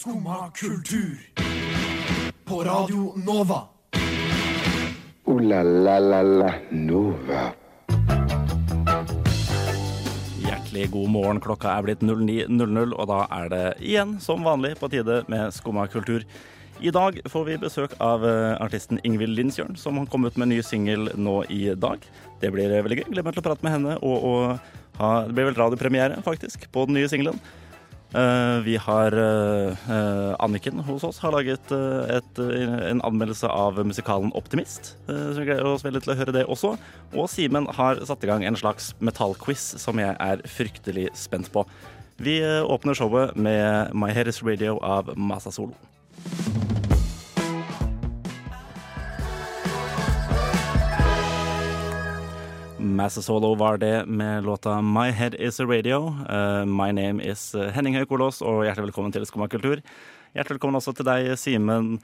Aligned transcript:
Skumma 0.00 0.50
kultur. 0.54 1.18
På 2.44 2.64
Radio 2.64 3.12
Nova. 3.26 3.60
O-la-la-la-la 5.24 6.54
Nova. 6.70 7.42
Hjertelig 10.38 10.90
god 10.90 11.08
morgen. 11.08 11.42
Klokka 11.44 11.74
er 11.74 11.84
blitt 11.84 12.00
09.00, 12.00 12.96
og 12.96 13.10
da 13.12 13.20
er 13.42 13.52
det 13.52 13.62
igjen 13.84 14.16
som 14.24 14.48
vanlig 14.48 14.72
på 14.80 14.88
tide 14.88 15.20
med 15.28 15.52
Skumma 15.52 15.84
kultur. 15.92 16.24
I 16.80 16.96
dag 16.96 17.20
får 17.28 17.48
vi 17.50 17.60
besøk 17.60 18.00
av 18.00 18.24
eh, 18.24 18.56
artisten 18.56 19.04
Ingvild 19.04 19.36
Lindsjørn, 19.36 19.76
som 19.76 20.00
har 20.00 20.08
kommet 20.08 20.40
med 20.40 20.48
en 20.48 20.56
ny 20.56 20.62
singel 20.64 21.10
nå 21.12 21.42
i 21.52 21.74
dag. 21.76 22.08
Det 22.40 22.56
blir 22.56 22.72
eh, 22.72 22.86
veldig 22.88 23.02
gøy. 23.02 23.08
Gleder 23.12 23.28
meg 23.28 23.36
til 23.36 23.44
å 23.44 23.50
prate 23.52 23.68
med 23.68 23.76
henne, 23.76 24.00
og, 24.00 24.30
og 24.32 25.00
ha, 25.02 25.16
det 25.28 25.36
blir 25.36 25.52
vel 25.52 25.60
radiopremiere, 25.60 26.22
faktisk, 26.24 26.70
på 26.72 26.88
den 26.88 26.96
nye 26.96 27.12
singelen. 27.12 27.44
Eh, 28.10 28.60
vi 28.66 28.76
har 28.76 29.12
eh, 29.12 29.90
eh, 29.90 30.34
Anniken 30.42 30.80
hos 30.82 31.04
oss 31.06 31.20
har 31.22 31.30
laget 31.30 31.70
et, 31.70 32.40
en 32.42 33.02
anmeldelse 33.06 33.46
av 33.46 33.78
musikalen 33.86 34.32
Optimist. 34.34 34.96
så 35.06 35.38
vi 35.38 35.46
gleder 35.46 35.68
oss 35.70 35.84
veldig 35.86 36.02
til 36.02 36.14
å 36.14 36.18
høre 36.18 36.34
det 36.34 36.44
også. 36.50 36.74
Og 37.14 37.30
Simen 37.30 37.68
har 37.78 38.02
satt 38.06 38.26
i 38.26 38.30
gang 38.30 38.42
en 38.44 38.58
slags 38.58 38.92
metallquiz 38.98 39.62
som 39.78 40.02
jeg 40.02 40.16
er 40.18 40.42
fryktelig 40.42 41.10
spent 41.14 41.52
på. 41.54 41.64
Vi 42.20 42.40
åpner 42.42 42.98
showet 42.98 43.38
med 43.38 43.94
My 43.94 44.10
Head 44.10 44.28
Is 44.28 44.42
Radio 44.42 44.80
av 44.82 45.14
Masa 45.16 45.54
Solo. 45.54 45.78
Massa 52.80 53.22
Solo 53.22 53.54
var 53.54 53.76
det 53.78 54.06
med 54.06 54.44
låta 54.44 54.82
My 54.82 55.10
Head 55.10 55.34
Is 55.34 55.60
A 55.60 55.64
Radio. 55.64 56.06
Uh, 56.06 56.64
my 56.64 56.92
name 56.92 57.20
is 57.20 57.52
Henning 57.52 57.72
Henning 57.74 57.96
Høykolås, 58.00 58.40
og 58.40 58.64
hjertelig 58.64 58.88
velkommen 58.88 59.12
til 59.12 59.26
Skumma 59.28 59.48
kultur. 59.52 59.82
Hjertelig 60.32 60.56
velkommen 60.56 60.78
også 60.78 60.94
til 60.96 61.04
deg, 61.04 61.28
Simen 61.36 61.98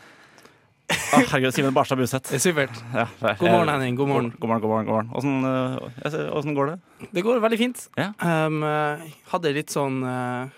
Å, 0.86 1.22
herregud, 1.30 1.54
Simen 1.56 1.72
Barstad 1.74 1.96
Buseth. 1.96 2.34
Er 2.36 2.42
supert. 2.44 2.76
Ja, 2.92 3.06
God 3.40 3.48
morgen, 3.48 3.72
Henning. 3.72 3.96
God 3.96 4.10
morgen. 4.12 4.30
God 4.36 4.52
morgen, 4.52 4.62
god 4.62 4.70
morgen. 4.70 4.86
god 4.86 4.94
morgen. 4.94 5.10
Åssen, 5.16 6.52
uh, 6.52 6.54
går 6.60 6.72
det? 6.74 7.08
Det 7.16 7.24
går 7.24 7.40
veldig 7.42 7.58
fint. 7.64 7.84
Ja. 7.96 8.12
Um, 8.20 8.60
eh, 8.66 9.06
hadde 9.32 9.56
litt 9.56 9.72
sånn 9.72 10.02
eh, 10.04 10.54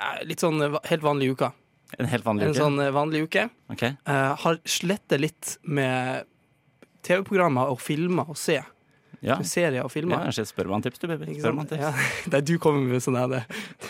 eh, 0.00 0.20
Litt 0.26 0.42
sånn 0.42 0.64
eh, 0.64 0.78
helt 0.88 1.04
vanlig 1.04 1.34
uke. 1.36 1.52
En 2.00 2.08
helt 2.10 2.24
vanlig 2.26 2.48
En 2.48 2.54
uke? 2.56 2.62
sånn 2.62 2.80
eh, 2.82 2.94
vanlig 2.94 3.26
uke. 3.28 3.50
Okay. 3.76 3.98
Eh, 4.08 4.30
har 4.42 4.62
slettet 4.64 5.20
litt 5.22 5.58
med 5.62 6.24
TV-programmer 7.04 7.68
og 7.70 7.84
filmer 7.84 8.32
å 8.32 8.38
se. 8.38 8.62
Ja. 9.24 9.38
Serier 9.48 9.80
og 9.80 9.88
ja, 9.88 9.92
filmer. 9.94 10.24
jeg 10.28 10.46
spør 10.50 10.68
man 10.68 10.82
tips, 10.84 10.98
du, 11.00 11.06
baby. 11.08 11.34
Spør 11.40 11.54
man 11.56 11.66
tips. 11.70 11.80
Ja. 11.80 11.92
Nei, 12.34 12.40
du 12.44 12.54
kommer 12.60 12.84
med 12.84 13.00
sånn 13.04 13.16
her 13.16 13.28
det- 13.32 13.44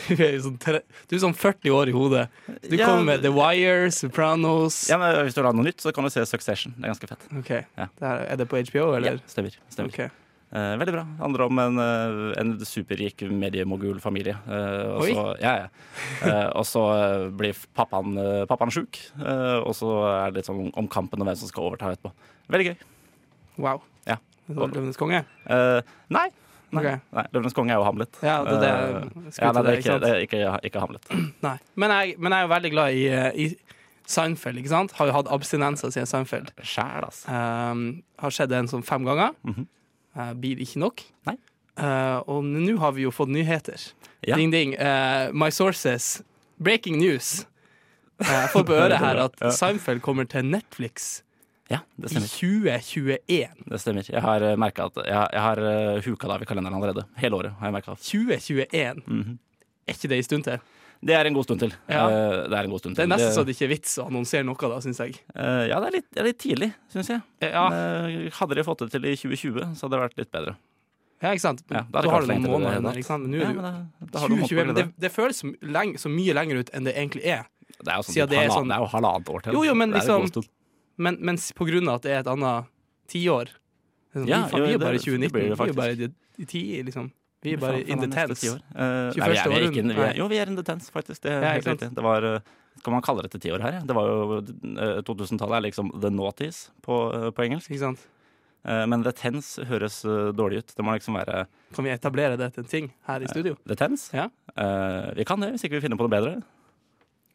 du, 0.07 0.15
er 0.23 0.37
jo 0.37 0.43
sånn, 0.47 0.59
du 0.63 1.17
er 1.17 1.23
sånn 1.25 1.35
40 1.35 1.75
år 1.75 1.91
i 1.91 1.95
hodet. 1.97 2.27
Du 2.69 2.77
Ja, 2.79 2.87
kommer 2.87 3.05
med 3.13 3.23
The 3.27 3.33
Wire, 3.35 3.91
Sopranos 3.91 4.85
Ja, 4.89 4.99
men 5.03 5.17
Hvis 5.27 5.35
du 5.35 5.41
vil 5.43 5.51
ha 5.51 5.55
noe 5.59 5.67
nytt, 5.67 5.83
så 5.83 5.93
kan 5.95 6.05
du 6.07 6.11
se 6.15 6.23
Succession. 6.31 6.75
Det 6.79 6.87
er 6.87 6.95
ganske 6.95 7.09
fett. 7.11 7.27
Ok, 7.41 7.51
Ja. 7.77 7.89
det 7.99 8.07
er, 8.13 8.27
er 8.33 8.37
det 8.37 8.49
på 8.49 8.63
HBO, 8.63 8.93
eller? 8.95 9.19
Ja, 9.19 9.27
stemmer. 9.27 9.57
stemmer. 9.71 9.91
Okay. 9.91 10.11
Eh, 10.55 10.77
veldig 10.79 10.93
bra. 10.95 11.03
Det 11.03 11.19
handler 11.25 11.43
om 11.49 11.59
en, 11.59 11.79
eh, 11.83 12.41
en 12.41 12.51
superrik 12.63 13.25
mediemogul-familie. 13.27 14.37
Eh, 14.47 14.91
og 14.95 15.03
så- 15.03 15.37
Ja, 15.43 15.55
ja. 15.65 15.69
Eh, 16.23 16.51
og 16.55 16.63
så 16.65 16.83
eh, 16.95 17.31
blir 17.31 17.55
pappaen, 17.75 18.15
uh, 18.17 18.47
pappaen 18.47 18.71
sjuk, 18.71 19.01
eh, 19.19 19.59
og 19.67 19.75
så 19.75 19.91
er 20.27 20.31
det 20.31 20.37
litt 20.37 20.47
sånn 20.47 20.71
om 20.77 20.87
kampen 20.87 21.21
og 21.21 21.27
hvem 21.27 21.37
som 21.37 21.49
skal 21.49 21.65
overta 21.73 21.91
etterpå. 21.91 22.13
Veldig 22.49 22.67
gøy. 22.71 22.77
Wow. 23.59 23.83
Ja. 24.07 24.17
Løvenes 24.49 24.99
konge? 25.01 25.25
Uh, 25.49 25.81
nei. 26.13 26.29
Nei, 26.75 26.83
okay. 26.83 27.01
nei. 27.15 27.25
'Løvenes 27.33 27.55
konge' 27.55 27.73
er 27.73 27.79
jo 27.79 27.87
Hamlet. 27.87 28.19
Ja, 28.23 28.41
det 28.45 28.59
det 28.61 28.71
Eh, 28.71 29.31
ja, 29.39 29.53
nei, 29.53 29.63
det 29.63 29.73
er 29.73 29.79
ikke 29.79 29.99
det 30.03 30.11
er 30.11 30.25
ikke, 30.27 30.41
ikke 30.69 30.83
Hamlet. 30.83 31.13
Nei. 31.47 31.57
Men 31.75 31.95
jeg, 31.95 32.17
men 32.19 32.33
jeg 32.33 32.39
er 32.39 32.49
jo 32.49 32.53
veldig 32.55 32.73
glad 32.75 32.99
i, 32.99 33.05
eh, 33.09 33.31
i 33.45 33.47
Seinfeld, 34.11 34.59
ikke 34.61 34.73
sant? 34.73 34.93
Har 34.99 35.09
jo 35.09 35.15
hatt 35.17 35.31
abstinenser 35.33 35.93
siden 35.95 36.09
Seinfeld. 36.11 36.53
Sjæl, 36.61 37.07
altså. 37.07 37.31
Um, 37.31 38.03
har 38.21 38.35
skjedd 38.35 38.53
en 38.53 38.69
sånn 38.69 38.85
fem 38.85 39.07
ganger. 39.07 39.33
Mm 39.43 39.55
-hmm. 39.55 39.67
uh, 40.19 40.33
blir 40.35 40.61
ikke 40.61 40.83
nok. 40.83 41.05
Nei. 41.27 41.39
Uh, 41.79 42.21
og 42.29 42.45
nå 42.45 42.77
har 42.79 42.93
vi 42.93 43.03
jo 43.03 43.11
fått 43.11 43.29
nyheter. 43.29 43.81
Ja. 44.27 44.37
Ding, 44.37 44.53
ding. 44.53 44.75
Uh, 44.79 45.33
my 45.33 45.51
sources. 45.51 46.23
Breaking 46.59 46.99
news. 46.99 47.47
Jeg 48.21 48.49
får 48.53 48.63
på 48.63 48.73
øret 48.73 48.99
her 49.07 49.17
at. 49.25 49.55
Seinfeld 49.55 50.01
kommer 50.01 50.25
til 50.25 50.45
Netflix 50.45 51.23
Ja, 51.73 51.79
det 51.97 52.11
stemmer. 52.13 52.29
i 52.29 52.81
2021. 52.85 53.65
Det 53.73 53.81
stemmer. 53.81 54.05
Jeg 54.13 54.21
har 54.21 54.43
uh, 54.45 54.53
merka 54.61 54.85
at 54.91 54.99
Jeg, 55.07 55.29
jeg 55.33 55.41
har 55.47 55.59
uh, 55.65 56.01
huka 56.05 56.29
det 56.29 56.35
av 56.37 56.43
i 56.45 56.49
kalenderen 56.51 56.77
allerede. 56.77 57.05
Hele 57.17 57.39
året 57.39 57.55
har 57.61 57.71
jeg 57.71 57.77
merka. 57.79 57.95
2021. 57.97 59.03
Mhm. 59.07 59.39
Er 59.89 59.93
ikke 59.99 60.09
det 60.09 60.17
en 60.19 60.27
stund 60.29 60.45
til? 60.45 60.59
Det 61.05 61.13
er 61.13 61.27
en 61.29 61.35
god 61.37 61.45
stund 61.45 61.61
til. 61.61 61.73
Ja. 61.91 62.05
Eh, 62.09 62.35
det 62.49 62.57
er 62.57 62.65
en 62.65 62.71
god 62.73 62.81
stund 62.81 62.97
Det 62.97 63.03
er 63.05 63.09
nesten 63.11 63.33
så 63.37 63.43
det 63.45 63.53
ikke 63.53 63.67
er 63.67 63.73
vits 63.75 63.99
å 64.01 64.07
annonsere 64.09 64.47
noe 64.49 64.57
da, 64.73 64.79
syns 64.81 65.01
jeg. 65.03 65.19
Eh, 65.35 65.65
ja, 65.69 65.77
det 65.83 65.89
er 65.91 65.95
litt, 65.99 66.07
det 66.15 66.21
er 66.23 66.29
litt 66.31 66.39
tidlig, 66.41 66.69
syns 66.95 67.11
jeg. 67.13 67.21
Ja, 67.45 67.65
Eh, 67.69 68.31
hadde 68.39 68.57
de 68.57 68.65
fått 68.65 68.79
det 68.87 68.89
til 68.95 69.05
i 69.11 69.13
2020, 69.13 69.75
så 69.77 69.85
hadde 69.85 69.99
det 69.99 70.01
vært 70.07 70.17
litt 70.23 70.31
bedre. 70.33 70.55
ja 71.21 71.35
ikke 71.35 71.45
sant? 71.45 71.61
Ja, 71.69 71.83
da 71.93 72.01
har 72.09 72.25
du 72.25 72.31
noen 72.33 72.47
måneder 72.49 72.79
igjen. 72.81 72.89
ikke 73.03 73.11
sant? 73.11 73.29
Nå 73.29 73.37
Ja, 73.37 73.51
er 73.51 73.53
det 73.53 73.59
jo 73.59 73.67
det, 74.09 74.21
har 74.23 74.29
du 74.33 74.37
2020, 74.41 74.65
men 74.65 74.75
det, 74.81 74.87
det 75.05 75.13
føles 75.13 75.43
så, 75.45 75.53
lenge, 75.61 76.01
så 76.01 76.09
mye 76.09 76.33
lenger 76.41 76.57
ut 76.65 76.71
enn 76.73 76.85
det 76.89 76.95
egentlig 76.97 77.25
er. 77.37 77.45
det 77.85 77.93
er 77.93 77.97
jo 78.01 78.03
sånn, 78.09 78.15
det 78.33 78.39
er 78.41 78.49
sånn- 78.49 78.69
det 78.73 78.77
er 78.79 78.81
jo 78.81 78.91
halvannet 78.97 79.29
år 79.29 79.41
til. 79.45 79.53
Jo, 79.53 79.65
jo, 79.69 79.75
men 79.75 79.93
liksom-. 79.93 80.49
Men, 80.97 81.17
mens 81.21 81.53
på 81.53 81.67
grunn 81.67 81.89
av 81.89 81.97
at 82.01 82.03
det 82.07 82.13
er 82.15 82.21
et 82.23 82.27
annet 82.31 82.67
tiår 83.11 83.49
sånn, 84.15 84.29
Ja, 84.29 84.47
vi, 84.47 84.61
vi 84.61 84.75
er 84.75 84.79
det- 84.79 84.81
bare 84.81 84.95
i 84.95 84.99
det 84.99 85.05
2019. 85.05 85.33
det 85.33 85.59
Vi 85.59 85.69
er 85.71 85.75
bare 85.75 86.11
i 86.39 86.45
ti, 86.45 86.83
liksom. 86.83 87.13
Vi 87.43 87.53
er 87.53 87.57
bare 87.59 87.81
in 87.83 87.99
the 88.01 88.07
tense. 88.09 88.41
det 88.41 88.41
tens. 88.41 88.55
Eh, 88.75 88.81
nei, 88.81 89.13
vi 89.15 89.21
er, 89.21 89.49
vi, 89.49 89.55
er 89.55 89.71
ikke, 89.71 89.83
vi 89.85 90.03
er, 90.03 90.15
jo, 90.17 90.29
vi 90.29 90.39
er 90.39 90.47
in 90.49 90.57
the 90.57 90.63
tens, 90.63 90.91
faktisk. 90.91 91.21
Det 91.21 91.31
Ja. 91.31 91.75
Det 91.75 92.03
var 92.03 92.21
Skal 92.77 92.83
Kan 92.83 92.93
man 92.93 93.03
kalle 93.03 93.23
dette 93.23 93.39
tiår 93.39 93.61
her? 93.63 93.73
Ja? 93.73 93.81
Det 93.87 93.95
var 93.95 94.07
jo 94.09 94.39
eh, 94.39 95.03
2000-tallet 95.07 95.57
er 95.57 95.61
liksom 95.71 95.93
the 96.01 96.11
notice 96.11 96.71
på, 96.83 96.97
eh, 97.15 97.31
på 97.31 97.45
engelsk. 97.45 97.71
Ikke 97.71 97.79
sant? 97.79 98.01
Eh, 98.65 98.87
Men 98.87 99.03
the 99.05 99.13
tens 99.13 99.59
høres 99.63 100.05
eh, 100.05 100.33
dårlig 100.33 100.59
ut. 100.59 100.75
Det 100.75 100.83
må 100.85 100.93
liksom 100.99 101.15
være 101.15 101.47
Kan 101.75 101.85
vi 101.85 101.91
etablere 101.91 102.37
det 102.37 102.53
til 102.55 102.65
en 102.65 102.69
ting 102.69 102.91
her 103.07 103.21
i 103.23 103.27
studio? 103.27 103.57
the 103.67 103.77
tens. 103.77 104.11
Ja. 104.13 104.29
Eh, 104.57 105.15
vi 105.15 105.25
kan 105.25 105.39
det, 105.41 105.53
hvis 105.53 105.65
ikke 105.65 105.79
vi 105.79 105.81
finner 105.87 105.97
på 105.97 106.09
noe 106.09 106.11
bedre. 106.11 106.43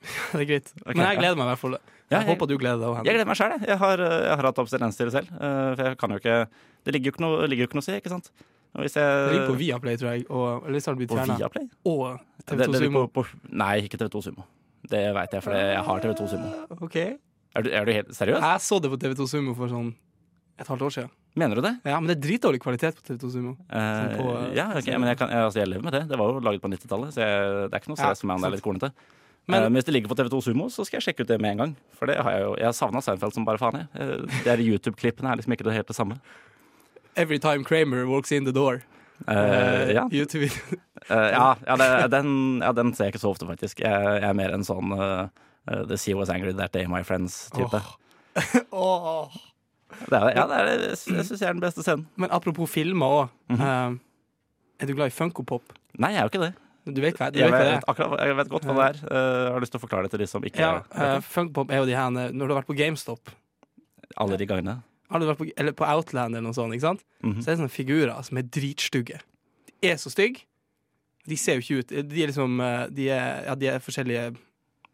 Det 0.34 0.41
er 0.41 0.46
greit. 0.46 0.74
Okay, 0.86 0.96
Men 0.96 1.06
jeg 1.08 1.18
gleder 1.20 1.36
meg 1.38 1.46
i 1.46 1.50
hvert 1.53 1.59
fall. 1.64 1.78
Ja, 2.09 2.20
Jeg 2.20 2.28
jeg- 2.28 2.38
håper 2.38 2.47
du 2.47 2.58
gleder 2.58 2.80
deg 2.80 2.96
Henne. 2.96 3.06
Jeg 3.06 3.14
gleder 3.16 3.28
meg 3.28 3.38
sjøl, 3.38 3.52
jeg. 3.53 3.68
Jeg 3.70 3.78
har, 3.78 4.00
eh, 4.02 4.20
jeg 4.25 4.36
har 4.36 4.46
hatt 4.50 4.59
abstinens 4.64 4.97
til 4.97 5.09
det 5.09 5.14
selv. 5.14 5.30
eh, 5.36 5.75
For 5.75 5.84
jeg 5.84 5.97
kan 5.97 6.09
jo 6.09 6.18
ikke 6.18 6.47
Det 6.86 6.94
ligger 6.96 7.06
jo 7.06 7.12
ikke 7.12 7.22
noe, 7.22 7.47
ligger 7.47 7.64
jo 7.64 7.68
ikke 7.70 7.78
noe 7.78 7.86
å 7.86 7.90
si, 7.90 7.92
ikke 8.00 8.09
sant? 8.09 8.31
Og 8.75 8.81
hvis 8.86 8.94
jeg 8.96 9.03
Det 9.03 9.34
ligger 9.36 9.50
på 9.50 9.58
Viaplay, 9.59 9.96
tror 9.97 10.09
jeg. 10.16 10.25
Og, 10.30 10.66
eller 10.68 10.80
så 10.80 10.86
har 10.90 10.96
det 10.96 11.02
blitt 11.02 11.09
På 11.09 11.18
fjerna. 11.18 11.70
Og 11.86 12.20
TV2 12.46 12.58
det 12.58 12.68
ligger 12.70 12.86
Sumo. 12.90 13.08
på- 13.08 13.24
på- 13.24 13.52
Nei, 13.52 13.81
ikke 13.81 13.97
TV2 14.00 14.22
Sumo. 14.24 14.44
Det 14.90 15.14
veit 15.14 15.31
jeg, 15.31 15.44
for 15.44 15.52
jeg 15.53 15.78
har 15.86 16.00
TV2 16.00 16.30
Sumo. 16.30 16.53
OK. 16.81 16.96
Er 17.56 17.62
du, 17.64 17.70
er 17.72 17.86
du 17.86 17.92
helt 17.94 18.08
seriøs? 18.09 18.40
Jeg 18.41 18.59
så 18.62 18.80
det 18.81 18.90
på 18.91 18.97
TV2 18.97 19.28
Sumo 19.28 19.53
for 19.56 19.68
sånn 19.68 19.94
et 20.59 20.68
halvt 20.68 20.81
år 20.81 20.90
siden. 20.94 21.09
Mener 21.36 21.56
du 21.56 21.62
det? 21.62 21.80
Ja, 21.86 22.00
men 22.00 22.08
det 22.08 22.18
er 22.18 22.22
dritdårlig 22.28 22.59
kvalitet 22.59 22.96
på 22.96 23.02
TV2 23.06 23.31
Sumo. 23.31 23.58
Eh, 23.70 24.18
på, 24.18 24.50
eh, 24.50 24.56
ja, 24.56 24.70
okay, 24.76 24.97
men 24.97 25.09
jeg, 25.09 25.18
kan, 25.18 25.30
jeg, 25.30 25.38
altså, 25.46 25.59
jeg 25.62 25.68
lever 25.68 25.84
med 25.84 25.94
det. 25.94 26.08
Det 26.09 26.18
var 26.18 26.26
jo 26.34 26.40
laget 26.40 26.62
på 26.62 26.70
90-tallet, 26.70 27.14
så 27.14 27.22
jeg, 27.22 27.70
det 27.70 27.74
er 27.74 27.80
ikke 27.80 27.90
noe 27.90 27.97
Ja, 27.97 28.03
stress 28.06 28.22
for 28.22 28.28
meg 28.28 28.36
om 28.36 28.41
det 28.41 28.47
er 28.50 28.56
litt 28.58 28.64
kornete. 28.66 28.91
Men- 29.49 29.63
uh, 29.65 29.69
hvis 29.75 29.85
det 29.87 29.93
ligger 29.95 30.09
på 30.11 30.15
TV2 30.19 30.41
Sumo, 30.45 30.69
så 30.69 30.85
skal 30.85 30.99
jeg 31.01 31.07
sjekke 31.09 31.25
ut 31.25 31.27
det 31.31 31.39
med 31.41 31.51
en 31.51 31.57
gang. 31.63 31.73
For 31.97 32.05
det 32.09 32.17
har 32.21 32.31
jeg 32.37 32.41
jo 32.45 32.55
Jeg 32.59 32.65
har 32.69 32.75
savna 32.77 33.01
Seinfeld 33.01 33.33
som 33.33 33.45
bare 33.45 33.57
faen, 33.61 33.79
jeg. 33.81 33.87
De 33.97 34.27
Det 34.45 34.47
er 34.53 34.63
YouTube-klippene 34.63 35.31
er 35.31 35.35
liksom 35.41 35.53
ikke 35.57 35.63
det 35.67 35.73
helt 35.73 35.87
det 35.87 35.95
samme. 35.97 36.19
Every 37.17 37.39
time 37.39 37.63
Kramer 37.65 38.05
walks 38.07 38.31
in 38.31 38.45
the 38.45 38.51
door. 38.53 38.81
Eh, 39.27 39.35
Eh, 39.35 39.93
ja. 39.95 40.07
YouTube. 40.11 40.49
Eh, 41.09 41.31
ja, 41.33 41.55
ja, 41.65 41.75
det, 41.79 42.11
den, 42.11 42.59
ja, 42.61 42.71
den 42.71 42.91
ser 42.93 43.05
jeg 43.07 43.13
ikke 43.15 43.21
så 43.23 43.29
ofte, 43.31 43.47
faktisk. 43.47 43.79
Jeg, 43.81 43.89
jeg 44.21 44.29
er 44.29 44.33
mer 44.37 44.51
en 44.53 44.61
sånn 44.67 44.91
eh, 44.93 45.29
eh, 45.71 45.79
The 45.89 45.97
Sea 45.97 46.13
Was 46.16 46.29
Angry 46.29 46.51
That 46.53 46.71
Day, 46.75 46.85
My 46.85 47.01
Friends-type. 47.01 47.79
Åh. 48.71 49.37
Det 50.05 50.13
er, 50.19 50.27
ja, 50.35 50.43
det 50.51 50.59
er, 50.59 50.83
jeg 50.91 50.97
syns 51.01 51.31
jeg 51.41 51.47
er 51.49 51.55
den 51.57 51.63
beste 51.63 51.81
scenen. 51.81 52.05
Men 52.19 52.29
apropos 52.35 52.69
filmer 52.69 53.16
òg. 53.23 53.31
Mhm. 53.49 53.97
er 54.79 54.85
du 54.85 54.93
glad 54.93 55.09
i 55.09 55.16
Funkopop? 55.16 55.73
Nei, 55.97 56.11
jeg 56.13 56.19
er 56.21 56.27
jo 56.27 56.31
ikke 56.33 56.43
det. 56.45 56.53
Du 56.94 57.01
vet 57.01 57.17
hva, 57.19 57.29
du 57.31 57.39
Jeg 57.39 57.51
vet 57.51 57.59
vet, 57.59 57.73
er? 57.77 57.85
akkurat, 57.88 58.19
jeg 58.27 58.35
vet 58.39 58.50
godt 58.50 58.67
hva 58.67 58.75
det 58.77 58.85
er. 58.90 58.99
Eh, 59.09 59.40
jeg 59.46 59.53
har 59.55 59.64
lyst 59.66 59.73
til 59.75 59.79
å 59.79 59.84
forklare 59.84 60.08
det 60.08 60.11
til 60.16 60.23
de 60.23 60.28
som 60.28 60.46
ikke 60.49 60.59
Ja, 60.64 60.72
vet 60.81 60.99
eh. 61.05 61.22
Funkpop 61.35 61.72
er 61.72 61.81
jo 61.84 61.87
de 61.90 61.96
her 61.97 62.09
Når 62.11 62.31
du 62.40 62.53
har 62.53 62.59
vært 62.61 62.69
på 62.72 62.78
GameStop 62.78 63.31
Alle 64.17 64.37
de 64.37 64.46
gangene. 64.49 64.81
har 65.09 65.19
du 65.19 65.25
vært 65.25 65.41
på, 65.41 65.49
Eller 65.58 65.73
på 65.73 65.87
Outland 65.87 66.35
eller 66.35 66.46
noe 66.49 66.53
sånt, 66.58 66.73
ikke 66.73 66.87
sant? 66.87 67.03
Mhm. 67.23 67.41
Så 67.41 67.47
er 67.47 67.55
det 67.55 67.59
sånne 67.64 67.73
figurer 67.73 68.23
som 68.23 68.37
er 68.37 68.43
dritstygge. 68.43 69.22
De 69.81 69.90
er 69.90 69.96
så 69.96 70.11
stygge. 70.11 70.46
De 71.28 71.37
ser 71.37 71.59
jo 71.59 71.61
ikke 71.61 71.79
ut 71.84 72.09
De 72.09 72.23
er 72.23 72.31
liksom 72.31 72.59
eh, 72.61 72.87
De 72.90 73.09
er, 73.09 73.43
ja, 73.46 73.55
de 73.55 73.67
er 73.67 73.79
forskjellige 73.79 74.35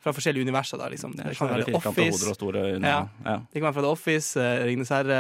fra 0.06 0.14
forskjellige 0.14 0.46
universer, 0.46 0.78
da, 0.78 0.88
liksom. 0.94 1.16
Det 1.18 1.25
er 1.25 1.34
kan 1.34 1.50
være 1.50 1.74
Office. 1.80 2.36
Ja. 2.86 3.08
Ja. 3.25 3.40
det 3.50 3.58
kan 3.58 3.66
være 3.66 3.74
fra 3.74 3.81
The 3.81 3.90
Office, 3.90 4.38
uh, 4.38 4.62
Ringenes 4.68 4.92
herre, 4.94 5.16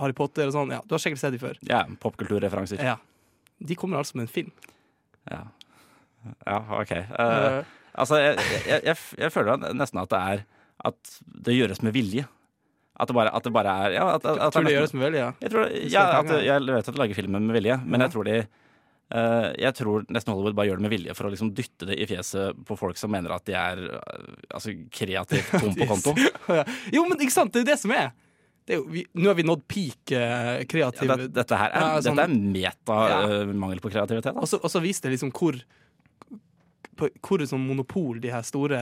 Harry 0.00 0.16
Potter 0.16 0.48
og 0.48 0.54
sånn. 0.54 0.72
Ja, 0.72 0.78
du 0.80 0.94
har 0.96 1.02
sikkert 1.02 1.20
sett 1.20 1.36
dem 1.36 1.42
før. 1.42 1.58
ja 1.68 1.82
Popkulturreferanser. 2.00 2.80
Ja. 2.80 2.94
De 3.60 3.76
kommer 3.76 4.00
altså 4.00 4.16
med 4.16 4.24
en 4.24 4.32
film. 4.32 4.52
Ja. 5.28 5.42
Ja, 6.46 6.58
OK. 6.80 6.92
Uh, 7.12 7.60
altså, 7.94 8.20
jeg, 8.22 8.38
jeg, 8.66 8.80
jeg, 8.90 8.96
jeg 9.18 9.32
føler 9.34 9.68
nesten 9.76 10.02
at 10.02 10.12
det 10.12 10.22
er 10.34 10.44
At 10.90 11.16
det 11.46 11.56
gjøres 11.56 11.82
med 11.82 11.94
vilje. 11.96 12.26
At 12.96 13.08
det 13.10 13.16
bare, 13.16 13.32
at 13.36 13.44
det 13.44 13.52
bare 13.52 13.72
er 13.86 13.96
ja, 13.98 14.04
at, 14.14 14.24
at, 14.24 14.38
at 14.40 14.54
tror 14.54 14.64
det 14.64 14.72
er 14.72 14.78
gjøres 14.80 14.94
med 14.96 15.04
vilje, 15.06 15.24
ja. 15.24 15.32
Jeg 15.44 15.52
tror, 15.52 15.74
ja, 15.92 16.04
at, 16.20 16.30
jeg 16.46 16.68
vet 16.68 16.88
at 16.88 16.94
de 16.94 17.00
lager 17.00 17.18
filmer 17.18 17.42
med 17.44 17.58
vilje, 17.58 17.76
men 17.84 18.06
jeg 18.06 18.14
tror 18.14 18.28
de 18.28 18.38
Uh, 19.06 19.52
jeg 19.54 19.70
tror 19.78 20.02
nesten 20.10 20.32
Hollywood 20.34 20.56
bare 20.58 20.66
gjør 20.66 20.80
det 20.80 20.82
med 20.88 20.90
vilje 20.96 21.14
for 21.14 21.28
å 21.28 21.30
liksom 21.30 21.52
dytte 21.54 21.86
det 21.86 21.94
i 22.02 22.08
fjeset 22.10 22.56
på 22.66 22.74
folk 22.74 22.98
som 22.98 23.12
mener 23.14 23.30
at 23.36 23.44
de 23.46 23.54
er 23.54 23.82
uh, 23.86 24.32
altså, 24.50 24.74
kreativt 24.90 25.52
tom 25.54 25.76
på 25.78 25.86
konto. 25.86 26.14
Jo, 26.96 27.04
men 27.06 27.14
ikke 27.22 27.34
sant, 27.36 27.52
det 27.54 27.62
er 27.62 27.68
det 27.68 27.76
som 27.78 27.94
er. 27.94 28.10
Det 28.66 28.74
er 28.74 28.80
jo, 28.80 28.88
vi, 28.90 29.04
nå 29.14 29.30
har 29.30 29.38
vi 29.38 29.44
nådd 29.46 29.62
peak 29.70 30.10
uh, 30.10 30.58
kreativ 30.66 31.06
Ja, 31.06 31.18
det, 31.22 31.28
dette 31.36 31.60
her 31.60 31.70
er, 31.70 31.84
Ja, 31.86 32.02
sånn- 32.02 32.18
dette 32.18 32.26
er 32.26 32.50
meta 32.56 32.98
Ja. 33.12 33.20
mangel 33.46 33.84
på 33.84 33.94
kreativitet. 33.94 34.34
Og 34.42 34.50
så, 34.50 34.82
viser 34.82 35.06
det 35.06 35.14
liksom 35.14 35.30
hvor 35.30 35.60
på, 36.96 37.10
Hvor 37.22 37.44
sånn 37.46 37.62
monopol 37.66 38.20
de 38.22 38.32
her 38.32 38.42
store 38.46 38.80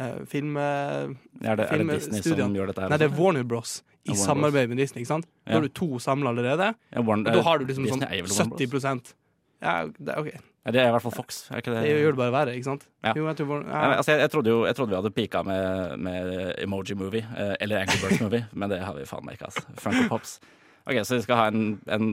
uh, 0.00 0.18
film... 0.30 0.56
Er 0.56 1.14
det, 1.58 1.68
er 1.68 1.82
det 1.84 1.88
Disney 1.98 2.22
som 2.24 2.56
gjør 2.56 2.72
dette 2.72 2.84
her? 2.84 2.92
Nei, 2.92 2.98
det 3.00 3.08
er? 3.10 3.16
Warner 3.18 3.46
Bros. 3.48 3.78
i 4.04 4.12
Warner 4.12 4.24
samarbeid 4.24 4.72
med 4.72 4.80
Disney. 4.82 5.02
ikke 5.04 5.14
sant? 5.14 5.28
Da 5.44 5.52
Ja. 5.52 5.58
har 5.58 5.66
du 5.66 5.72
to 5.74 5.98
samla 6.02 6.34
allerede, 6.34 6.74
Ja, 6.92 7.02
Warner- 7.02 7.32
og 7.32 7.40
da 7.40 7.42
har 7.42 7.58
du 7.58 7.66
liksom 7.66 7.84
Disney 7.84 8.00
sånn 8.00 8.08
eier 8.10 8.22
vel 8.26 8.32
Warner 8.32 8.70
Bros. 8.70 8.82
70% 8.82 9.14
Ja, 9.60 9.86
det, 9.86 10.14
OK. 10.18 10.30
Ja, 10.68 10.72
det 10.72 10.80
er 10.82 10.90
i 10.90 10.92
hvert 10.92 11.02
fall 11.02 11.14
Fox. 11.16 11.36
Er 11.50 11.62
det? 11.64 11.72
Det 11.80 11.92
gjør 11.96 12.12
det 12.12 12.20
bare 12.20 12.32
verre, 12.34 12.52
ikke 12.58 12.68
sant? 12.68 12.82
Ja. 13.02 13.14
Jo, 13.16 13.24
jeg 13.30 13.38
tror 13.40 13.62
ja. 13.64 13.82
altså, 13.96 14.12
jeg, 14.12 14.20
jeg, 14.20 14.30
trodde 14.34 14.52
jo 14.52 14.58
jeg 14.66 14.76
trodde 14.76 14.92
vi 14.92 14.98
hadde 14.98 15.12
pika 15.16 15.42
med, 15.46 15.98
med 16.04 16.32
Emoji 16.60 16.94
Movie, 16.94 17.24
eh, 17.24 17.54
eller 17.64 17.80
Angry 17.80 17.96
Birds 18.02 18.20
Movie, 18.20 18.46
men 18.60 18.70
det 18.70 18.82
har 18.84 18.94
vi 18.98 19.06
faen 19.08 19.24
meg 19.24 19.38
ikke. 19.38 19.48
Altså. 19.48 19.64
Funky 19.80 20.04
Pops. 20.10 20.38
Ok, 20.84 21.00
Så 21.04 21.16
vi 21.16 21.24
skal 21.24 21.40
ha 21.40 21.46
en, 21.48 21.80
en 21.88 22.10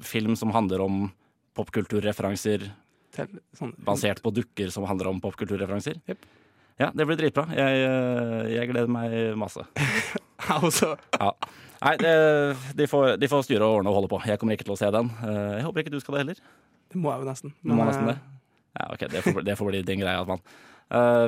film 0.00 0.36
som 0.36 0.54
handler 0.56 0.80
om 0.84 1.10
popkulturreferanser 1.58 2.70
Til, 3.18 3.40
sånn, 3.58 3.72
basert 3.86 4.22
på 4.22 4.30
dukker 4.34 4.70
som 4.74 4.86
handler 4.88 5.10
om 5.10 5.18
popkulturreferanser? 5.22 5.98
Yep. 6.08 6.26
Ja, 6.78 6.92
det 6.94 7.06
blir 7.08 7.18
dritbra. 7.18 7.48
Jeg, 7.58 7.80
eh, 7.82 8.50
jeg 8.54 8.70
gleder 8.70 8.90
meg 8.98 9.18
masse. 9.38 9.66
Ja, 10.48 10.54
også. 10.62 10.92
Ja. 11.18 11.32
Nei, 11.82 11.96
det, 11.98 12.10
de, 12.78 12.86
får, 12.86 13.16
de 13.18 13.28
får 13.28 13.42
styre 13.42 13.66
og 13.66 13.80
ordne 13.80 13.90
og 13.90 13.96
holde 13.98 14.08
på. 14.12 14.20
Jeg 14.30 14.38
kommer 14.38 14.54
ikke 14.54 14.68
til 14.68 14.76
å 14.76 14.78
se 14.78 14.86
den. 14.94 15.08
Eh, 15.26 15.56
Jeg 15.58 15.64
håper 15.66 15.82
ikke 15.82 15.92
du 15.96 15.98
skal 15.98 16.14
det 16.14 16.20
heller. 16.22 16.38
det 16.94 17.00
må 17.02 17.10
jeg 17.10 17.24
jo 17.24 17.26
nesten. 17.26 17.54
Du 17.58 17.72
må 17.74 17.88
nesten 17.88 18.06
eh, 18.06 18.14
det. 18.14 18.38
Ja, 18.78 18.86
ok, 18.94 19.02
Det 19.10 19.22
får, 19.26 19.40
det 19.48 19.56
får 19.58 19.70
bli 19.72 19.80
din 19.90 20.04
greie, 20.04 20.14
Atman. 20.22 20.44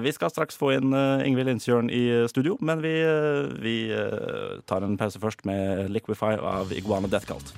Vi 0.07 0.13
skal 0.17 0.31
straks 0.33 0.57
få 0.57 0.71
inn 0.79 0.95
uh, 0.95 1.21
Ingvild 1.27 1.51
Innsjøen 1.53 1.91
i 1.93 2.05
studio, 2.33 2.55
men 2.65 2.81
vi, 2.81 2.95
vi 3.61 3.75
tar 4.71 4.87
en 4.87 4.97
pause 4.97 5.21
først 5.21 5.43
med 5.45 5.91
Liquify 5.93 6.39
av 6.39 6.73
Iguana 6.73 7.11
Death 7.13 7.29
Cult. 7.29 7.53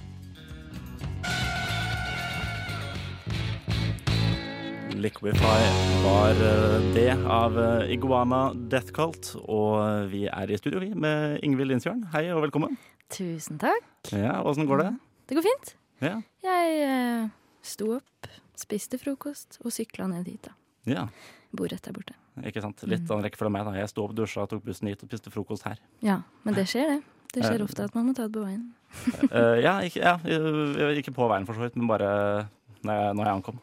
Liquify 5.02 5.62
var 6.04 6.30
eh, 6.30 6.94
det 6.94 7.10
av 7.26 7.56
eh, 7.58 7.92
Iguana 7.94 8.52
Death 8.54 8.92
Cult, 8.94 9.32
og 9.50 10.06
vi 10.12 10.24
er 10.30 10.50
i 10.52 10.58
studio 10.60 10.78
vi 10.82 10.92
med 10.94 11.40
Ingvild 11.42 11.72
Lindsjørn. 11.72 12.04
Hei 12.12 12.28
og 12.34 12.42
velkommen. 12.44 12.76
Tusen 13.12 13.58
takk. 13.62 13.82
Ja, 14.14 14.36
Åssen 14.46 14.68
går 14.68 14.84
det? 14.84 14.90
Det 15.30 15.38
går 15.38 15.46
fint. 15.46 15.72
Ja. 16.04 16.14
Jeg 16.46 16.76
eh, 16.86 17.24
sto 17.66 17.90
opp, 17.98 18.28
spiste 18.58 19.00
frokost 19.02 19.58
og 19.64 19.74
sykla 19.74 20.06
ned 20.12 20.28
hit. 20.30 20.46
da. 20.50 20.54
ja. 20.94 21.06
Bor 21.52 21.68
rett 21.68 21.84
der 21.84 21.92
borte. 21.92 22.14
Ikke 22.48 22.62
sant. 22.64 22.80
Litt 22.88 23.10
av 23.12 23.18
en 23.18 23.26
rekke 23.26 23.36
fra 23.36 23.50
meg. 23.52 23.66
da. 23.68 23.74
Jeg 23.76 23.90
sto 23.90 24.06
opp, 24.06 24.14
dusja, 24.16 24.46
tok 24.48 24.62
bussen 24.64 24.88
hit 24.88 25.02
og 25.04 25.10
spiste 25.10 25.32
frokost 25.34 25.66
her. 25.68 25.82
Ja, 26.00 26.20
men 26.46 26.56
det 26.56 26.64
skjer, 26.70 26.94
det. 26.94 27.26
Det 27.34 27.42
Eh. 27.42 27.48
skjer 27.50 27.64
ofte 27.66 27.84
at 27.90 27.94
man 27.98 28.06
må 28.08 28.14
ta 28.16 28.24
det 28.28 28.32
på 28.38 28.46
veien. 28.46 28.62
uh, 29.32 29.58
ja, 29.60 29.74
ikke, 29.84 30.00
ja, 30.00 30.14
eh, 30.24 30.94
ikke 31.00 31.12
på 31.16 31.28
veien 31.28 31.44
for 31.48 31.56
så 31.58 31.66
vidt, 31.66 31.76
men 31.80 31.88
bare 31.90 32.08
når 32.84 32.98
jeg, 33.02 33.14
når 33.18 33.24
jeg 33.28 33.34
ankom. 33.40 33.60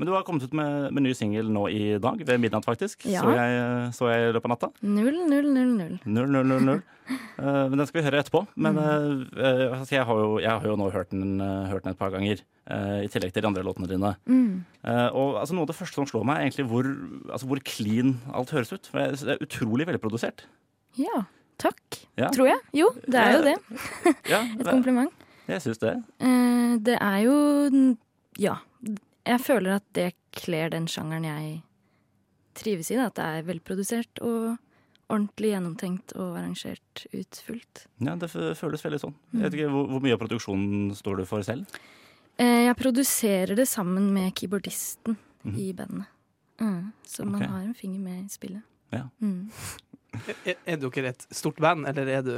Men 0.00 0.08
du 0.08 0.14
har 0.14 0.22
kommet 0.24 0.46
ut 0.48 0.54
med, 0.56 0.94
med 0.96 1.04
ny 1.04 1.10
singel 1.12 1.50
nå 1.52 1.66
i 1.68 1.80
dag, 2.00 2.22
ved 2.24 2.38
midnatt 2.40 2.64
faktisk. 2.64 3.02
Ja. 3.04 3.20
Så, 3.20 3.34
jeg, 3.36 3.88
så 3.92 4.06
jeg 4.08 4.30
i 4.30 4.30
løpet 4.32 4.46
av 4.48 4.52
natta. 4.54 4.68
Null, 4.80 5.18
null, 5.28 5.48
null, 5.52 5.74
null. 5.76 5.98
0000. 6.08 6.78
Uh, 7.10 7.66
men 7.68 7.74
den 7.76 7.84
skal 7.84 7.98
vi 7.98 8.04
høre 8.06 8.22
etterpå. 8.22 8.40
Men 8.56 8.80
uh, 8.80 9.74
altså, 9.76 9.90
jeg, 9.98 10.06
har 10.08 10.22
jo, 10.22 10.30
jeg 10.40 10.48
har 10.54 10.64
jo 10.70 10.76
nå 10.80 10.86
hørt 10.94 11.12
den, 11.12 11.34
eh, 11.44 11.66
hørt 11.68 11.84
den 11.84 11.92
et 11.92 12.00
par 12.00 12.14
ganger, 12.16 12.40
Uh, 12.70 13.00
i 13.02 13.08
tillegg 13.10 13.32
til 13.34 13.42
de 13.42 13.48
andre 13.48 13.64
låtene 13.66 13.88
dine. 13.90 14.12
Mm. 14.30 14.60
Og 15.18 15.40
altså, 15.40 15.56
Noe 15.56 15.64
av 15.64 15.72
det 15.72 15.74
første 15.74 15.98
som 15.98 16.06
slår 16.06 16.22
meg, 16.28 16.36
er 16.38 16.44
egentlig 16.44 16.66
hvor, 16.70 16.86
altså, 17.34 17.48
hvor 17.50 17.60
clean 17.66 18.12
alt 18.30 18.52
høres 18.54 18.70
ut. 18.70 18.86
For 18.86 19.02
det 19.02 19.32
er 19.34 19.42
utrolig 19.42 19.88
velprodusert. 19.88 20.44
Ja, 20.94 21.24
takk. 21.58 21.98
Ja. 22.20 22.30
Tror 22.30 22.52
jeg. 22.52 22.62
Jo, 22.78 22.92
det 23.10 23.18
er 23.18 23.34
jo 23.34 23.42
det. 23.48 23.56
Ja, 24.30 24.44
Et 24.60 24.70
kompliment. 24.70 25.26
jeg 25.50 25.64
syns 25.66 25.82
det. 25.82 25.96
Det 26.86 26.94
er 26.94 27.18
jo 27.26 27.36
Ja. 28.38 28.60
Jeg 29.28 29.42
føler 29.44 29.76
at 29.78 29.86
det 29.96 30.12
kler 30.36 30.72
den 30.72 30.88
sjangeren 30.90 31.26
jeg 31.28 31.60
trives 32.58 32.90
i. 32.90 32.98
Da. 32.98 33.08
At 33.10 33.18
det 33.18 33.28
er 33.28 33.48
velprodusert 33.48 34.22
og 34.24 34.56
ordentlig 35.10 35.54
gjennomtenkt 35.54 36.14
og 36.16 36.38
arrangert 36.38 37.04
ut 37.12 37.40
fullt. 37.46 37.84
Ja, 37.98 38.14
Det 38.16 38.30
føles 38.30 38.84
veldig 38.84 39.00
sånn. 39.02 39.16
Mm. 39.32 39.40
Jeg 39.40 39.44
vet 39.44 39.58
ikke, 39.58 39.72
hvor, 39.74 39.90
hvor 39.90 40.04
mye 40.04 40.16
av 40.16 40.22
produksjonen 40.22 40.94
står 40.96 41.20
du 41.20 41.26
for 41.28 41.46
selv? 41.46 41.80
Eh, 42.40 42.64
jeg 42.68 42.78
produserer 42.78 43.58
det 43.58 43.66
sammen 43.68 44.10
med 44.14 44.32
keyboardisten 44.38 45.18
mm. 45.44 45.54
i 45.58 45.70
bandet. 45.76 46.16
Mm, 46.60 46.90
så 47.08 47.24
man 47.24 47.40
okay. 47.40 47.48
har 47.50 47.62
en 47.64 47.76
finger 47.76 48.00
med 48.04 48.24
i 48.26 48.32
spillet. 48.32 48.64
Ja. 48.94 49.06
Mm. 49.20 49.50
er, 50.44 50.58
er 50.66 50.80
dere 50.82 51.12
et 51.14 51.26
stort 51.34 51.60
band, 51.62 51.88
eller 51.90 52.10
er 52.18 52.26
du 52.26 52.34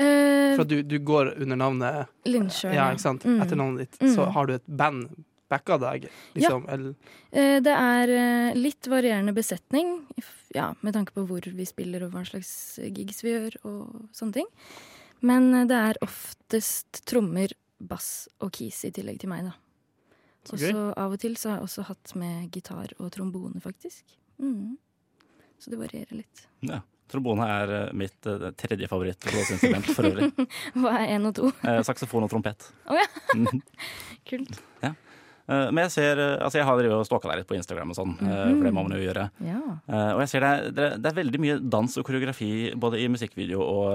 Eh, 0.00 0.54
For 0.54 0.62
at 0.62 0.70
du, 0.70 0.82
du 0.86 0.98
går 1.02 1.32
under 1.42 1.58
navnet 1.58 2.06
Lindsjøen, 2.24 2.76
Ja, 2.76 2.86
ikke 2.94 3.02
sant? 3.02 3.24
Mm. 3.26 3.40
Etter 3.42 3.58
navnet 3.58 3.82
ditt. 3.82 3.98
Mm. 4.00 4.12
Så 4.14 4.28
har 4.32 4.46
du 4.46 4.54
et 4.54 4.66
band 4.66 5.08
backa 5.50 5.76
deg, 5.82 6.08
liksom? 6.36 6.66
Eller 6.70 6.94
Eh, 7.30 7.60
det 7.62 7.70
er 7.70 8.10
eh, 8.10 8.56
litt 8.58 8.86
varierende 8.90 9.30
besetning, 9.36 10.00
ja, 10.54 10.72
med 10.82 10.96
tanke 10.96 11.14
på 11.14 11.22
hvor 11.28 11.44
vi 11.46 11.66
spiller 11.68 12.02
og 12.02 12.14
hva 12.14 12.24
slags 12.26 12.78
gigs 12.82 13.22
vi 13.22 13.36
gjør 13.36 13.56
og 13.70 14.08
sånne 14.16 14.40
ting. 14.40 14.48
Men 15.22 15.50
eh, 15.54 15.66
det 15.70 15.78
er 15.78 16.00
oftest 16.02 17.04
trommer, 17.06 17.54
bass 17.78 18.28
og 18.42 18.50
keys 18.58 18.82
i 18.88 18.90
tillegg 18.92 19.20
til 19.22 19.30
meg, 19.30 19.46
da. 19.46 19.54
Og 20.50 20.58
så 20.58 20.86
av 20.98 21.14
og 21.14 21.20
til 21.22 21.36
så 21.38 21.52
har 21.52 21.60
jeg 21.60 21.68
også 21.68 21.84
hatt 21.90 22.14
med 22.18 22.50
gitar 22.54 22.94
og 22.98 23.12
trombone, 23.14 23.60
faktisk. 23.62 24.16
Mm. 24.40 24.78
Så 25.60 25.70
det 25.70 25.78
varierer 25.80 26.16
litt. 26.22 26.46
Ja. 26.66 26.80
Trombone 27.10 27.46
er 27.50 27.70
mitt 27.98 28.26
uh, 28.30 28.50
tredje 28.54 28.86
favoritt-blåseinstrument 28.90 29.88
for 29.96 30.06
øvrig. 30.06 30.28
Hva 30.78 30.92
er 31.00 31.16
én 31.16 31.26
og 31.26 31.34
to? 31.34 31.48
Eh, 31.66 31.80
saksofon 31.86 32.26
og 32.26 32.30
trompet. 32.30 32.68
Å 32.86 32.98
ja. 33.00 33.06
Mhm. 33.34 33.62
Kult. 34.30 34.60
Eh, 34.86 34.94
men 35.74 35.82
jeg 35.86 35.90
ser, 35.96 36.20
eh, 36.22 36.36
altså 36.44 36.60
jeg 36.60 36.66
har 36.68 36.78
drevet 36.78 36.94
og 37.00 37.06
stalka 37.08 37.28
deg 37.30 37.40
litt 37.40 37.48
på 37.50 37.56
Instagram 37.58 37.90
og 37.90 37.96
sånn, 37.98 38.12
eh, 38.22 38.52
for 38.54 38.66
det 38.68 38.72
må 38.76 38.84
man 38.86 38.94
jo 38.94 39.00
gjøre. 39.02 39.24
Ja. 39.42 39.60
Eh, 39.90 40.10
og 40.14 40.20
jeg 40.22 40.30
ser 40.32 40.46
det, 40.46 40.52
det, 40.76 41.10
er- 41.10 41.16
veldig 41.20 41.40
mye 41.42 41.56
dans 41.72 41.96
og 41.98 42.06
koreografi 42.06 42.50
både 42.78 43.00
i 43.02 43.08
musikkvideo 43.10 43.58
og, 43.60 43.90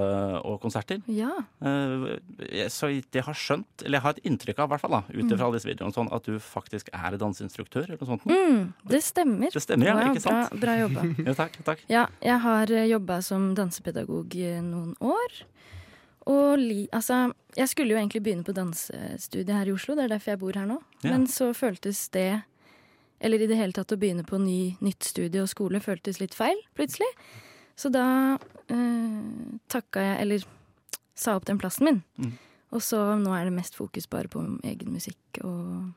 og 0.51 0.57
konserter. 0.65 0.99
Ja. 1.07 1.31
Eh, 1.63 2.67
så 2.73 2.89
jeg 2.91 3.23
har 3.23 3.37
skjønt, 3.39 3.85
eller 3.85 3.97
jeg 3.99 4.05
har 4.05 4.17
et 4.17 4.27
inntrykk 4.31 4.59
av, 4.59 4.67
i 4.67 4.73
hvert 4.75 4.83
fall 4.83 4.97
ut 5.05 5.31
ifra 5.31 5.47
alle 5.47 5.57
disse 5.59 5.69
videoene, 5.71 5.95
sånn, 5.95 6.11
at 6.13 6.27
du 6.27 6.35
faktisk 6.43 6.91
er 6.93 7.17
danseinstruktør 7.21 7.87
eller 7.87 8.01
noe 8.03 8.11
sånt. 8.13 8.27
Mm, 8.29 8.61
det 8.91 9.01
stemmer. 9.05 9.51
Det 9.55 9.63
stemmer, 9.63 9.91
ja, 9.91 9.95
Wow, 10.01 10.11
ikke 10.13 10.25
sant? 10.27 10.53
Bra, 10.55 10.61
bra 10.67 10.77
jobba. 10.83 11.07
Ja, 11.25 11.33
takk, 11.39 11.55
takk. 11.65 11.85
Ja, 11.89 12.05
jeg 12.21 12.39
har 12.43 12.75
jobba 12.91 13.21
som 13.25 13.53
dansepedagog 13.57 14.35
noen 14.67 14.93
år. 14.99 15.39
Og 16.31 16.57
li, 16.57 16.87
altså, 16.95 17.33
jeg 17.55 17.69
skulle 17.69 17.93
jo 17.93 17.99
egentlig 17.99 18.23
begynne 18.25 18.45
på 18.47 18.55
dansestudiet 18.57 19.51
her 19.53 19.69
i 19.69 19.73
Oslo, 19.75 19.93
det 19.95 20.07
er 20.07 20.13
derfor 20.15 20.31
jeg 20.33 20.39
bor 20.41 20.57
her 20.57 20.65
nå. 20.69 20.79
Ja. 21.03 21.11
Men 21.11 21.27
så 21.29 21.51
føltes 21.53 22.07
det, 22.15 22.41
eller 23.21 23.43
i 23.45 23.47
det 23.51 23.57
hele 23.59 23.75
tatt 23.77 23.93
å 23.93 23.99
begynne 24.01 24.25
på 24.25 24.39
ny, 24.41 24.75
nytt 24.81 25.05
studie 25.05 25.43
og 25.43 25.51
skole, 25.51 25.79
føltes 25.85 26.17
litt 26.19 26.33
feil 26.37 26.57
plutselig. 26.77 27.11
Så 27.77 27.91
da 27.93 28.05
eh, 28.71 29.59
takka 29.69 30.01
jeg, 30.01 30.17
eller 30.25 30.47
sa 31.15 31.35
opp 31.37 31.45
den 31.45 31.59
plassen 31.61 31.85
min. 31.91 32.01
Mm. 32.17 32.33
Og 32.75 32.81
så 32.83 33.03
nå 33.21 33.31
er 33.37 33.45
det 33.47 33.53
mest 33.55 33.77
fokus 33.77 34.09
bare 34.11 34.27
på 34.31 34.41
egen 34.65 34.91
musikk 34.95 35.39
og 35.45 35.93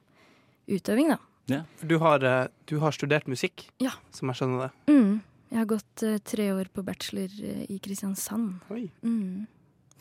utøving, 0.68 1.14
da. 1.14 1.62
For 1.80 1.88
du 1.88 1.96
har, 2.02 2.20
eh, 2.22 2.48
du 2.68 2.76
har 2.84 2.92
studert 2.92 3.26
musikk, 3.26 3.70
Ja. 3.80 3.94
som 4.12 4.28
jeg 4.28 4.36
skjønner 4.42 4.66
det. 4.68 4.92
Mm. 4.92 5.14
Jeg 5.48 5.58
har 5.62 5.66
gått 5.70 6.02
eh, 6.04 6.18
tre 6.20 6.50
år 6.52 6.68
på 6.68 6.84
bachelor 6.84 7.32
eh, 7.40 7.64
i 7.72 7.78
Kristiansand. 7.80 8.58
Oi. 8.70 8.90
Mm. 9.02 9.46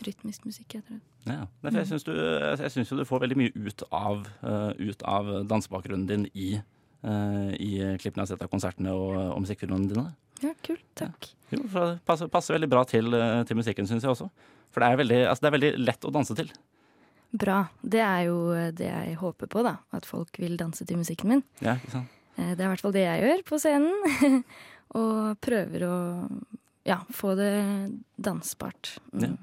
Rytmisk 0.05 0.45
musikk, 0.45 0.77
heter 0.77 0.97
det. 0.97 1.01
Ja, 1.27 1.47
derfor 1.63 1.81
jeg 1.81 1.89
syns 1.89 2.05
du, 2.07 2.13
jeg 2.13 2.71
syns 2.71 2.91
jo 2.91 2.97
du 2.99 3.05
får 3.07 3.23
veldig 3.25 3.37
mye 3.39 3.51
ut 3.67 3.83
av, 3.91 4.27
eh, 4.45 4.69
ut 4.91 5.01
av 5.09 5.31
dansebakgrunnen 5.49 6.05
din 6.07 6.27
i, 6.37 6.51
eh, 7.03 7.49
i 7.57 7.71
klippene 7.97 8.21
jeg 8.23 8.27
har 8.27 8.31
sett 8.35 8.45
av 8.45 8.51
konsertene 8.53 8.93
og, 8.93 9.15
og 9.33 9.41
musikkfilmene 9.43 9.89
dine. 9.91 10.05
Ja, 10.43 10.53
kult. 10.63 10.85
Takk. 10.95 11.31
Jo, 11.49 11.63
for 11.71 11.95
det 11.95 12.05
passer, 12.05 12.29
passer 12.31 12.53
veldig 12.57 12.69
bra 12.69 12.83
til, 12.87 13.09
eh, 13.17 13.41
til 13.49 13.57
musikken, 13.57 13.89
syns 13.89 14.05
jeg 14.05 14.13
også. 14.13 14.29
For 14.71 14.83
det 14.83 14.91
er, 14.91 14.99
veldig, 15.01 15.19
altså 15.31 15.41
det 15.41 15.49
er 15.49 15.57
veldig 15.57 15.71
lett 15.87 16.05
å 16.05 16.13
danse 16.13 16.35
til. 16.37 16.51
Bra. 17.33 17.57
Det 17.81 17.99
er 18.03 18.27
jo 18.29 18.37
det 18.77 18.87
jeg 18.87 19.17
håper 19.19 19.49
på, 19.51 19.63
da. 19.65 19.77
At 19.97 20.05
folk 20.07 20.37
vil 20.39 20.55
danse 20.59 20.85
til 20.87 20.99
musikken 21.01 21.33
min. 21.33 21.43
Ja, 21.59 21.75
ikke 21.75 21.91
sant? 21.97 22.13
Eh, 22.37 22.53
Det 22.53 22.61
er 22.61 22.67
i 22.69 22.71
hvert 22.75 22.85
fall 22.85 22.95
det 22.95 23.03
jeg 23.07 23.25
gjør 23.25 23.43
på 23.49 23.59
scenen. 23.59 24.43
Og 25.01 25.35
prøver 25.43 25.83
å 25.83 25.95
ja, 26.87 27.01
få 27.11 27.33
det 27.35 27.51
dansbart. 28.23 28.93
Mm. 29.11 29.25
Ja. 29.25 29.33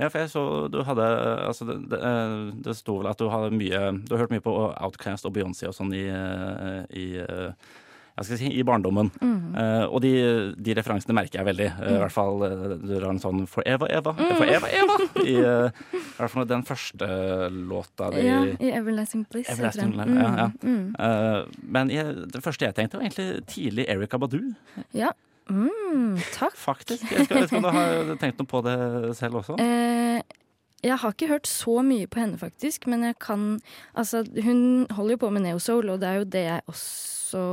Ja, 0.00 0.08
for 0.08 0.22
jeg 0.22 0.30
så 0.32 0.42
du 0.72 0.80
hadde 0.88 1.06
Altså, 1.44 1.66
det, 1.68 1.76
det, 1.92 2.00
eh, 2.00 2.38
det 2.64 2.74
sto 2.78 2.98
vel 3.02 3.10
at 3.12 3.20
du 3.20 3.28
hadde 3.32 3.52
mye 3.52 3.82
Du 4.06 4.14
har 4.16 4.24
hørt 4.24 4.32
mye 4.32 4.44
på 4.44 4.54
Outcast 4.72 5.28
og 5.28 5.34
Beyoncé 5.36 5.68
og 5.68 5.76
sånn 5.76 5.92
i, 5.96 6.06
eh, 6.08 6.82
i, 6.96 7.06
eh, 7.20 7.52
jeg 8.20 8.26
skal 8.26 8.38
si, 8.40 8.48
i 8.60 8.64
barndommen. 8.66 9.08
Mhm. 9.22 9.54
uh, 9.54 9.84
og 9.88 10.02
de, 10.04 10.10
de 10.60 10.74
referansene 10.76 11.14
merker 11.16 11.38
jeg 11.38 11.46
veldig. 11.46 11.68
Uh, 11.78 11.86
I 11.94 12.00
hvert 12.02 12.12
fall 12.12 12.42
du 12.82 12.90
har 12.98 13.06
en 13.08 13.20
sånn 13.22 13.46
For 13.48 13.64
Eva, 13.64 13.86
Eva, 13.88 14.12
Mm. 14.12 14.34
for 14.36 14.50
Eva, 14.50 14.68
Eva! 14.76 14.96
I, 15.22 15.36
uh, 15.40 15.94
I 15.96 16.02
hvert 16.18 16.32
fall 16.34 16.44
den 16.50 16.64
første 16.68 17.08
låta 17.70 18.10
de 18.12 18.26
Ja, 18.26 18.42
i 18.60 18.72
Everlasting 18.76 19.24
Bliss. 19.30 19.48
Everlasting 19.54 19.94
ja, 19.96 20.28
ja. 20.42 20.50
Mm, 20.60 20.92
mm. 20.98 21.56
Men 21.78 21.88
jeg, 21.94 22.26
det 22.34 22.42
første 22.44 22.66
jeg 22.68 22.76
tenkte, 22.76 22.98
var 23.00 23.08
egentlig 23.08 23.46
tidlig 23.54 23.88
Erika 23.88 24.20
Badu, 24.20 24.40
Ja. 24.92 25.14
Mm, 25.50 26.18
takk. 26.36 26.56
faktisk. 26.56 27.04
Jeg 27.10 27.26
vet 27.28 27.48
ikke 27.48 27.60
om 27.60 27.66
du 27.66 27.72
har 27.74 28.14
tenkt 28.22 28.40
noe 28.40 28.50
på 28.50 28.62
det 28.66 28.76
selv 29.18 29.40
også? 29.42 29.58
Eh, 29.62 30.22
jeg 30.80 30.96
har 31.02 31.12
ikke 31.12 31.28
hørt 31.28 31.50
så 31.50 31.80
mye 31.84 32.08
på 32.08 32.22
henne, 32.22 32.38
faktisk, 32.40 32.86
men 32.88 33.04
jeg 33.04 33.18
kan 33.20 33.60
Altså, 33.94 34.24
hun 34.44 34.86
holder 34.90 35.18
jo 35.18 35.22
på 35.26 35.30
med 35.30 35.44
neosoul, 35.44 35.90
og 35.90 36.00
det 36.00 36.08
er 36.08 36.14
jo 36.20 36.24
det 36.24 36.44
jeg 36.46 36.62
også 36.72 37.44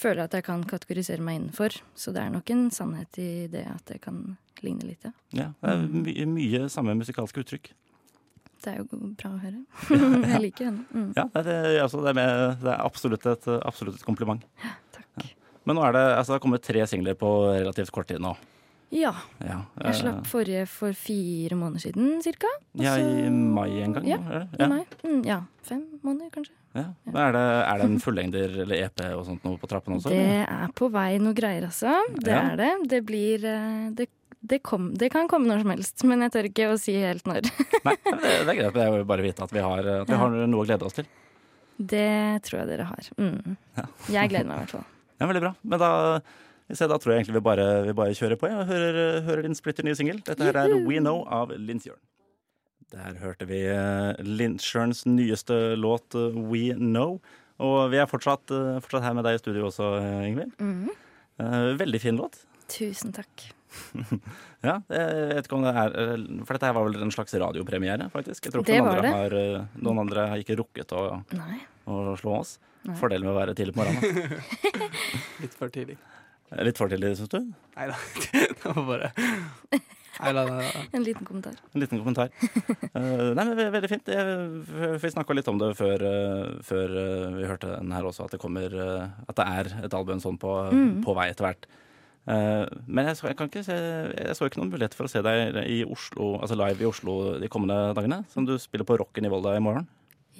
føler 0.00 0.24
at 0.24 0.34
jeg 0.34 0.46
kan 0.46 0.62
kategorisere 0.64 1.24
meg 1.24 1.40
innenfor. 1.40 1.80
Så 1.94 2.14
det 2.14 2.22
er 2.22 2.32
nok 2.32 2.50
en 2.50 2.70
sannhet 2.70 3.18
i 3.20 3.46
det 3.52 3.66
at 3.68 3.84
det 3.90 4.00
kan 4.04 4.38
ligne 4.64 4.86
litt, 4.86 5.04
ja. 5.04 5.12
Ja, 5.36 5.48
det 5.60 5.74
er 5.74 5.86
my 5.90 6.14
mye 6.36 6.68
samme 6.72 6.94
musikalske 6.98 7.42
uttrykk. 7.42 7.72
Det 8.60 8.74
er 8.74 8.82
jo 8.82 9.00
bra 9.16 9.30
å 9.32 9.40
høre. 9.40 9.62
jeg 10.34 10.40
liker 10.44 10.68
henne. 10.68 10.84
Mm. 10.92 11.12
Ja, 11.16 11.24
det 11.32 11.54
er, 11.54 11.78
altså, 11.82 12.02
det 12.04 12.12
er, 12.12 12.18
med, 12.18 12.58
det 12.60 12.72
er 12.74 12.82
absolutt, 12.84 13.24
et, 13.26 13.48
absolutt 13.64 13.96
et 13.96 14.04
kompliment. 14.04 14.44
Takk. 14.60 14.89
Men 15.68 15.76
nå 15.76 15.84
er 15.86 15.92
det, 15.96 16.04
altså, 16.16 16.32
det 16.32 16.38
har 16.38 16.44
kommet 16.46 16.64
tre 16.64 16.86
singler 16.88 17.18
på 17.20 17.30
relativt 17.52 17.92
kort 17.94 18.08
tid 18.08 18.22
nå. 18.22 18.32
Ja. 18.90 19.12
Ja, 19.38 19.60
Jeg 19.78 19.92
eh, 19.92 19.98
slapp 20.00 20.24
forrige 20.26 20.64
for 20.66 20.96
fire 20.98 21.54
måneder 21.58 21.84
siden, 21.84 22.16
cirka. 22.24 22.48
Ja, 22.80 22.96
i 22.98 23.28
mai 23.30 23.68
en 23.84 23.92
gang? 23.94 24.08
Ja? 24.08 24.18
I 24.58 24.66
mai. 24.66 24.80
Mm, 25.04 25.20
ja. 25.28 25.36
Fem 25.62 25.84
måneder, 26.02 26.32
kanskje. 26.34 26.56
Ja. 26.74 26.86
Er, 27.12 27.32
det, 27.34 27.42
er 27.66 27.78
det 27.82 27.86
en 27.86 28.00
fullengder 28.02 28.56
eller 28.64 28.80
EP 28.86 29.00
og 29.14 29.22
sånt 29.28 29.46
noe 29.46 29.58
på 29.62 29.70
trappene 29.70 29.98
også? 30.00 30.10
Det 30.10 30.40
er 30.42 30.74
på 30.74 30.88
vei 30.94 31.12
noe 31.22 31.36
greier, 31.38 31.68
altså. 31.70 31.94
Det 32.18 32.34
Ja. 32.34 32.42
er 32.50 32.58
det. 32.58 32.72
Det 32.90 33.00
blir 33.06 33.46
eh, 33.46 33.88
det, 33.94 34.08
det, 34.40 34.62
kom, 34.66 34.90
det 34.98 35.12
kan 35.14 35.28
komme 35.30 35.46
når 35.50 35.62
som 35.62 35.70
helst, 35.76 36.04
men 36.10 36.26
jeg 36.26 36.34
tør 36.34 36.50
ikke 36.50 36.70
å 36.74 36.78
si 36.80 36.94
helt 36.98 37.26
når. 37.30 37.46
Nei, 37.86 37.94
det, 37.94 38.18
er 38.42 38.54
greit. 38.58 38.74
Det 38.74 38.86
er 38.88 38.94
jo 38.96 39.06
bare 39.06 39.22
å 39.22 39.28
vite 39.30 39.46
at 39.46 39.54
vi 39.54 39.62
har, 39.68 39.90
at 40.02 40.10
vi 40.10 40.18
har 40.24 40.34
noe 40.40 40.64
å 40.64 40.66
glede 40.66 40.86
oss 40.90 40.98
til. 40.98 41.06
Det 41.78 42.42
tror 42.46 42.64
jeg 42.64 42.72
dere 42.74 42.90
har. 42.90 43.12
Mm. 43.22 43.54
Ja. 43.78 43.86
Jeg 44.18 44.32
gleder 44.34 44.50
meg 44.50 44.56
i 44.56 44.64
hvert 44.66 44.80
fall. 44.80 44.88
Ja, 45.20 45.28
Veldig 45.28 45.42
bra. 45.44 45.54
Men 45.62 45.82
da, 45.82 45.90
da 46.70 46.96
tror 46.98 47.12
jeg 47.12 47.20
egentlig 47.20 47.36
vi 47.36 47.44
bare, 47.44 47.66
vi 47.86 47.96
bare 47.96 48.16
kjører 48.16 48.40
på. 48.40 48.48
og 48.48 48.70
hører, 48.70 49.20
hører 49.26 49.44
din 49.46 49.58
splitter 49.58 49.86
nye 49.86 49.98
singel. 49.98 50.22
Dette 50.26 50.48
her 50.48 50.56
er 50.62 50.78
We 50.86 51.02
Know 51.02 51.26
av 51.28 51.52
Linsjørn. 51.52 52.00
Der 52.90 53.20
hørte 53.20 53.46
vi 53.46 53.60
uh, 53.70 54.16
nyeste 55.06 55.60
låt 55.78 56.16
uh, 56.18 56.34
We 56.50 56.72
Know. 56.74 57.20
Og 57.60 57.90
vi 57.92 58.00
er 58.00 58.08
fortsatt, 58.08 58.48
eh, 58.56 58.78
fortsatt 58.80 59.04
her 59.04 59.16
med 59.16 59.26
deg 59.28 59.36
i 59.36 59.40
studio 59.42 59.66
også, 59.68 59.90
Ingvild. 60.24 60.54
Mm. 60.64 60.90
Eh, 61.40 61.72
veldig 61.80 62.00
fin 62.00 62.16
låt. 62.16 62.44
Tusen 62.70 63.12
takk. 63.16 63.50
Ja, 64.60 64.74
jeg 64.92 65.28
vet 65.38 65.46
ikke 65.46 65.56
om 65.56 65.62
det 65.64 65.70
er 65.72 65.94
eh, 65.96 66.22
For 66.44 66.52
dette 66.52 66.68
her 66.68 66.74
var 66.76 66.84
vel 66.84 67.04
en 67.06 67.12
slags 67.14 67.32
radiopremiere, 67.40 68.10
faktisk. 68.12 68.44
Jeg 68.44 68.52
tror 68.52 68.64
ikke 68.66 68.80
noen 68.82 68.90
andre, 68.98 69.12
har, 69.14 69.36
eh, 69.38 69.78
noen 69.86 70.00
andre 70.02 70.24
har 70.32 70.42
ikke 70.42 70.58
rukket 70.58 70.92
å, 70.92 71.04
Nei. 71.38 71.60
Å 71.90 72.16
slå 72.20 72.38
oss. 72.40 72.56
Nei. 72.86 72.96
Fordelen 73.00 73.26
med 73.28 73.34
å 73.34 73.38
være 73.40 73.54
tidlig 73.58 73.74
på 73.76 73.82
morgenen. 73.84 74.40
Litt 75.42 75.54
for 75.58 75.72
tidlig. 75.74 75.98
Litt 76.66 76.78
for 76.80 76.90
tidlig, 76.90 77.12
syns 77.18 77.30
du? 77.30 77.40
Nei 77.76 77.88
da. 77.90 77.96
Det 78.60 78.72
var 78.74 78.84
bare 78.88 79.10
Neida, 80.20 80.42
neida. 80.44 80.80
En 80.92 81.04
liten 81.06 81.24
kommentar. 81.24 81.54
En 81.72 81.80
liten 81.80 82.00
kommentar. 82.02 82.28
uh, 82.92 83.30
nei, 83.38 83.44
men 83.46 83.54
ve- 83.56 83.70
Veldig 83.72 83.88
fint. 83.88 84.10
Jeg, 84.12 84.98
vi 85.00 85.10
snakka 85.14 85.32
litt 85.38 85.48
om 85.48 85.56
det 85.62 85.70
før, 85.78 86.02
uh, 86.04 86.58
før 86.66 86.92
uh, 86.98 87.28
vi 87.38 87.46
hørte 87.48 87.70
den 87.78 87.94
her 87.94 88.04
også, 88.10 88.26
at 88.26 88.34
det 88.34 88.40
kommer 88.42 88.74
eh, 88.74 89.06
At 89.30 89.38
det 89.38 89.46
er 89.48 89.70
et 89.86 89.96
album 89.96 90.20
sånn 90.20 90.36
på, 90.42 90.50
Mm. 90.74 90.98
på 91.06 91.14
vei 91.16 91.30
etter 91.32 91.46
hvert. 91.46 91.64
Eh, 92.28 92.66
men 92.84 93.08
jeg 93.08 93.16
så, 93.16 93.30
jeg, 93.30 93.38
kan 93.38 93.48
ikke 93.48 93.62
se, 93.64 93.78
jeg 94.12 94.36
så 94.36 94.50
ikke 94.50 94.60
noen 94.60 94.74
mulighet 94.74 94.98
for 94.98 95.08
å 95.08 95.12
se 95.14 95.22
deg 95.24 95.56
i 95.64 95.78
Oslo, 95.88 96.34
altså 96.42 96.58
live 96.58 96.84
i 96.84 96.90
Oslo 96.90 97.14
de 97.40 97.48
kommende 97.48 97.78
dagene. 97.96 98.20
Som 98.34 98.44
du 98.50 98.58
spiller 98.60 98.84
på 98.90 98.98
Rocken 99.00 99.24
i 99.24 99.32
Volda 99.32 99.54
i 99.56 99.62
morgen. 99.64 99.88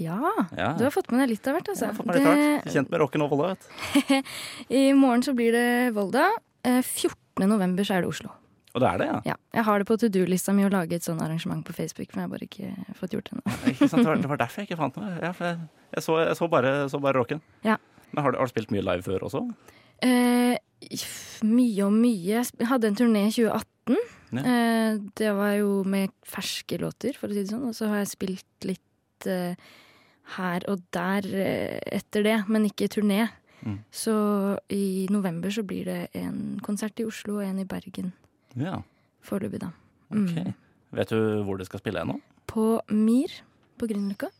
Ja, 0.01 0.19
Ja. 0.57 0.73
du 0.79 0.85
har 0.87 0.93
fått 0.95 1.11
med 1.13 1.21
deg 1.25 1.35
litt 1.35 1.47
av 1.51 1.59
hvert, 1.59 1.71
altså. 1.73 1.91
Har 1.91 1.97
fått 1.99 2.09
med 2.09 2.17
litt 2.21 2.29
rart. 2.31 2.71
Kjent 2.75 2.91
med 2.93 3.03
rocken 3.03 3.25
og 3.27 3.33
Volda, 3.35 3.55
vet. 3.55 4.25
I 4.81 4.85
morgen 4.97 5.25
så 5.27 5.35
blir 5.37 5.53
det 5.55 5.67
Volda. 5.97 6.31
Eh, 6.65 6.81
14. 6.83 7.45
november 7.51 7.85
så 7.87 7.99
er 7.99 8.05
det 8.07 8.11
Oslo. 8.13 8.33
Og 8.71 8.83
det 8.85 8.87
er 8.87 9.01
det, 9.03 9.07
ja. 9.11 9.21
Ja, 9.33 9.35
jeg 9.59 9.65
har 9.67 9.83
det 9.83 9.87
på 9.89 9.97
to 9.99 10.09
do-lista 10.15 10.53
mi 10.55 10.63
å 10.63 10.71
lage 10.71 10.95
et 10.95 11.03
sånt 11.07 11.23
arrangement 11.25 11.65
på 11.67 11.75
Facebook, 11.75 12.13
men 12.15 12.23
jeg 12.23 12.29
har 12.29 12.35
bare 12.37 12.47
ikke 12.47 12.95
fått 13.01 13.17
gjort 13.17 13.27
det 13.27 13.35
ennå. 13.35 13.55
Det, 14.23 14.29
var, 14.31 14.39
derfor 14.45 14.63
jeg 14.63 14.69
ikke 14.71 14.79
fant 14.79 14.99
noe. 15.01 15.09
Ja, 15.19 15.33
jeg, 15.35 15.59
jeg, 15.97 16.05
så, 16.07 16.21
jeg 16.23 16.37
så, 16.39 16.49
bare, 16.53 16.75
så 16.93 17.01
bare 17.03 17.19
rocken. 17.19 17.43
Ja. 17.67 17.77
Men 18.15 18.23
har 18.25 18.33
du, 18.35 18.39
har 18.39 18.47
du 18.47 18.53
spilt 18.55 18.71
mye 18.71 18.85
live 18.87 19.03
før 19.07 19.27
også? 19.27 19.43
Eh, 20.07 20.55
mye 21.51 21.85
og 21.89 21.93
mye. 21.99 22.45
Jeg 22.47 22.71
hadde 22.71 22.93
en 22.93 22.99
turné 23.01 23.27
i 23.27 23.35
2018. 23.35 23.99
Ja. 24.39 24.45
Eh, 24.47 25.01
det 25.19 25.35
var 25.35 25.57
jo 25.59 25.73
med 25.91 26.15
ferske 26.23 26.79
låter, 26.79 27.19
for 27.19 27.27
å 27.27 27.35
si 27.35 27.43
det 27.43 27.51
sånn. 27.51 27.67
Og 27.73 27.75
så 27.75 27.91
har 27.91 28.05
jeg 28.05 28.13
spilt 28.15 28.69
litt 28.71 29.27
eh, 29.27 29.59
her 30.37 30.65
og 30.71 30.83
der 30.95 31.27
eh, 31.27 31.79
etter 31.99 32.25
det, 32.27 32.39
men 32.49 32.69
ikke 32.69 32.91
turné. 32.93 33.27
Mm. 33.61 33.81
Så 33.93 34.15
i 34.73 35.07
november 35.13 35.53
så 35.53 35.65
blir 35.67 35.85
det 35.89 36.01
en 36.17 36.59
konsert 36.65 37.01
i 37.01 37.05
Oslo 37.05 37.41
og 37.41 37.45
en 37.45 37.61
i 37.61 37.69
Bergen. 37.69 38.13
Ja, 38.57 38.81
Foreløpig, 39.21 39.61
da. 39.61 39.71
Mm. 40.09 40.25
Okay. 40.25 40.53
Vet 40.97 41.13
du 41.13 41.43
hvor 41.47 41.61
det 41.61 41.69
skal 41.69 41.83
spille 41.83 42.01
ennå? 42.03 42.17
På 42.51 42.81
Mir 42.89 43.35
på 43.79 43.89
Grünerløkka. 43.91 44.31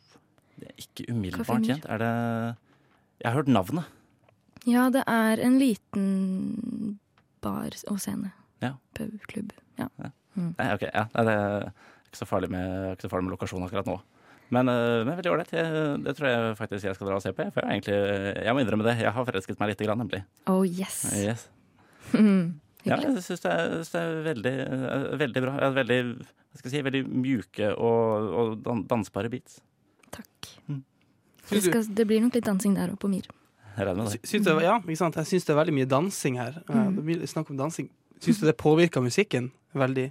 Det 0.61 0.69
er 0.71 0.83
ikke 0.83 1.07
umiddelbart 1.13 1.67
kjent. 1.69 1.87
Er 1.89 2.01
det 2.01 2.13
Jeg 3.21 3.29
har 3.29 3.37
hørt 3.37 3.49
navnet. 3.49 3.85
Ja, 4.69 4.89
det 4.93 5.05
er 5.07 5.41
en 5.41 5.59
liten 5.61 6.99
bar 7.41 7.77
og 7.89 8.01
scene. 8.01 8.33
Ja. 8.61 8.75
Pubklubb. 8.97 9.53
Ja. 9.79 9.89
Nei, 10.37 10.73
ok, 10.75 10.85
ja. 10.89 11.07
Nei, 11.15 11.25
det 11.29 11.37
er 11.37 11.71
ikke 12.09 12.21
så 12.21 12.29
farlig 12.29 12.51
med, 12.53 12.93
ikke 12.93 13.07
så 13.07 13.13
farlig 13.13 13.29
med 13.29 13.37
lokasjon 13.37 13.65
akkurat 13.65 13.89
nå. 13.89 13.97
Men, 14.51 14.69
eh, 14.69 15.05
men 15.07 15.17
veldig 15.21 15.31
ålreit. 15.33 15.53
Det 16.05 16.15
tror 16.19 16.29
jeg 16.31 16.57
faktisk 16.59 16.89
jeg 16.89 16.97
skal 16.99 17.07
dra 17.11 17.19
og 17.21 17.23
se 17.23 17.33
på. 17.37 17.47
For 17.55 17.63
jeg, 17.63 17.79
egentlig, 17.79 17.99
jeg 18.45 18.55
må 18.57 18.65
innrømme 18.65 18.87
det. 18.89 18.97
Jeg 19.05 19.13
har 19.15 19.27
forelsket 19.29 19.61
meg 19.63 19.73
litt, 19.73 19.85
grann, 19.87 20.03
nemlig. 20.03 20.25
Oh 20.51 20.65
yes. 20.67 21.05
Yes. 21.15 21.49
Mm. 22.17 22.59
Ja, 22.89 22.97
jeg 22.97 23.21
syns 23.21 23.43
det, 23.45 23.51
det 23.93 23.99
er 24.01 24.15
veldig, 24.25 24.53
eh, 24.65 25.03
veldig 25.21 25.41
bra. 25.45 25.69
Veldig, 25.77 25.99
si, 26.65 26.81
veldig 26.81 27.03
mjuke 27.13 27.67
og, 27.77 28.31
og 28.41 28.87
dansbare 28.89 29.29
beats. 29.29 29.59
Takk. 30.17 30.49
Mm. 30.65 30.79
Det, 31.51 31.61
skal, 31.67 31.85
det 31.99 32.07
blir 32.09 32.23
nok 32.25 32.39
litt 32.39 32.47
dansing 32.49 32.79
der 32.79 32.95
oppe 32.95 33.05
på 33.05 33.11
Myr. 33.13 33.29
Syns 34.25 34.47
det, 34.49 34.55
ja, 34.65 34.79
ikke 34.81 34.97
sant? 34.97 35.19
Jeg 35.21 35.29
syns 35.29 35.45
det 35.45 35.53
er 35.53 35.59
veldig 35.61 35.75
mye 35.77 35.91
dansing 35.93 36.41
her. 36.41 36.57
Eh, 36.65 36.81
Mm. 36.81 37.27
Snakk 37.29 37.53
om 37.53 37.61
dansing. 37.61 37.91
Syns 38.21 38.41
du 38.41 38.47
det 38.49 38.57
påvirker 38.57 39.05
musikken 39.05 39.51
veldig? 39.77 40.09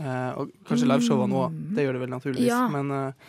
Eh, 0.00 0.30
og 0.38 0.54
kanskje 0.66 0.88
liveshowene 0.88 1.36
òg. 1.42 1.50
Mm. 1.52 1.74
Det 1.74 1.84
gjør 1.84 1.98
det 1.98 2.00
vel 2.04 2.14
naturligvis. 2.14 2.46
Ja. 2.48 2.62
Men 2.70 2.90
eh, 2.94 3.28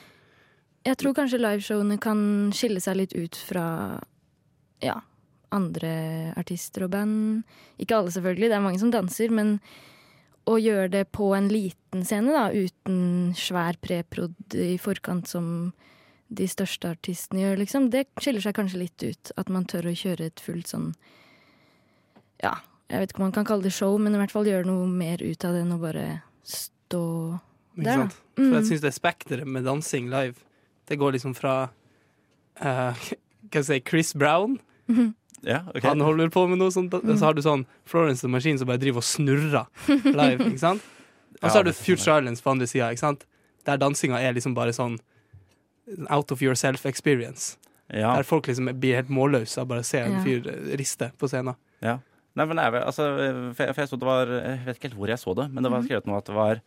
Jeg 0.86 0.98
tror 0.98 1.14
kanskje 1.14 1.38
liveshowene 1.42 2.00
kan 2.02 2.22
skille 2.58 2.82
seg 2.82 2.98
litt 2.98 3.14
ut 3.14 3.38
fra 3.38 3.66
ja, 4.82 4.96
andre 5.54 6.34
artister 6.40 6.88
og 6.88 6.94
band. 6.96 7.44
Ikke 7.82 8.00
alle, 8.00 8.14
selvfølgelig, 8.16 8.50
det 8.50 8.58
er 8.58 8.64
mange 8.66 8.82
som 8.82 8.94
danser, 8.94 9.30
men 9.30 9.60
å 10.50 10.56
gjøre 10.58 10.90
det 10.90 11.04
på 11.14 11.28
en 11.38 11.52
liten 11.54 12.02
scene, 12.08 12.34
da, 12.34 12.48
uten 12.50 13.36
svær 13.38 13.78
preprod 13.84 14.34
i 14.58 14.74
forkant 14.82 15.30
som 15.30 15.72
de 16.34 16.48
største 16.50 16.90
artistene 16.96 17.44
gjør, 17.44 17.60
liksom, 17.62 17.90
det 17.94 18.08
skiller 18.24 18.42
seg 18.42 18.56
kanskje 18.58 18.80
litt 18.82 19.04
ut. 19.06 19.32
At 19.38 19.52
man 19.54 19.68
tør 19.70 19.92
å 19.92 19.96
kjøre 19.96 20.32
et 20.32 20.42
fullt 20.42 20.72
sånn 20.72 20.94
Ja, 22.42 22.56
jeg 22.90 23.04
vet 23.04 23.12
ikke 23.14 23.22
om 23.22 23.28
man 23.28 23.36
kan 23.36 23.46
kalle 23.46 23.68
det 23.68 23.74
show, 23.76 24.00
men 24.02 24.16
i 24.16 24.22
hvert 24.22 24.32
fall 24.34 24.48
gjøre 24.50 24.66
noe 24.66 24.88
mer 24.90 25.22
ut 25.22 25.46
av 25.46 25.54
det 25.54 25.62
enn 25.62 25.76
å 25.76 25.82
bare 25.84 26.06
stå 26.48 27.02
Der, 27.78 27.84
Ikke 27.84 27.98
sant? 28.00 28.16
For 28.36 28.48
jeg 28.48 28.64
Mm. 28.64 28.70
syns 28.72 28.82
det 28.82 28.94
spekteret 28.96 29.46
med 29.48 29.64
dansing 29.64 30.10
live, 30.10 30.42
det 30.92 31.00
går 31.00 31.16
liksom 31.16 31.34
fra 31.38 31.56
uh, 32.62 32.92
Hva 32.92 33.64
skal 33.64 33.64
jeg 33.64 33.68
si 33.70 33.82
Chris 33.88 34.14
Brown. 34.16 34.60
Ja, 35.42 35.64
okay. 35.72 35.88
Han 35.88 36.04
holder 36.06 36.30
på 36.30 36.44
med 36.52 36.60
noe 36.62 36.72
sånt. 36.74 36.94
Og 36.94 37.08
så 37.18 37.26
har 37.26 37.34
du 37.38 37.42
sånn 37.42 37.64
Florence 37.90 38.22
the 38.22 38.30
Machine 38.30 38.60
som 38.62 38.70
bare 38.70 38.82
driver 38.82 39.02
og 39.02 39.08
snurrer 39.08 39.66
live. 39.90 40.52
ikke 40.52 40.62
sant? 40.62 40.84
Og 41.42 41.48
så 41.50 41.56
har 41.58 41.66
du. 41.66 41.74
Future 41.74 42.20
Islands 42.20 42.44
på 42.44 42.52
andre 42.54 42.68
sida, 42.70 42.92
der 43.66 43.80
dansinga 43.82 44.20
er 44.22 44.36
liksom 44.38 44.54
bare 44.58 44.74
sånn 44.76 45.00
out 46.10 46.32
of 46.32 46.42
yourself 46.42 46.86
experience. 46.86 47.58
Ja. 47.92 48.14
Der 48.16 48.24
folk 48.24 48.48
liksom 48.48 48.70
blir 48.80 49.02
helt 49.02 49.10
målløse 49.12 49.62
av 49.62 49.68
bare 49.68 49.84
å 49.84 49.88
se 49.88 50.00
en 50.00 50.20
Ja. 50.20 50.24
fyr 50.24 50.48
eh, 50.48 50.78
riste 50.80 51.12
på 51.18 51.28
scenen. 51.28 51.56
Ja. 51.82 52.00
Nei, 52.36 52.46
men 52.46 52.56
det 52.56 52.64
er 52.64 52.72
vel, 52.72 52.84
altså, 52.88 53.10
for 53.58 53.66
jeg, 53.66 53.76
for 53.76 53.82
jeg 53.82 53.90
så 53.90 53.98
det 54.00 54.08
var 54.08 54.28
Jeg 54.28 54.60
vet 54.66 54.78
ikke 54.78 54.88
helt 54.88 55.00
hvor 55.02 55.10
jeg 55.12 55.20
så 55.20 55.34
det, 55.36 55.52
men 55.52 55.64
det 55.64 55.72
var 55.72 55.82
skrevet 55.84 56.06
noe 56.08 56.18
at 56.22 56.26
det 56.30 56.36
var 56.38 56.52
eh, 56.56 56.62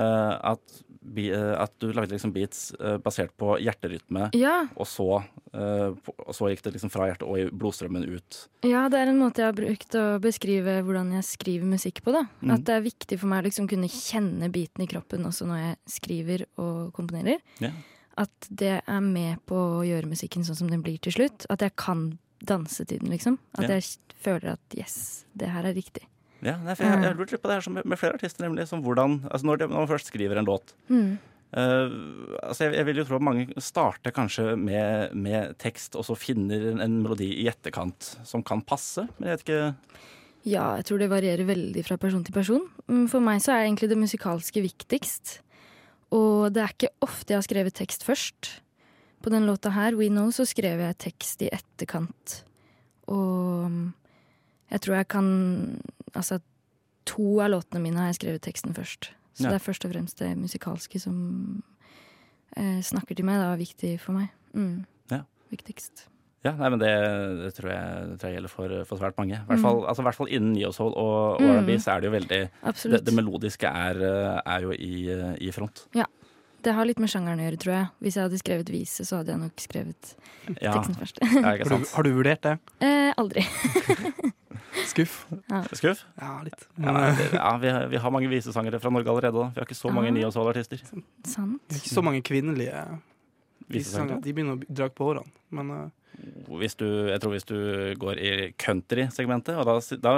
at, 0.00 0.82
bi- 1.00 1.30
eh, 1.32 1.54
at 1.62 1.72
du 1.80 1.92
lagde 1.92 2.12
liksom 2.12 2.32
beats 2.34 2.72
eh, 2.80 2.96
basert 2.98 3.32
på 3.38 3.54
hjerterytme, 3.62 4.30
Ja, 4.36 4.66
og 4.76 4.86
så, 4.90 5.06
eh, 5.54 5.90
og 6.18 6.32
så 6.36 6.50
gikk 6.52 6.62
det 6.66 6.74
liksom 6.76 6.90
fra 6.92 7.06
hjertet 7.08 7.26
og 7.28 7.38
i 7.38 7.46
blodstrømmen 7.50 8.04
ut. 8.10 8.40
Ja, 8.66 8.88
det 8.92 8.98
er 9.00 9.12
en 9.12 9.18
måte 9.20 9.40
jeg 9.44 9.50
har 9.52 9.56
brukt 9.56 9.94
å 9.98 10.04
beskrive 10.22 10.80
hvordan 10.84 11.12
jeg 11.16 11.24
skriver 11.28 11.66
musikk 11.76 12.02
på. 12.04 12.12
da. 12.12 12.24
Mm. 12.42 12.54
At 12.56 12.64
det 12.68 12.74
er 12.76 12.86
viktig 12.88 13.18
for 13.22 13.28
meg 13.32 13.44
å 13.44 13.48
liksom 13.48 13.68
kunne 13.70 13.88
kjenne 13.92 14.50
biten 14.52 14.82
i 14.84 14.90
kroppen 14.90 15.24
også 15.28 15.46
når 15.48 15.62
jeg 15.62 15.76
skriver 16.00 16.46
og 16.58 16.92
komponerer. 16.96 17.38
Ja. 17.62 17.70
At 18.18 18.48
det 18.48 18.80
er 18.88 19.00
med 19.04 19.42
på 19.46 19.54
å 19.54 19.84
gjøre 19.84 20.08
musikken 20.08 20.44
sånn 20.44 20.56
som 20.56 20.68
den 20.72 20.82
blir 20.82 20.96
til 21.04 21.12
slutt. 21.12 21.44
At 21.52 21.60
jeg 21.60 21.74
kan 21.76 22.18
dansetiden, 22.44 23.08
liksom. 23.12 23.38
At 23.56 23.68
Ja. 23.68 23.76
jeg 23.78 23.98
føler 24.20 24.52
at 24.52 24.76
yes, 24.76 25.24
det 25.36 25.48
her 25.52 25.64
er 25.68 25.74
riktig. 25.76 26.04
Ja, 26.46 26.56
nei, 26.62 26.76
jeg, 26.78 26.98
jeg 27.04 27.16
lurte 27.18 27.34
litt 27.34 27.42
på 27.42 27.50
det 27.50 27.56
her 27.58 27.64
som 27.66 27.74
med, 27.76 27.86
med 27.88 28.00
flere 28.00 28.18
artister, 28.18 28.46
nemlig. 28.46 28.68
Som 28.70 28.84
hvordan, 28.84 29.20
altså 29.30 29.48
når, 29.48 29.62
de, 29.62 29.70
når 29.72 29.82
man 29.82 29.90
først 29.94 30.12
skriver 30.12 30.42
en 30.42 30.48
låt 30.48 30.76
Mm. 30.92 31.16
Uh, 31.56 32.34
altså 32.42 32.66
jeg, 32.66 32.74
jeg 32.74 32.86
vil 32.88 32.98
jo 33.00 33.04
tro 33.06 33.16
at 33.16 33.24
mange 33.24 33.62
starter 33.62 34.12
kanskje 34.12 34.56
med, 34.58 35.14
med 35.14 35.54
tekst, 35.62 35.94
og 35.96 36.04
så 36.04 36.16
finner 36.18 36.72
en, 36.72 36.82
en 36.82 36.96
melodi 37.04 37.30
i 37.38 37.46
etterkant 37.48 38.10
som 38.26 38.42
kan 38.44 38.64
passe. 38.66 39.06
Men 39.16 39.30
jeg 39.30 39.38
vet 39.38 39.44
ikke 39.46 39.60
Ja, 40.50 40.66
jeg 40.80 40.88
tror 40.88 41.00
det 41.00 41.10
varierer 41.12 41.48
veldig 41.48 41.84
fra 41.86 41.96
person 42.02 42.26
til 42.26 42.34
person. 42.34 42.66
Mm, 42.90 43.06
For 43.12 43.24
meg 43.24 43.40
så 43.44 43.54
er 43.54 43.68
egentlig 43.68 43.88
det 43.92 44.00
musikalske 44.00 44.62
viktigst. 44.66 45.38
Og 46.14 46.52
det 46.54 46.62
er 46.62 46.74
ikke 46.74 46.92
ofte 47.06 47.34
jeg 47.34 47.40
har 47.40 47.46
skrevet 47.46 47.78
tekst 47.78 48.04
først. 48.06 48.50
På 49.22 49.32
den 49.32 49.46
låta 49.48 49.72
her, 49.74 49.96
We 49.98 50.10
Know, 50.10 50.28
så 50.34 50.44
skrev 50.46 50.82
jeg 50.82 50.98
tekst 51.02 51.42
i 51.42 51.50
etterkant. 51.54 52.42
Og 53.10 53.70
mm, 53.70 53.86
jeg 54.70 54.82
tror 54.82 54.98
jeg 54.98 55.08
kan 55.14 55.30
Altså, 56.16 56.40
to 57.06 57.36
av 57.44 57.52
låtene 57.52 57.82
mine 57.84 58.00
har 58.02 58.10
jeg 58.10 58.20
skrevet 58.22 58.42
teksten 58.48 58.74
først. 58.76 59.10
Så 59.36 59.44
Ja. 59.44 59.52
det 59.52 59.60
er 59.60 59.64
først 59.66 59.84
og 59.84 59.92
fremst 59.92 60.18
det 60.18 60.32
musikalske 60.40 60.98
som 61.00 61.62
eh, 62.56 62.80
snakker 62.82 63.14
til 63.18 63.26
meg, 63.28 63.38
da, 63.42 63.52
er 63.52 63.60
viktig 63.60 63.94
for 64.00 64.16
meg. 64.16 64.30
Mm. 64.56 64.84
Ja. 65.12 65.22
Viktigst. 65.52 66.06
Ja, 66.46 66.52
nei, 66.54 66.68
men 66.70 66.78
det, 66.78 66.90
det, 67.42 67.50
tror 67.56 67.70
jeg, 67.72 68.08
det 68.12 68.16
tror 68.20 68.30
jeg 68.30 68.36
gjelder 68.38 68.52
for, 68.52 68.74
for 68.86 69.00
svært 69.00 69.16
mange. 69.18 69.34
I 69.40 69.46
hvert 69.48 69.62
fall, 69.64 69.80
altså, 69.90 70.04
hvert 70.06 70.14
fall 70.18 70.28
innen 70.30 70.72
soul 70.72 70.92
og, 70.94 71.40
og 71.40 71.42
Mm. 71.42 71.56
R&B 71.58 71.78
så 71.82 71.96
er 71.96 72.00
det 72.00 72.06
jo 72.10 72.14
veldig 72.14 72.40
det, 72.92 73.00
det 73.08 73.14
melodiske 73.16 73.66
er, 73.66 73.98
eh, 74.06 74.40
er 74.54 74.60
jo 74.62 74.70
i, 74.72 74.92
eh, 75.10 75.34
i 75.42 75.50
front. 75.50 75.86
Det 76.66 76.72
har 76.74 76.88
litt 76.88 76.98
med 76.98 77.10
sjangeren 77.12 77.38
å 77.38 77.44
gjøre, 77.46 77.58
tror 77.62 77.72
jeg. 77.76 77.86
Hvis 78.02 78.16
jeg 78.18 78.24
hadde 78.26 78.38
skrevet 78.40 78.70
vise, 78.74 79.04
så 79.06 79.20
hadde 79.20 79.30
jeg 79.36 79.42
nok 79.44 79.62
skrevet 79.62 80.08
Ja, 80.58 80.72
teksten 80.74 80.96
først. 80.98 81.20
ja 81.22 81.52
ikke 81.54 81.68
Har 81.70 81.78
du, 81.78 81.86
har 81.94 82.06
du 82.08 82.10
vurdert 82.16 82.42
det? 82.48 82.54
eh, 82.82 83.12
aldri. 83.22 83.44
Skuff? 84.90 85.26
Skuff? 85.72 86.02
Ja, 86.20 86.30
litt. 86.44 86.66
Ja, 86.76 86.92
Men, 86.92 86.96
eh, 86.96 87.16
det, 87.18 87.28
ja 87.38 87.52
vi, 87.62 87.68
har, 87.72 87.86
vi 87.92 87.96
har 88.02 88.10
mange 88.12 88.28
visesangere 88.28 88.80
fra 88.82 88.90
Norge 88.92 89.08
allerede. 89.12 89.32
Da. 89.38 89.48
Vi 89.54 89.60
har 89.62 89.66
ikke 89.68 89.78
så 89.78 89.92
mange 89.94 90.08
Ah. 90.10 90.16
neo 90.18 90.30
soul-artister. 90.34 90.82
Sant. 91.24 91.60
det 91.68 91.76
er 91.76 91.80
ikke 91.80 91.94
så 91.94 92.02
mange 92.04 92.22
kvinnelige 92.22 92.72
Visesangere. 92.74 94.18
visesanger. 94.18 94.20
De 94.26 94.32
begynner 94.36 94.58
å 94.58 94.74
dra 94.80 94.88
på 94.92 95.08
årene. 95.12 95.30
Men 95.50 95.70
eh, 95.70 95.88
Hvis 96.46 96.76
du, 96.78 96.84
jeg 97.10 97.20
tror 97.20 97.32
hvis 97.34 97.44
du 97.44 97.56
går 98.00 98.18
i 98.22 98.30
country-segmentet, 98.62 99.56
og 99.58 99.66
da, 99.66 99.74
da 100.00 100.12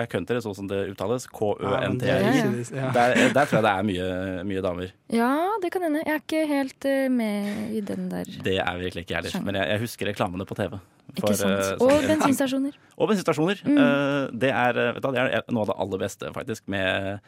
er 0.00 0.08
country 0.10 0.40
sånn 0.42 0.56
som 0.58 0.66
det 0.68 0.80
uttales, 0.90 1.26
K-Ø-N-T-R. 1.32 2.10
er 2.10 2.26
ikke 2.32 2.50
det- 2.56 2.72
ja. 2.76 2.90
Der, 2.96 3.14
der 3.32 3.46
tror 3.46 3.60
jeg 3.60 3.64
det 3.64 3.72
er 3.72 3.86
mye, 3.88 4.08
mye 4.50 4.64
damer. 4.66 4.90
Ja, 5.14 5.30
det 5.62 5.70
kan 5.72 5.82
hende. 5.86 6.02
Jeg 6.04 6.14
er 6.14 6.20
ikke 6.24 6.42
helt 6.50 6.84
eh, 6.90 7.06
med 7.08 7.70
i 7.78 7.80
den 7.80 8.08
der. 8.10 8.24
Det 8.44 8.58
er 8.58 8.82
virkelig 8.82 9.06
ikke 9.06 9.14
jeg 9.16 9.22
heller. 9.30 9.46
Men 9.46 9.54
jeg, 9.60 9.68
jeg 9.74 9.80
husker 9.86 10.06
reklamene 10.10 10.44
på 10.50 10.58
TV. 10.58 10.76
Ikke 11.14 11.30
eh, 11.30 11.38
sant. 11.38 11.64
sånn- 11.70 11.86
Og 11.86 12.08
bensinstasjoner. 12.10 12.76
Og 12.98 13.08
bensinstasjoner. 13.12 13.62
Mm. 13.64 13.78
Eh, 13.78 14.28
det, 14.44 14.50
er, 14.52 14.82
eh, 14.88 14.92
vet 14.98 15.02
du, 15.06 15.10
det 15.14 15.24
er 15.40 15.42
noe 15.54 15.64
av 15.64 15.72
det 15.72 15.78
aller 15.86 15.98
beste, 16.04 16.34
faktisk, 16.34 16.66
med 16.68 17.20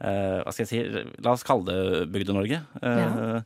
eh, 0.00 0.40
Hva 0.42 0.50
skal 0.56 0.64
jeg 0.64 0.72
si? 0.72 1.04
La 1.22 1.36
oss 1.36 1.44
kalle 1.46 1.68
det 1.68 2.08
Bygde-Norge. 2.14 2.62
Ja. 2.82 3.42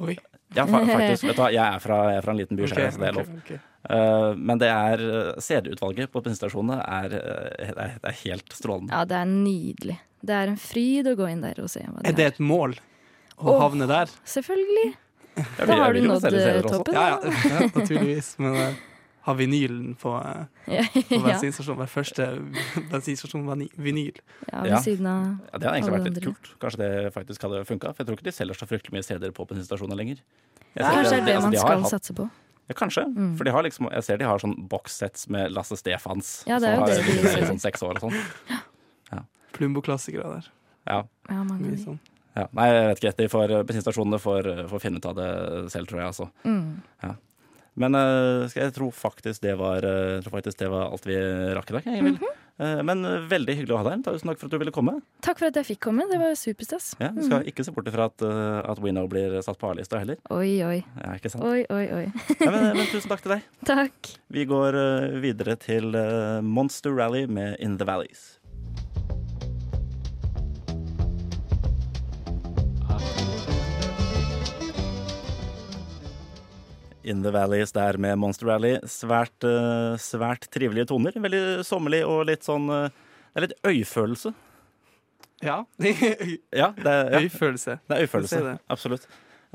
Oi. 0.00 0.14
Ja, 0.56 0.66
fa 0.66 0.80
faktisk. 0.84 1.26
Vet 1.28 1.36
du 1.36 1.42
hva, 1.42 1.50
jeg 1.54 1.64
er 1.64 1.82
fra, 1.82 1.98
jeg 2.10 2.20
er 2.20 2.24
fra 2.26 2.34
en 2.34 2.40
liten 2.40 2.58
by 2.58 2.64
okay, 2.66 2.76
selv, 2.76 2.94
så 2.94 3.02
det 3.02 3.08
er 3.10 3.18
lov. 3.18 3.28
Okay, 3.28 3.42
okay. 3.44 3.66
Uh, 3.80 4.36
men 4.36 4.60
det 4.60 4.68
er 4.68 5.00
eh, 5.00 5.28
CD-utvalget 5.40 6.10
på 6.12 6.20
bensinstasjonene 6.20 6.82
er, 6.84 7.14
eh, 7.16 7.70
det 7.70 7.84
er, 7.86 7.94
er 8.10 8.16
helt 8.26 8.52
strålende. 8.52 8.92
Ja, 8.92 9.06
det 9.08 9.16
er 9.16 9.30
nydelig. 9.30 9.96
Det 10.20 10.36
er 10.36 10.52
en 10.52 10.58
fryd 10.60 11.08
å 11.08 11.14
gå 11.16 11.30
inn 11.32 11.40
der 11.46 11.62
og 11.64 11.70
se 11.72 11.80
hva 11.86 12.02
Er 12.02 12.10
det 12.10 12.18
det 12.18 12.26
er. 12.26 12.34
et 12.34 12.42
mål 12.44 12.76
å 13.40 13.46
oh, 13.46 13.56
havne 13.62 13.88
der? 13.88 14.12
Selvfølgelig. 14.28 14.90
Da 15.56 15.78
har 15.80 15.96
du 15.96 16.02
nådd 16.04 16.26
toppen. 16.66 16.98
Ja, 16.98 17.06
ja, 17.16 17.68
naturligvis. 17.78 18.34
Men 18.42 18.76
ha 19.26 19.34
vinylen 19.36 19.94
på, 20.00 20.12
eh, 20.16 20.46
Ja, 20.76 20.82
på 20.92 21.14
ja. 21.20 21.22
bensinstasjonen. 21.26 21.78
Være 21.82 21.92
første 21.92 22.26
bensinstasjon 22.90 23.44
var 23.46 23.56
vinyl. 23.76 24.16
ja, 24.50 24.64
Ja. 24.64 24.74
ved 24.76 24.84
siden 24.84 25.06
av 25.06 25.24
Ja, 25.52 25.58
det 25.58 25.66
hadde 25.68 25.74
egentlig 25.76 25.94
vært 25.96 26.04
litt 26.08 26.16
andre. 26.18 26.32
kult. 26.32 26.52
Kanskje 26.60 26.78
det 26.84 27.12
faktisk 27.14 27.42
hadde 27.42 27.64
funka. 27.68 27.92
For 27.94 28.02
jeg 28.04 28.06
tror 28.08 28.16
ikke 28.18 28.28
de 28.30 28.32
selger 28.32 28.54
så 28.56 28.66
fryktelig 28.70 28.92
mye 28.96 29.04
CD-er 29.04 29.32
på 29.36 29.46
bensinstasjoner 29.46 29.96
lenger. 29.96 30.22
Jeg 30.74 30.84
ser 30.84 30.90
Kanskje 30.94 31.10
det 31.10 31.20
er 31.20 31.24
det 31.26 31.34
altså, 31.34 31.42
man 31.42 31.52
de 31.52 31.58
har 31.58 31.66
skal 31.66 31.82
hatt- 31.82 31.90
satse 31.90 32.14
på. 32.14 32.30
Ja, 32.70 32.74
kanskje. 32.78 33.04
Mm. 33.10 33.36
For 33.36 33.44
de 33.44 33.50
har 33.50 33.62
liksom, 33.66 33.90
jeg 33.92 34.04
ser 34.04 34.16
de 34.16 34.24
har 34.24 34.38
sånn 34.38 34.68
bokssets 34.68 35.28
med 35.28 35.50
Lasse 35.52 35.76
Stefans. 35.76 36.44
Ja, 36.46 36.58
det 36.62 36.68
er 36.68 36.76
som 36.76 36.86
jo 36.86 36.86
har 36.86 36.86
det 36.86 37.34
de 37.34 37.42
i 37.42 37.46
sånn 37.50 37.58
seks 37.60 37.82
år 37.82 37.98
og 37.98 38.04
sånn. 38.10 38.60
Plumbo-klassikere 39.52 40.22
der. 40.36 40.46
Ja. 40.86 41.00
Ja, 41.28 41.42
mange 41.44 41.66
Mye 41.66 41.76
sånn. 41.80 41.98
Ja. 42.36 42.46
Nei, 42.54 42.68
jeg 42.70 42.84
vet 42.86 43.00
ikke. 43.02 43.12
De 43.18 43.26
får, 43.32 43.52
bensinstasjonene 43.66 44.20
får, 44.22 44.48
får 44.70 44.80
finne 44.84 45.00
ut 45.02 45.06
av 45.10 45.16
det 45.18 45.30
selv, 45.74 45.88
tror 45.90 45.98
jeg. 46.00 46.06
altså. 46.12 46.28
Mm. 46.46 47.18
Men 47.80 47.96
eh, 47.96 48.44
jeg 48.52 48.74
tror 48.76 48.92
faktisk 48.94 49.40
det 49.44 49.56
var, 49.58 49.84
eh, 49.86 50.20
faktisk 50.28 50.60
det 50.60 50.68
var 50.72 50.90
alt 50.92 51.06
vi 51.08 51.16
rakk 51.56 51.72
i 51.72 51.78
dag. 51.78 51.90
Mhm. 51.90 52.30
Eh, 52.60 52.82
Men 52.84 53.00
veldig 53.24 53.54
hyggelig 53.56 53.72
å 53.72 53.78
ha 53.80 53.84
deg 53.86 53.94
her. 53.94 54.02
Tusen 54.12 54.28
takk 54.28 54.36
for 54.42 54.50
at 54.50 54.52
du 54.52 54.58
ville 54.60 54.74
komme. 54.74 54.98
Takk 55.24 55.38
for 55.40 55.48
at 55.48 55.56
jeg 55.56 55.64
fikk 55.70 55.80
komme. 55.86 56.04
Det 56.10 56.18
var 56.20 56.34
superstas. 56.36 56.90
Ja, 57.00 57.08
vi 57.16 57.24
skal 57.24 57.46
ikke 57.48 57.64
se 57.64 57.72
bort 57.72 57.88
ifra 57.88 58.10
at, 58.10 58.20
at 58.20 58.82
Winnow 58.84 59.08
blir 59.08 59.38
satt 59.46 59.56
på 59.56 59.70
A-lista 59.70 59.96
heller. 60.02 60.20
Oi, 60.28 60.60
oi. 60.66 60.76
Ja, 61.00 61.14
ikke 61.16 61.32
sant? 61.32 61.46
Oi, 61.48 61.62
oi, 61.72 61.86
oi. 62.02 62.04
Ja, 62.36 62.50
men, 62.50 62.76
men 62.76 62.90
tusen 62.92 63.08
takk 63.08 63.24
til 63.24 63.32
deg. 63.38 63.48
Takk. 63.70 64.12
Vi 64.28 64.44
går 64.50 64.76
videre 65.24 65.56
til 65.56 65.88
Monster 66.44 66.92
Rally 66.92 67.24
med 67.32 67.56
In 67.64 67.78
The 67.80 67.88
Valleys. 67.88 68.26
In 77.02 77.22
The 77.24 77.30
Valleys 77.32 77.72
der 77.72 77.96
med 77.96 78.18
Monster 78.20 78.46
Rally. 78.50 78.74
Svært, 78.84 79.44
eh, 79.44 79.96
svært 79.96 80.44
trivelige 80.52 80.90
toner. 80.90 81.14
Veldig 81.16 81.64
sommerlig 81.64 82.02
og 82.04 82.26
litt 82.28 82.44
sånn 82.44 82.68
eh, 82.68 82.90
Det 83.30 83.40
er 83.40 83.46
litt 83.46 83.58
øyfølelse. 83.64 84.34
Ja. 85.40 85.62
Ja, 86.52 86.72
det 86.76 86.92
er, 86.92 87.10
ja, 87.14 87.20
Øyfølelse. 87.24 87.78
det 87.88 87.96
er 87.96 88.04
øyfølelse. 88.04 88.40
Det. 88.44 88.54
Absolutt. 88.68 89.06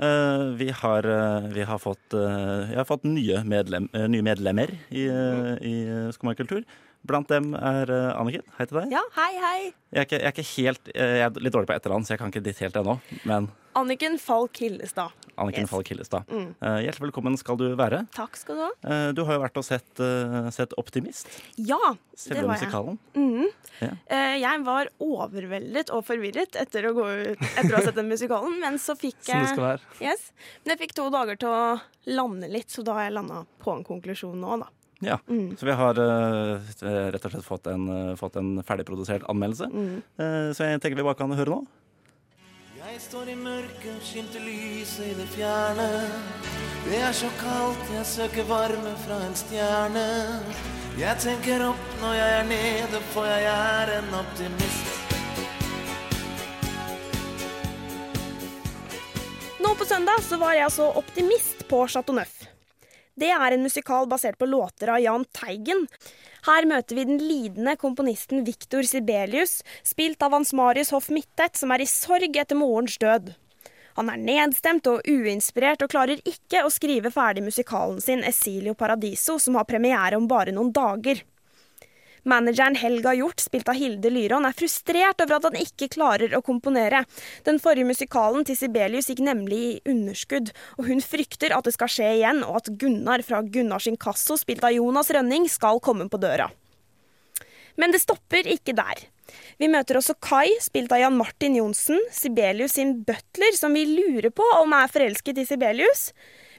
Eh, 0.02 0.46
vi, 0.58 0.72
har, 0.72 1.06
vi 1.54 1.62
har 1.70 1.78
fått, 1.80 2.16
jeg 2.16 2.80
har 2.80 2.88
fått 2.90 3.06
nye, 3.06 3.44
medlem, 3.46 3.90
nye 3.94 4.26
medlemmer 4.26 4.74
i, 4.90 5.06
uh, 5.06 5.54
i 5.62 5.76
Skomakultur. 6.16 6.64
Blant 7.06 7.30
dem 7.30 7.52
er 7.54 7.92
uh, 7.92 8.18
Anniken. 8.18 8.42
Hei 8.58 8.66
til 8.66 8.80
deg. 8.80 8.96
Ja, 8.96 9.04
hei, 9.20 9.30
hei. 9.38 9.60
Jeg, 9.94 10.00
er 10.00 10.08
ikke, 10.08 10.18
jeg 10.18 10.26
er 10.26 10.34
ikke 10.34 10.48
helt 10.56 10.90
Jeg 10.96 11.22
er 11.28 11.38
litt 11.46 11.54
dårlig 11.54 11.70
på 11.70 11.76
etternavn, 11.78 12.08
så 12.08 12.16
jeg 12.16 12.24
kan 12.24 12.34
ikke 12.34 12.44
ditt 12.48 12.64
helt 12.66 12.82
ennå. 12.82 12.98
Men 13.30 13.52
Anniken 13.78 14.18
Falk 14.18 14.58
Hillestad. 14.64 15.14
Anniken 15.38 15.65
Yes. 15.65 15.69
Falk 15.69 15.89
Hillestad. 15.91 16.24
Mm. 16.32 16.56
Eh, 16.62 16.78
hjertelig 16.86 17.08
velkommen 17.10 17.38
skal 17.38 17.58
du 17.60 17.65
være. 17.76 18.06
Takk 18.15 18.38
skal 18.39 18.56
du 18.56 18.63
ha. 18.63 18.69
Eh, 18.88 19.08
du 19.17 19.24
har 19.28 19.38
jo 19.38 19.41
vært 19.43 19.58
og 19.60 19.65
sett, 19.67 20.00
eh, 20.00 20.50
sett 20.56 20.76
Optimist. 20.80 21.28
Ja, 21.58 21.80
det 22.15 22.38
var 22.38 22.48
var 22.48 22.56
jeg. 22.56 22.67
musikalen. 22.67 23.00
Mhm. 23.15 23.48
Ja. 23.82 23.91
Jeg 24.39 24.63
var 24.63 24.88
overveldet 25.04 25.89
og 25.91 26.06
forvirret 26.08 26.56
etter 26.56 26.88
å, 26.88 26.93
gå 26.95 27.06
ut, 27.34 27.41
etter 27.58 27.74
å 27.74 27.76
ha 27.76 27.84
sett 27.84 27.95
den 27.95 28.08
musikalen, 28.08 28.60
men 28.62 28.80
så 28.80 28.95
fikk 28.95 29.17
Som 29.19 29.34
det 29.36 29.41
jeg 29.41 29.52
skal 29.52 29.65
være. 29.65 29.82
yes. 30.02 30.32
Men 30.63 30.78
jeg 30.78 30.88
fikk 30.88 30.95
to 30.95 31.10
dager 31.12 31.36
til 31.36 31.50
å 31.50 31.82
lande 32.15 32.48
litt, 32.52 32.69
så 32.71 32.84
da 32.84 32.93
har 32.93 33.10
jeg 33.10 33.17
landa 33.17 33.45
på 33.60 33.76
en 33.76 33.84
konklusjon 33.84 34.39
nå, 34.39 34.60
da. 34.63 34.71
Ja. 35.04 35.19
Mm. 35.28 35.58
Så 35.58 35.65
vi 35.67 35.71
har 35.76 36.00
uh, 36.00 36.60
rett 37.12 37.26
og 37.26 37.32
slett 37.32 37.43
fått 37.45 37.67
en, 37.67 37.89
uh, 37.89 38.15
fått 38.15 38.38
en 38.39 38.63
ferdigprodusert 38.63 39.26
anmeldelse. 39.30 39.67
Mm. 39.67 39.98
Uh, 40.19 40.54
så 40.56 40.69
jeg 40.69 40.80
tenker 40.82 40.95
vi 41.02 41.04
bare 41.04 41.19
kan 41.19 41.36
høre 41.36 41.52
nå. 41.52 41.65
Jeg 42.96 43.02
står 43.04 43.28
i 43.28 43.34
mørket 43.36 44.04
skimter 44.08 44.40
lyset 44.40 45.10
i 45.10 45.16
det 45.18 45.26
fjerne. 45.34 45.88
Det 46.86 47.02
er 47.04 47.12
så 47.12 47.28
kaldt, 47.42 47.90
jeg 47.92 48.06
søker 48.08 48.48
varme 48.48 48.94
fra 49.02 49.18
en 49.26 49.36
stjerne. 49.36 50.06
Jeg 50.96 51.20
tenker 51.20 51.66
opp 51.68 51.92
når 52.00 52.16
jeg 52.16 52.38
er 52.38 52.48
nede, 52.54 53.04
for 53.12 53.28
jeg 53.28 53.52
er 53.52 53.94
en 53.98 54.16
optimist. 54.22 54.96
Nå 59.60 59.76
på 59.76 59.92
søndag 59.92 60.24
så 60.24 60.40
var 60.40 60.56
jeg 60.56 60.70
altså 60.72 60.94
optimist 60.96 61.68
på 61.68 61.84
Chateau 61.92 62.16
Neuf. 62.16 62.55
Det 63.15 63.30
er 63.32 63.54
en 63.56 63.63
musikal 63.63 64.10
basert 64.12 64.36
på 64.38 64.47
låter 64.49 64.89
av 64.91 64.99
Jahn 64.99 65.23
Teigen. 65.32 65.86
Her 66.45 66.65
møter 66.67 66.97
vi 66.97 67.06
den 67.08 67.21
lidende 67.23 67.78
komponisten 67.80 68.43
Victor 68.43 68.84
Sibelius, 68.84 69.62
spilt 69.88 70.21
av 70.25 70.36
Hans 70.36 70.51
Marius 70.54 70.91
Hoff 70.91 71.08
Mittet, 71.10 71.56
som 71.56 71.71
er 71.71 71.86
i 71.86 71.88
sorg 71.88 72.36
etter 72.36 72.60
morens 72.60 72.97
død. 72.99 73.32
Han 73.95 74.12
er 74.12 74.19
nedstemt 74.19 74.89
og 74.91 75.08
uinspirert 75.08 75.86
og 75.86 75.93
klarer 75.93 76.19
ikke 76.28 76.65
å 76.67 76.73
skrive 76.73 77.13
ferdig 77.15 77.45
musikalen 77.45 78.01
sin 78.04 78.25
Esilio 78.28 78.75
Paradiso, 78.75 79.38
som 79.39 79.56
har 79.56 79.69
premiere 79.69 80.19
om 80.19 80.28
bare 80.28 80.51
noen 80.51 80.73
dager. 80.75 81.23
Manageren 82.26 82.74
Helga 82.76 83.14
Hjort, 83.14 83.44
spilt 83.44 83.68
av 83.70 83.78
Hilde 83.78 84.10
Lyron, 84.10 84.48
er 84.48 84.56
frustrert 84.58 85.22
over 85.22 85.38
at 85.38 85.46
han 85.46 85.58
ikke 85.62 85.92
klarer 85.94 86.34
å 86.34 86.42
komponere. 86.46 87.04
Den 87.46 87.60
forrige 87.62 87.86
musikalen 87.86 88.48
til 88.48 88.58
Sibelius 88.58 89.12
gikk 89.12 89.22
nemlig 89.28 89.60
i 89.62 89.76
underskudd, 89.94 90.50
og 90.80 90.90
hun 90.90 91.04
frykter 91.06 91.54
at 91.54 91.70
det 91.70 91.76
skal 91.76 91.92
skje 91.94 92.12
igjen, 92.18 92.42
og 92.48 92.64
at 92.64 92.72
Gunnar 92.82 93.22
fra 93.28 93.44
Gunnars 93.46 93.86
Inkasso, 93.92 94.40
spilt 94.42 94.66
av 94.66 94.74
Jonas 94.74 95.14
Rønning, 95.14 95.46
skal 95.54 95.78
komme 95.86 96.10
på 96.10 96.22
døra. 96.22 96.50
Men 97.78 97.94
det 97.94 98.02
stopper 98.02 98.50
ikke 98.50 98.74
der. 98.74 99.06
Vi 99.62 99.70
møter 99.70 100.00
også 100.00 100.16
Kai, 100.18 100.50
spilt 100.64 100.94
av 100.96 101.04
Jan 101.04 101.18
Martin 101.20 101.60
Johnsen, 101.60 102.02
Sibelius 102.10 102.80
sin 102.80 102.98
butler, 103.06 103.54
som 103.54 103.78
vi 103.78 103.86
lurer 103.92 104.32
på 104.34 104.50
om 104.64 104.74
er 104.74 104.90
forelsket 104.90 105.44
i 105.44 105.46
Sibelius. 105.46 106.10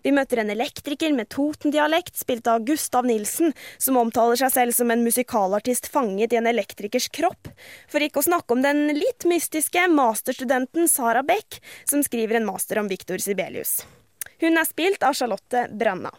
Vi 0.05 0.13
møter 0.15 0.43
en 0.43 0.53
elektriker 0.53 1.15
med 1.17 1.31
Toten-dialekt, 1.33 2.17
spilt 2.19 2.49
av 2.51 2.65
Gustav 2.69 3.07
Nilsen, 3.09 3.55
som 3.79 3.99
omtaler 4.01 4.39
seg 4.41 4.53
selv 4.55 4.77
som 4.77 4.93
en 4.93 5.05
musikalartist 5.07 5.89
fanget 5.93 6.35
i 6.35 6.41
en 6.41 6.51
elektrikers 6.51 7.09
kropp. 7.15 7.49
For 7.93 8.05
ikke 8.05 8.21
å 8.23 8.29
snakke 8.29 8.57
om 8.57 8.65
den 8.65 8.91
litt 8.97 9.27
mystiske 9.29 9.87
masterstudenten 9.93 10.91
Sara 10.91 11.25
Beck, 11.27 11.61
som 11.89 12.05
skriver 12.05 12.41
en 12.41 12.49
master 12.49 12.83
om 12.83 12.91
Victor 12.93 13.23
Sibelius. 13.23 13.81
Hun 14.43 14.59
er 14.61 14.69
spilt 14.69 15.05
av 15.07 15.17
Charlotte 15.17 15.67
Branna. 15.73 16.13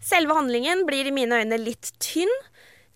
Selve 0.00 0.34
handlingen 0.34 0.86
blir 0.88 1.06
i 1.06 1.12
mine 1.12 1.42
øyne 1.42 1.58
litt 1.60 1.92
tynn. 2.00 2.30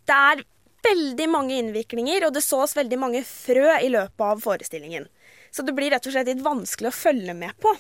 Det 0.09 0.17
er 0.17 0.45
veldig 0.85 1.27
mange 1.33 1.59
innviklinger, 1.59 2.27
og 2.27 2.37
det 2.37 2.45
sås 2.45 2.77
veldig 2.77 2.99
mange 3.01 3.25
frø 3.29 3.77
i 3.81 3.91
løpet 3.93 4.25
av 4.25 4.41
forestillingen. 4.45 5.09
Så 5.55 5.63
det 5.63 5.75
blir 5.77 5.93
rett 5.93 6.07
og 6.09 6.15
slett 6.15 6.31
litt 6.31 6.45
vanskelig 6.45 6.91
å 6.91 6.97
følge 6.97 7.37
med 7.37 7.53
på. 7.63 7.75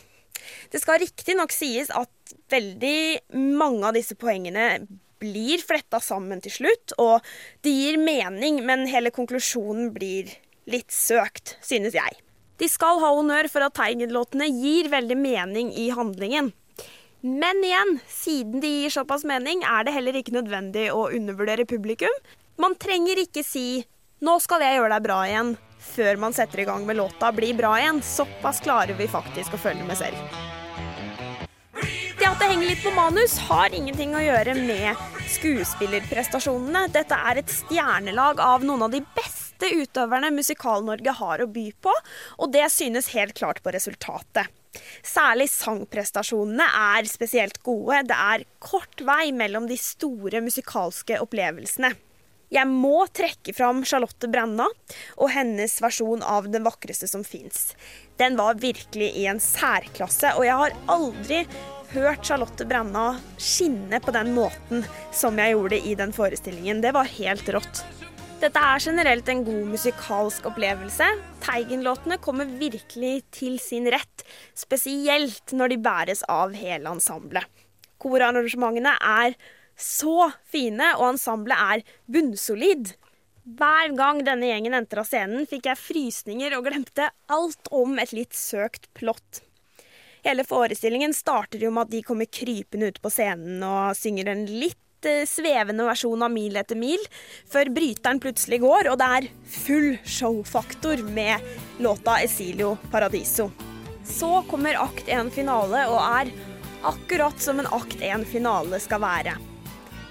Det 0.72 0.80
skal 0.82 1.00
riktignok 1.02 1.54
sies 1.54 1.90
at 1.94 2.34
veldig 2.52 3.30
mange 3.58 3.88
av 3.88 3.96
disse 3.96 4.16
poengene 4.18 4.86
blir 5.24 5.62
fletta 5.64 6.00
sammen 6.02 6.42
til 6.44 6.52
slutt, 6.58 6.94
og 7.00 7.24
det 7.64 7.72
gir 7.72 8.00
mening, 8.00 8.60
men 8.66 8.88
hele 8.90 9.12
konklusjonen 9.14 9.92
blir 9.94 10.32
litt 10.70 10.92
søkt, 10.92 11.56
synes 11.64 11.96
jeg. 11.96 12.20
De 12.60 12.68
skal 12.70 13.00
ha 13.02 13.10
honnør 13.16 13.48
for 13.50 13.66
at 13.66 13.74
Teigen-låtene 13.76 14.46
gir 14.52 14.90
veldig 14.92 15.16
mening 15.18 15.72
i 15.74 15.88
handlingen. 15.94 16.52
Men 17.24 17.62
igjen, 17.64 17.98
siden 18.12 18.60
de 18.60 18.68
gir 18.68 18.92
såpass 18.92 19.24
mening, 19.26 19.64
er 19.64 19.86
det 19.86 19.94
heller 19.96 20.16
ikke 20.18 20.36
nødvendig 20.36 20.90
å 20.92 21.08
undervurdere 21.08 21.64
publikum. 21.68 22.12
Man 22.60 22.76
trenger 22.76 23.18
ikke 23.22 23.42
si 23.42 23.84
'nå 24.20 24.38
skal 24.40 24.60
jeg 24.60 24.76
gjøre 24.78 24.92
deg 24.94 25.06
bra 25.08 25.22
igjen' 25.26 25.56
før 25.84 26.18
man 26.20 26.34
setter 26.36 26.62
i 26.62 26.66
gang 26.68 26.86
med 26.86 26.96
låta 26.96 27.32
'Bli 27.32 27.52
bra 27.54 27.76
igjen'. 27.78 28.02
Såpass 28.02 28.60
klarer 28.64 28.96
vi 28.98 29.08
faktisk 29.08 29.54
å 29.54 29.62
følge 29.66 29.84
med 29.84 29.98
selv. 29.98 30.16
Det 32.18 32.26
at 32.30 32.38
det 32.40 32.46
henger 32.48 32.68
litt 32.70 32.82
på 32.84 32.92
manus, 32.94 33.38
har 33.48 33.74
ingenting 33.74 34.14
å 34.16 34.22
gjøre 34.22 34.54
med 34.56 34.96
skuespillerprestasjonene. 35.34 36.86
Dette 36.94 37.18
er 37.18 37.40
et 37.40 37.50
stjernelag 37.52 38.40
av 38.40 38.64
noen 38.64 38.86
av 38.86 38.94
de 38.94 39.02
beste 39.16 39.68
utøverne 39.82 40.30
Musikal-Norge 40.34 41.14
har 41.18 41.42
å 41.42 41.50
by 41.50 41.66
på, 41.84 41.92
og 42.38 42.52
det 42.54 42.70
synes 42.72 43.12
helt 43.14 43.34
klart 43.36 43.60
på 43.62 43.74
resultatet. 43.74 44.48
Særlig 45.04 45.50
sangprestasjonene 45.52 46.66
er 46.96 47.10
spesielt 47.10 47.60
gode. 47.66 48.02
Det 48.08 48.16
er 48.16 48.46
kort 48.62 49.04
vei 49.04 49.28
mellom 49.36 49.68
de 49.70 49.78
store 49.78 50.42
musikalske 50.44 51.20
opplevelsene. 51.22 51.92
Jeg 52.52 52.68
må 52.70 53.06
trekke 53.14 53.54
fram 53.56 53.82
Charlotte 53.88 54.28
Brenna 54.30 54.66
og 55.16 55.30
hennes 55.32 55.76
versjon 55.82 56.22
av 56.22 56.50
Den 56.52 56.66
vakreste 56.66 57.08
som 57.10 57.24
fins. 57.26 57.72
Den 58.20 58.36
var 58.38 58.60
virkelig 58.60 59.10
i 59.16 59.26
en 59.30 59.40
særklasse, 59.42 60.34
og 60.36 60.44
jeg 60.46 60.58
har 60.60 60.76
aldri 60.92 61.44
hørt 61.94 62.26
Charlotte 62.26 62.66
Brenna 62.68 63.14
skinne 63.38 64.00
på 64.02 64.14
den 64.14 64.34
måten 64.36 64.84
som 65.14 65.38
jeg 65.38 65.54
gjorde 65.54 65.80
i 65.80 65.94
den 65.98 66.14
forestillingen. 66.14 66.82
Det 66.84 66.94
var 66.94 67.10
helt 67.16 67.48
rått. 67.54 67.84
Dette 68.42 68.60
er 68.60 68.82
generelt 68.82 69.28
en 69.30 69.44
god 69.46 69.68
musikalsk 69.72 70.46
opplevelse. 70.50 71.06
Teigen-låtene 71.44 72.18
kommer 72.20 72.50
virkelig 72.60 73.22
til 73.32 73.54
sin 73.62 73.86
rett, 73.88 74.24
spesielt 74.58 75.54
når 75.56 75.72
de 75.72 75.78
bæres 75.86 76.24
av 76.28 76.52
hele 76.58 76.90
ensemblet. 76.92 77.46
Korarrangementene 78.02 78.92
er 79.00 79.38
så 79.76 80.30
fine, 80.50 80.92
og 80.98 81.14
ensemblet 81.14 81.58
er 81.74 81.96
bunnsolid. 82.10 82.94
Hver 83.44 83.92
gang 83.98 84.22
denne 84.24 84.48
gjengen 84.48 84.76
entra 84.78 85.02
scenen, 85.04 85.44
fikk 85.48 85.66
jeg 85.68 85.80
frysninger 85.80 86.54
og 86.56 86.64
glemte 86.68 87.10
alt 87.32 87.68
om 87.76 87.98
et 88.00 88.14
litt 88.16 88.32
søkt 88.32 88.88
plott. 88.96 89.42
Hele 90.24 90.46
forestillingen 90.48 91.12
starter 91.12 91.60
jo 91.60 91.72
med 91.74 91.84
at 91.84 91.92
de 91.92 92.00
kommer 92.06 92.30
krypende 92.32 92.88
ut 92.88 93.02
på 93.04 93.12
scenen 93.12 93.60
og 93.68 93.92
synger 93.98 94.30
en 94.32 94.46
litt 94.48 95.04
eh, 95.04 95.26
svevende 95.28 95.84
versjon 95.84 96.24
av 96.24 96.32
Mil 96.32 96.56
etter 96.56 96.80
mil, 96.80 97.04
før 97.52 97.68
bryteren 97.76 98.22
plutselig 98.24 98.62
går, 98.64 98.88
og 98.88 98.96
det 99.02 99.12
er 99.18 99.30
full 99.58 99.90
showfaktor 100.08 101.04
med 101.12 101.44
låta 101.84 102.16
Esilio 102.24 102.78
Paradiso. 102.88 103.50
Så 104.08 104.38
kommer 104.48 104.80
akt 104.80 105.12
1 105.12 105.28
finale 105.36 105.84
og 105.92 106.00
er 106.00 106.32
akkurat 106.88 107.36
som 107.40 107.60
en 107.60 107.68
akt 107.76 108.00
1 108.00 108.24
finale 108.32 108.80
skal 108.80 109.04
være. 109.04 109.36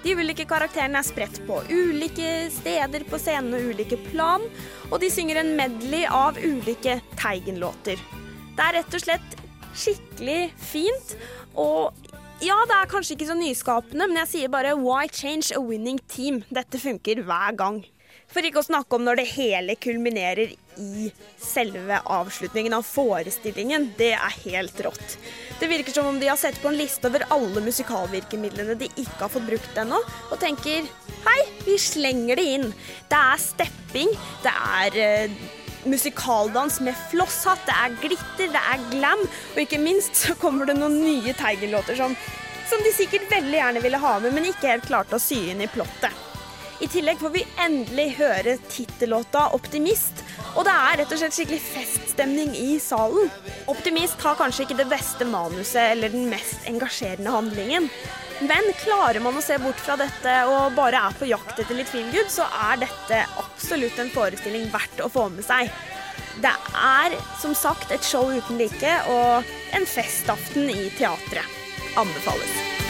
De 0.04 0.12
ulike 0.12 0.44
karakterene 0.44 1.00
er 1.00 1.06
spredt 1.06 1.38
på 1.48 1.62
ulike 1.72 2.50
steder 2.52 3.06
på 3.08 3.16
scenen 3.16 3.56
og 3.56 3.70
ulike 3.72 3.96
plan, 4.10 4.42
og 4.90 4.98
de 5.00 5.08
synger 5.08 5.40
en 5.40 5.54
medley 5.56 6.04
av 6.04 6.36
ulike 6.36 6.98
Teigen-låter. 7.16 8.02
Det 8.54 8.66
er 8.66 8.76
rett 8.76 8.96
og 8.98 9.00
slett 9.00 9.38
skikkelig 9.72 10.50
fint, 10.60 11.14
og 11.56 11.96
ja, 12.44 12.58
det 12.68 12.76
er 12.76 12.90
kanskje 12.92 13.16
ikke 13.16 13.30
så 13.30 13.38
nyskapende, 13.38 14.10
men 14.10 14.20
jeg 14.20 14.32
sier 14.34 14.52
bare 14.52 14.76
why 14.76 15.08
change 15.08 15.56
a 15.56 15.62
winning 15.64 16.02
team? 16.12 16.42
Dette 16.52 16.76
funker 16.82 17.24
hver 17.24 17.56
gang. 17.56 17.80
For 18.34 18.42
ikke 18.42 18.64
å 18.64 18.66
snakke 18.66 18.98
om 18.98 19.04
når 19.06 19.20
det 19.20 19.30
hele 19.30 19.76
kulminerer 19.78 20.56
i 20.82 21.10
selve 21.38 22.00
avslutningen 22.10 22.74
av 22.74 22.82
forestillingen. 22.82 23.92
Det 23.98 24.10
er 24.16 24.38
helt 24.42 24.80
rått. 24.82 25.16
Det 25.60 25.68
virker 25.70 25.94
som 25.94 26.08
om 26.10 26.18
de 26.18 26.32
har 26.32 26.40
sett 26.40 26.58
på 26.58 26.72
en 26.72 26.78
liste 26.78 27.06
over 27.06 27.22
alle 27.34 27.62
musikalvirkemidlene 27.62 28.74
de 28.80 28.90
ikke 28.90 29.20
har 29.20 29.30
fått 29.30 29.46
brukt 29.46 29.78
ennå, 29.78 30.02
og 30.34 30.40
tenker 30.42 30.88
hei, 31.28 31.38
vi 31.62 31.78
slenger 31.78 32.42
det 32.42 32.48
inn. 32.56 32.66
Det 33.12 33.20
er 33.20 33.44
stepping, 33.44 34.10
det 34.42 34.56
er 34.80 34.98
uh, 34.98 35.38
musikaldans 35.86 36.80
med 36.82 36.98
flosshatt, 37.12 37.62
det 37.70 37.78
er 37.86 37.96
glitter, 38.02 38.50
det 38.50 38.66
er 38.74 38.84
glam, 38.90 39.24
og 39.54 39.62
ikke 39.62 39.78
minst 39.78 40.18
så 40.24 40.34
kommer 40.42 40.66
det 40.66 40.80
noen 40.80 40.98
nye 41.04 41.38
Teigen-låter 41.38 42.02
som, 42.02 42.18
som 42.66 42.82
de 42.82 42.98
sikkert 42.98 43.30
veldig 43.30 43.60
gjerne 43.60 43.86
ville 43.86 44.04
ha 44.08 44.18
med, 44.18 44.34
men 44.34 44.50
ikke 44.50 44.74
helt 44.74 44.90
klarte 44.90 45.20
å 45.20 45.22
sy 45.22 45.44
inn 45.54 45.62
i 45.62 45.70
plottet. 45.70 46.23
I 46.82 46.88
tillegg 46.90 47.20
får 47.22 47.30
vi 47.30 47.44
endelig 47.62 48.08
høre 48.18 48.56
tittellåta 48.66 49.46
'Optimist', 49.54 50.24
og 50.56 50.64
det 50.66 50.74
er 50.74 50.98
rett 51.00 51.12
og 51.14 51.20
slett 51.20 51.36
skikkelig 51.36 51.62
feststemning 51.62 52.54
i 52.58 52.80
salen. 52.82 53.30
'Optimist' 53.70 54.22
har 54.26 54.38
kanskje 54.40 54.66
ikke 54.66 54.80
det 54.82 54.90
beste 54.90 55.24
manuset 55.28 55.92
eller 55.92 56.10
den 56.10 56.26
mest 56.30 56.66
engasjerende 56.66 57.30
handlingen, 57.30 57.88
men 58.42 58.72
klarer 58.82 59.22
man 59.22 59.38
å 59.38 59.42
se 59.44 59.58
bort 59.62 59.78
fra 59.78 59.94
dette 59.96 60.34
og 60.50 60.74
bare 60.74 60.98
er 60.98 61.14
på 61.18 61.28
jakt 61.30 61.60
etter 61.62 61.78
litt 61.78 61.92
feelgood, 61.92 62.30
så 62.32 62.48
er 62.70 62.82
dette 62.82 63.22
absolutt 63.38 63.98
en 64.02 64.10
forestilling 64.10 64.66
verdt 64.74 65.04
å 65.04 65.10
få 65.12 65.28
med 65.30 65.46
seg. 65.46 65.70
Det 66.42 66.50
er 66.74 67.14
som 67.40 67.54
sagt 67.54 67.94
et 67.94 68.02
show 68.02 68.26
uten 68.34 68.58
like 68.58 68.96
og 69.06 69.54
en 69.72 69.86
festaften 69.86 70.66
i 70.70 70.90
teatret. 70.98 71.46
Anbefales. 71.94 72.83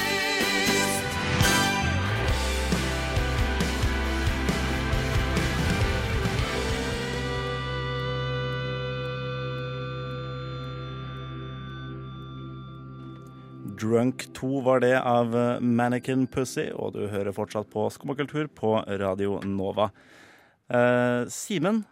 Drunk 13.85 14.25
2 14.39 14.61
var 14.65 14.81
det 14.81 14.95
av 15.01 15.35
eh, 15.37 15.61
Mannequin 15.61 16.27
Pussy, 16.33 16.71
og 16.73 16.95
du 16.97 17.03
hører 17.13 17.35
fortsatt 17.37 17.69
på 17.73 17.85
Skummakultur 17.93 18.47
på 18.57 18.79
Radio 19.01 19.37
Nova. 19.45 19.91
Eh, 20.73 21.27
Simen, 21.33 21.83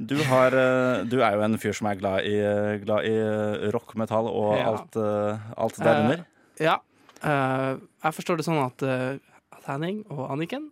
du, 0.00 0.16
har, 0.30 0.56
eh, 0.56 1.02
du 1.04 1.18
er 1.20 1.36
jo 1.36 1.44
en 1.44 1.58
fyr 1.60 1.76
som 1.76 1.90
er 1.90 2.00
glad 2.00 2.24
i, 2.30 2.38
eh, 2.40 2.78
glad 2.84 3.04
i 3.10 3.12
eh, 3.20 3.66
rock, 3.74 3.92
metall 4.00 4.30
og 4.30 4.54
Ja. 4.56 4.70
alt, 4.72 4.96
alt 5.60 5.78
derunder. 5.84 6.24
Ja. 6.62 6.78
Eh, 7.20 7.76
jeg 8.04 8.16
forstår 8.16 8.40
det 8.40 8.48
sånn 8.48 8.62
at, 8.64 8.88
Henning 9.64 10.02
og 10.12 10.26
Anniken, 10.34 10.70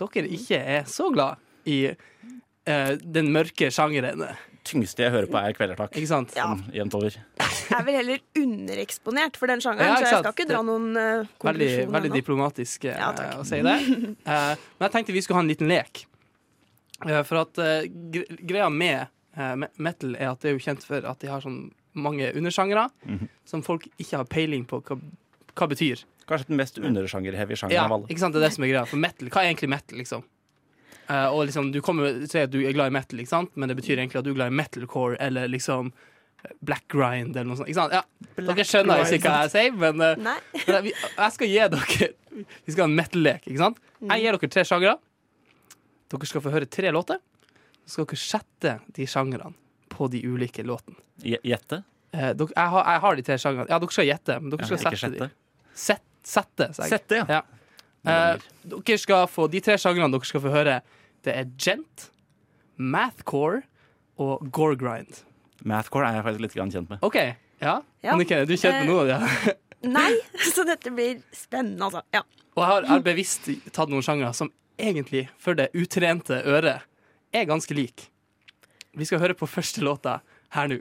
dere 0.00 0.24
ikke 0.28 0.58
er 0.58 0.82
så 0.90 1.06
glad 1.14 1.36
i 1.70 1.78
eh, 1.88 2.90
den 3.00 3.30
mørke 3.32 3.70
sjangeren. 3.72 4.24
Tyngste 4.64 5.04
jeg 5.04 5.12
hører 5.12 5.28
på, 5.28 5.36
er 5.36 5.52
Kvelertak. 5.52 5.92
Ikke 5.92 6.08
sant? 6.08 6.30
Ja. 6.36 6.46
Sånn 6.48 6.62
jevnt 6.72 6.94
over. 6.96 7.12
Jeg 7.14 7.76
er 7.78 7.84
vel 7.84 7.96
heller 7.98 8.22
undereksponert 8.40 9.36
for 9.36 9.50
den 9.52 9.60
sjangeren, 9.60 9.90
Ja, 9.92 9.96
så 10.00 10.08
jeg 10.08 10.22
skal 10.24 10.32
ikke 10.32 10.46
dra 10.48 10.62
noen 10.64 10.86
uh, 10.96 11.26
Veldig, 11.44 11.68
veldig 11.92 12.12
diplomatisk 12.14 12.86
eh, 12.88 12.96
Ja, 12.96 13.10
å 13.40 13.44
si 13.44 13.60
det. 13.64 13.74
Eh, 14.34 14.54
men 14.78 14.86
jeg 14.88 14.94
tenkte 14.94 15.12
vi 15.16 15.20
skulle 15.24 15.36
ha 15.40 15.44
en 15.44 15.50
liten 15.52 15.68
lek. 15.68 16.06
Eh, 17.04 17.20
for 17.28 17.42
at 17.42 17.60
greia 18.40 18.70
med 18.72 19.10
metal 19.82 20.14
er 20.16 20.30
at 20.30 20.40
det 20.44 20.52
er 20.52 20.56
jo 20.56 20.62
kjent 20.62 20.84
for 20.86 21.04
at 21.10 21.20
de 21.20 21.28
har 21.28 21.42
sånn 21.44 21.66
mange 21.94 22.32
undersjangere 22.34 22.88
Mhm. 23.04 23.28
som 23.44 23.62
folk 23.62 23.84
ikke 23.98 24.16
har 24.22 24.24
peiling 24.30 24.64
på 24.66 24.80
hva, 24.82 24.96
hva 25.54 25.68
betyr. 25.70 26.04
Kanskje 26.26 26.48
den 26.48 26.56
mest 26.56 26.78
undersjanger-heavy 26.80 27.54
sjangeren 27.58 27.76
Ja, 27.76 27.84
av 27.84 27.92
alle. 27.98 28.06
ikke 28.08 28.22
sant? 28.22 28.32
Det 28.34 28.40
er 28.40 28.48
det 28.48 28.54
som 28.56 28.64
er 28.64 28.68
greia. 28.72 28.86
For 28.88 28.96
metal, 28.96 29.28
hva 29.28 29.42
er 29.44 29.50
egentlig 29.52 29.68
metal, 29.68 29.98
liksom? 30.00 30.24
Eh, 31.10 31.28
og 31.28 31.46
liksom, 31.48 31.70
Du 31.72 31.80
kommer 31.84 32.08
til 32.08 32.24
å 32.24 32.30
si 32.30 32.42
at 32.42 32.52
du 32.52 32.60
er 32.62 32.74
glad 32.76 32.92
i 32.92 32.96
metal, 32.96 33.20
ikke 33.20 33.32
sant? 33.32 33.54
men 33.54 33.70
det 33.70 33.76
betyr 33.78 33.98
egentlig 33.98 34.20
at 34.22 34.26
du 34.26 34.32
er 34.32 34.40
glad 34.40 34.52
i 34.52 34.58
metalcore 34.62 35.18
eller 35.20 35.50
liksom 35.52 35.92
black 36.60 36.84
grind 36.92 37.36
eller 37.36 37.48
noe 37.48 37.58
sånt. 37.58 37.70
Ikke 37.70 37.80
sant? 37.80 37.94
Ja, 37.94 38.02
dere 38.36 38.66
skjønner 38.68 39.04
ikke 39.16 39.32
hva 39.32 39.44
jeg 39.46 39.52
sier, 39.54 39.76
men, 39.80 40.02
uh, 40.02 40.16
men 40.68 40.88
jeg, 40.90 40.94
jeg 40.94 41.36
skal 41.36 41.50
gi 41.50 41.60
dere 41.74 42.10
Vi 42.34 42.74
skal 42.74 42.84
ha 42.84 42.88
en 42.90 42.98
metal-lek, 42.98 43.48
ikke 43.48 43.62
sant? 43.62 43.80
Jeg 44.04 44.24
gir 44.24 44.38
dere 44.38 44.52
tre 44.56 44.66
sjangere. 44.68 44.96
Dere 46.12 46.28
skal 46.28 46.44
få 46.44 46.52
høre 46.54 46.68
tre 46.68 46.92
låter. 46.94 47.20
Så 47.84 47.98
skal 47.98 48.08
dere 48.10 48.22
sette 48.24 48.76
de 48.96 49.08
sjangrene 49.08 49.54
på 49.94 50.08
de 50.12 50.20
ulike 50.26 50.64
låtene. 50.66 50.98
Gjette? 51.24 51.84
Uh, 52.14 52.30
jeg, 52.32 52.68
har, 52.74 52.80
jeg 52.82 53.04
har 53.06 53.18
de 53.20 53.26
tre 53.30 53.40
sjangrene. 53.40 53.70
Ja, 53.70 53.80
dere 53.80 53.96
skal 53.96 54.10
gjette, 54.10 54.40
men 54.42 54.54
dere 54.54 54.68
skal 54.68 54.80
ja, 54.80 54.94
sette 54.94 55.12
dem. 55.16 55.36
Sette, 55.74 56.10
sette, 56.24 56.70
sa 56.76 56.86
jeg. 56.86 56.98
Sette, 56.98 57.22
ja. 57.22 57.40
Ja. 57.40 57.53
Eh, 58.04 58.36
dere 58.68 58.98
skal 59.00 59.28
få 59.32 59.46
De 59.48 59.62
tre 59.64 59.78
sjangrene 59.80 60.12
dere 60.12 60.28
skal 60.28 60.42
få 60.44 60.52
høre, 60.52 60.80
det 61.24 61.32
er 61.34 61.48
gent, 61.56 62.10
mathcore 62.76 63.62
og 64.20 64.44
goregrind. 64.52 65.22
Mathcore 65.64 66.10
er 66.10 66.18
jeg 66.18 66.26
faktisk 66.26 66.44
litt 66.44 66.56
kjent 66.58 66.90
med. 66.90 66.98
OK. 67.06 67.20
Ja. 67.62 67.78
Ja. 68.04 68.12
Anniken, 68.12 68.42
er 68.42 68.56
kjent 68.60 68.82
med 68.82 68.84
Eh, 68.84 68.90
noen 68.90 69.00
av 69.00 69.08
det 69.08 69.56
Nei, 69.84 70.10
så 70.54 70.64
dette 70.64 70.90
blir 70.92 71.20
spennende, 71.32 71.84
altså. 71.84 72.02
Ja. 72.12 72.22
Og 72.54 72.62
jeg 72.62 72.70
har, 72.70 72.82
jeg 72.82 72.92
har 72.92 73.04
bevisst 73.04 73.48
tatt 73.74 73.92
noen 73.92 74.04
sjangre 74.04 74.32
som 74.36 74.50
egentlig, 74.80 75.26
for 75.38 75.56
det 75.58 75.70
utrente 75.76 76.40
øret, 76.44 76.84
er 77.34 77.48
ganske 77.48 77.74
lik. 77.74 78.08
Vi 78.94 79.06
skal 79.08 79.20
høre 79.22 79.36
på 79.36 79.48
første 79.50 79.82
låta 79.82 80.20
her 80.54 80.70
nå. 80.70 80.78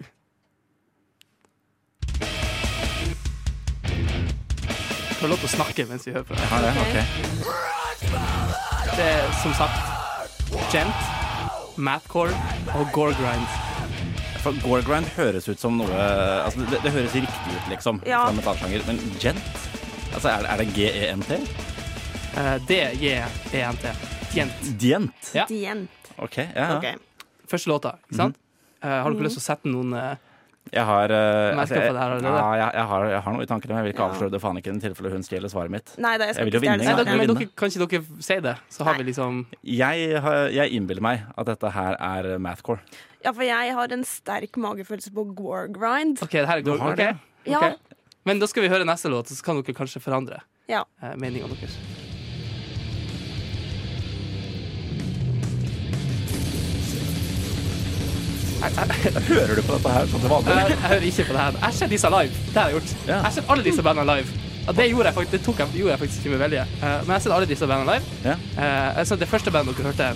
Har 5.24 5.30
lov 5.32 5.40
til 5.40 5.48
å 5.48 5.52
snakke 5.54 5.84
mens 5.88 6.04
vi 6.04 6.12
hører 6.12 6.26
på 6.28 6.36
det. 6.36 6.48
Har 6.52 6.64
det? 6.66 6.72
okay. 6.84 7.04
Det 8.94 9.06
er 9.08 9.30
som 9.40 9.54
sagt 9.56 10.66
gent, 10.74 11.06
mathcore 11.80 12.36
og 12.76 12.90
goregrind. 12.92 13.46
For 14.44 14.58
goregrind 14.66 15.08
høres 15.16 15.48
ut 15.48 15.62
som 15.64 15.78
noe 15.80 15.96
altså 16.44 16.66
det, 16.68 16.82
det 16.84 16.92
høres 16.92 17.16
riktig 17.16 17.56
ut, 17.56 17.70
liksom, 17.72 18.02
Ja. 18.04 18.26
fra 18.26 18.36
metallsjanger. 18.36 18.84
Men 18.90 19.00
gent? 19.24 19.40
Altså, 20.12 20.28
er, 20.34 20.44
er 20.44 20.60
det 20.60 20.68
G-E-N-T? 20.76 21.40
Uh, 22.36 22.58
D-J-E-N-T. 22.68 23.96
Gent. 24.36 24.70
Dient? 24.82 25.32
Ja. 25.40 25.48
Dient. 25.48 26.12
OK. 26.18 26.38
Ja, 26.44 26.52
ja. 26.68 26.78
Okay. 26.82 27.00
Første 27.48 27.72
låta, 27.72 27.96
ikke 28.10 28.20
sant? 28.20 28.36
Eh, 28.84 28.92
har 28.92 29.08
dere 29.16 29.24
lyst 29.30 29.40
til 29.40 29.46
å 29.46 29.48
sette 29.48 29.72
noen 29.72 29.96
eh, 29.96 30.20
Jeg 30.74 30.86
har 30.90 31.12
uh, 31.14 31.60
altså, 31.62 31.78
jeg, 31.78 31.94
ja, 31.94 32.46
jeg, 32.58 32.70
jeg, 32.74 32.86
har, 32.90 33.06
jeg 33.12 33.22
har 33.26 33.36
noe 33.36 33.46
i 33.46 33.50
tankene, 33.50 33.76
men 33.76 33.80
jeg 33.82 33.86
vil 33.88 33.94
ikke 33.94 34.06
avsløre 34.08 34.34
det 34.34 34.42
faen 34.42 34.60
ikke 34.60 34.74
i 34.74 34.82
tilfelle 34.82 35.12
hun 35.14 35.26
stjeler 35.26 35.52
svaret 35.52 35.74
mitt. 35.74 35.94
Nei 36.02 36.14
da, 36.18 36.30
jeg 36.32 36.40
Jeg 36.40 36.50
vil 36.50 36.58
jo 36.58 36.62
vinne, 36.64 36.78
Nei, 36.82 36.88
jeg 36.90 37.18
men 37.22 37.34
dere, 37.34 37.48
kan 37.60 37.70
ikke 37.74 37.88
dere 37.94 38.26
si 38.28 38.38
det? 38.48 38.56
Så 38.74 38.88
har 38.88 38.98
vi 38.98 39.08
liksom 39.12 39.44
Jeg, 39.62 40.22
har- 40.26 40.50
jeg 40.54 40.74
innbiller 40.80 41.06
meg 41.06 41.26
at 41.38 41.52
dette 41.52 41.74
her 41.78 41.98
er 42.00 42.38
mathcore. 42.42 42.82
Ja, 43.24 43.32
for 43.32 43.46
jeg 43.48 43.76
har 43.78 43.94
en 43.96 44.04
sterk 44.04 44.58
magefølelse 44.58 45.14
på 45.14 45.28
gore 45.38 45.68
grind. 45.72 46.24
OK, 46.26 46.32
det 46.42 46.48
her 46.50 46.58
er 46.58 46.66
gore. 46.66 46.82
okay. 46.82 47.14
ok? 47.14 47.20
det? 47.46 47.52
Ja. 47.52 47.74
Men 48.26 48.40
da 48.40 48.48
skal 48.48 48.64
vi 48.66 48.72
høre 48.72 48.88
neste 48.88 49.12
låt, 49.12 49.30
så 49.30 49.44
kan 49.44 49.62
dere 49.62 49.76
kanskje 49.78 50.02
forandre 50.04 50.42
Ja. 50.72 50.84
uh, 51.04 51.14
meninga 51.20 51.48
deres. 51.54 52.03
Hører 59.34 59.56
du 59.56 59.62
på 59.62 59.76
dette 59.76 59.94
her 59.98 60.10
som 60.12 60.24
til 60.24 60.32
vanlig? 60.32 60.56
Jeg, 60.56 60.70
jeg 60.74 60.82
hører 60.84 61.08
ikke 61.10 61.26
på 61.30 61.36
det 61.36 61.42
her. 61.44 61.58
Jeg 61.58 61.66
har 61.66 61.78
sett 61.80 61.94
disse 61.94 62.12
live. 62.14 62.44
Det 62.48 62.60
har 62.62 62.72
jeg 62.72 62.80
gjort. 62.80 62.94
Ja. 63.08 63.14
Jeg 63.14 63.24
har 63.28 63.36
sett 63.38 63.52
alle 63.56 63.66
disse 63.68 63.86
bandene 63.88 64.18
live. 64.18 64.44
Og 64.64 64.78
det 64.78 64.86
gjorde 64.90 65.10
jeg 65.10 65.18
faktisk, 65.18 65.34
det 65.34 65.42
tok 65.44 65.60
jeg, 65.60 65.74
gjorde 65.80 65.92
jeg 65.92 66.02
faktisk 66.04 66.24
ikke 66.24 66.38
med 66.38 66.44
vilje. 66.46 66.64
Uh, 66.78 66.86
men 66.86 67.10
jeg 67.12 67.16
har 67.16 67.26
sett 67.26 67.36
alle 67.38 67.50
disse 67.50 67.68
bandene 67.68 67.98
live. 67.98 68.22
Ja. 68.24 68.36
Uh, 68.56 69.00
jeg 69.00 69.10
så 69.10 69.18
det 69.20 69.28
første 69.34 69.52
bandet 69.52 69.80
dere 69.80 69.92
hørte, 69.92 70.14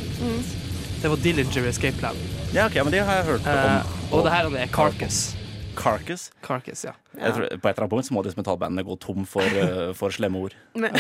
det 1.02 1.12
var 1.14 1.20
Dillinger 1.24 1.68
Escape 1.70 1.98
Plan. 2.00 2.16
ja, 2.54 2.66
ok, 2.66 2.80
men 2.84 2.94
det 2.94 3.04
har 3.06 3.20
jeg 3.20 3.28
hørt 3.34 3.52
om. 3.52 3.54
Uh, 3.54 4.14
og 4.14 4.24
det 4.26 4.34
her 4.34 4.56
er 4.64 4.72
Carcass. 4.72 5.20
Carcass. 5.78 6.32
Carcass, 6.44 6.86
ja. 6.86 6.92
Jeg 7.22 7.34
tror, 7.34 7.44
på 7.62 7.68
et 7.68 7.74
eller 7.74 7.84
annet 7.84 7.90
punkt 7.90 8.08
så 8.08 8.14
må 8.16 8.24
disse 8.26 8.40
metallbandene 8.40 8.84
gå 8.88 8.96
tom 9.02 9.26
for, 9.30 9.44
uh, 9.44 9.92
for 9.98 10.14
slemme 10.14 10.40
ord. 10.48 10.56
Men, 10.74 10.96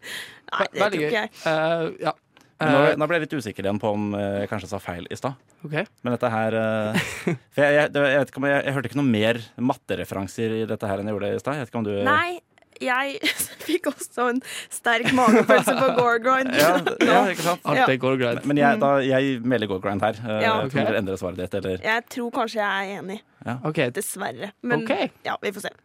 nei, 0.52 0.66
det 0.72 0.80
tror 0.80 0.96
ikke 0.98 1.20
jeg. 1.20 1.30
Eh, 1.46 1.88
ja. 2.06 2.14
Men 2.60 2.72
nå, 2.72 2.82
Eh, 2.86 2.96
nå 2.96 3.06
ble 3.08 3.18
jeg 3.18 3.26
litt 3.26 3.36
usikker 3.36 3.66
igjen 3.68 3.80
på 3.80 3.92
om 3.92 4.10
eh, 4.16 4.42
jeg 4.42 4.50
kanskje 4.52 4.70
sa 4.70 4.80
feil 4.80 5.06
i 5.12 5.18
stad. 5.18 5.36
Okay. 5.66 5.84
Men 6.06 6.16
dette 6.16 6.30
her 6.32 6.56
eh, 6.56 7.06
For 7.54 7.62
jeg, 7.62 7.76
jeg, 7.76 7.92
jeg, 7.92 8.20
vet 8.22 8.32
ikke 8.32 8.42
om 8.42 8.48
jeg, 8.48 8.60
jeg 8.64 8.76
hørte 8.76 8.90
ikke 8.90 9.00
noe 9.02 9.12
mer 9.12 9.40
mattereferanser 9.72 10.60
i 10.62 10.66
dette 10.70 10.90
her 10.90 11.02
enn 11.02 11.10
jeg 11.10 11.18
gjorde 11.18 11.32
i 11.34 11.42
stad. 11.42 11.58
Jeg 11.58 11.66
vet 11.66 11.72
ikke 11.74 11.82
om 11.82 11.88
du 11.88 11.92
Nei, 12.06 12.38
jeg 12.80 13.20
fikk 13.68 13.90
også 13.92 14.30
en 14.32 14.40
sterk 14.72 15.12
magefølelse 15.16 15.76
på 15.76 15.90
gore 15.98 16.22
grind. 16.24 16.56
ja, 16.62 16.72
ja, 17.04 17.20
ikke 17.34 17.44
sant? 17.50 17.68
Alt 17.68 17.82
Ja. 17.82 17.90
er 17.92 18.00
gore. 18.00 18.32
Men 18.48 18.62
jeg, 18.62 18.80
da, 18.80 18.92
jeg 19.04 19.38
melder 19.44 19.72
Gorgrind 19.74 20.04
her. 20.04 20.20
Ja. 20.24 20.56
Okay. 20.64 20.78
Kan 20.78 20.90
dere 20.90 21.02
endre 21.02 21.20
svaret 21.20 21.40
ditt, 21.40 21.60
eller? 21.60 21.80
Jeg 21.84 22.08
tror 22.16 22.32
kanskje 22.40 22.62
jeg 22.62 22.96
er 22.96 23.02
enig. 23.02 23.20
OK, 23.68 23.84
Dessverre. 23.96 24.52
Men 24.66 24.84
okay. 24.84 25.12
ja, 25.26 25.36
vi 25.42 25.52
får 25.56 25.68
se. 25.68 25.76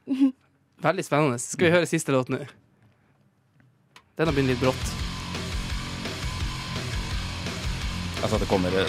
veldig 0.87 1.07
spennende. 1.07 1.39
Skal 1.43 1.67
vi 1.69 1.75
høre 1.77 1.89
siste 1.89 2.15
låt 2.15 2.31
nå? 2.31 2.43
har 4.21 4.35
begynt 4.35 4.53
litt 4.53 4.61
brått. 4.61 5.00
Altså 8.21 8.35
at 8.37 8.41
det 8.43 8.49
kommer 8.49 8.69
det, 8.69 8.85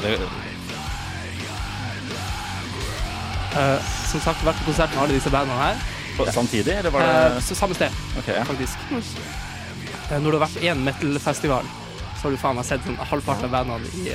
uh, 3.53 3.93
som 4.11 4.21
sagt, 4.21 4.45
vært 4.47 4.61
på 4.61 4.71
konsert 4.71 4.95
med 4.95 5.03
alle 5.05 5.17
disse 5.17 5.33
bandene 5.33 5.59
her. 5.59 5.83
på, 6.17 6.27
Samtidig, 6.33 6.75
eller 6.79 6.93
var 6.93 7.07
det 7.07 7.37
uh, 7.37 7.53
samme 7.57 7.75
sted, 7.75 8.01
okay, 8.19 8.35
ja. 8.37 8.45
faktisk. 8.45 8.79
Uh, 8.93 10.19
når 10.21 10.29
du 10.31 10.37
har 10.37 10.45
vært 10.47 10.59
på 10.59 10.67
én 10.69 10.85
metal-festival, 10.85 11.69
så 12.17 12.27
har 12.27 12.35
du 12.35 12.41
faen 12.41 12.59
meg 12.59 12.69
sett 12.69 12.85
sånn 12.87 13.01
halvparten 13.01 13.49
av 13.49 13.55
bandene 13.57 13.93
i 14.03 14.11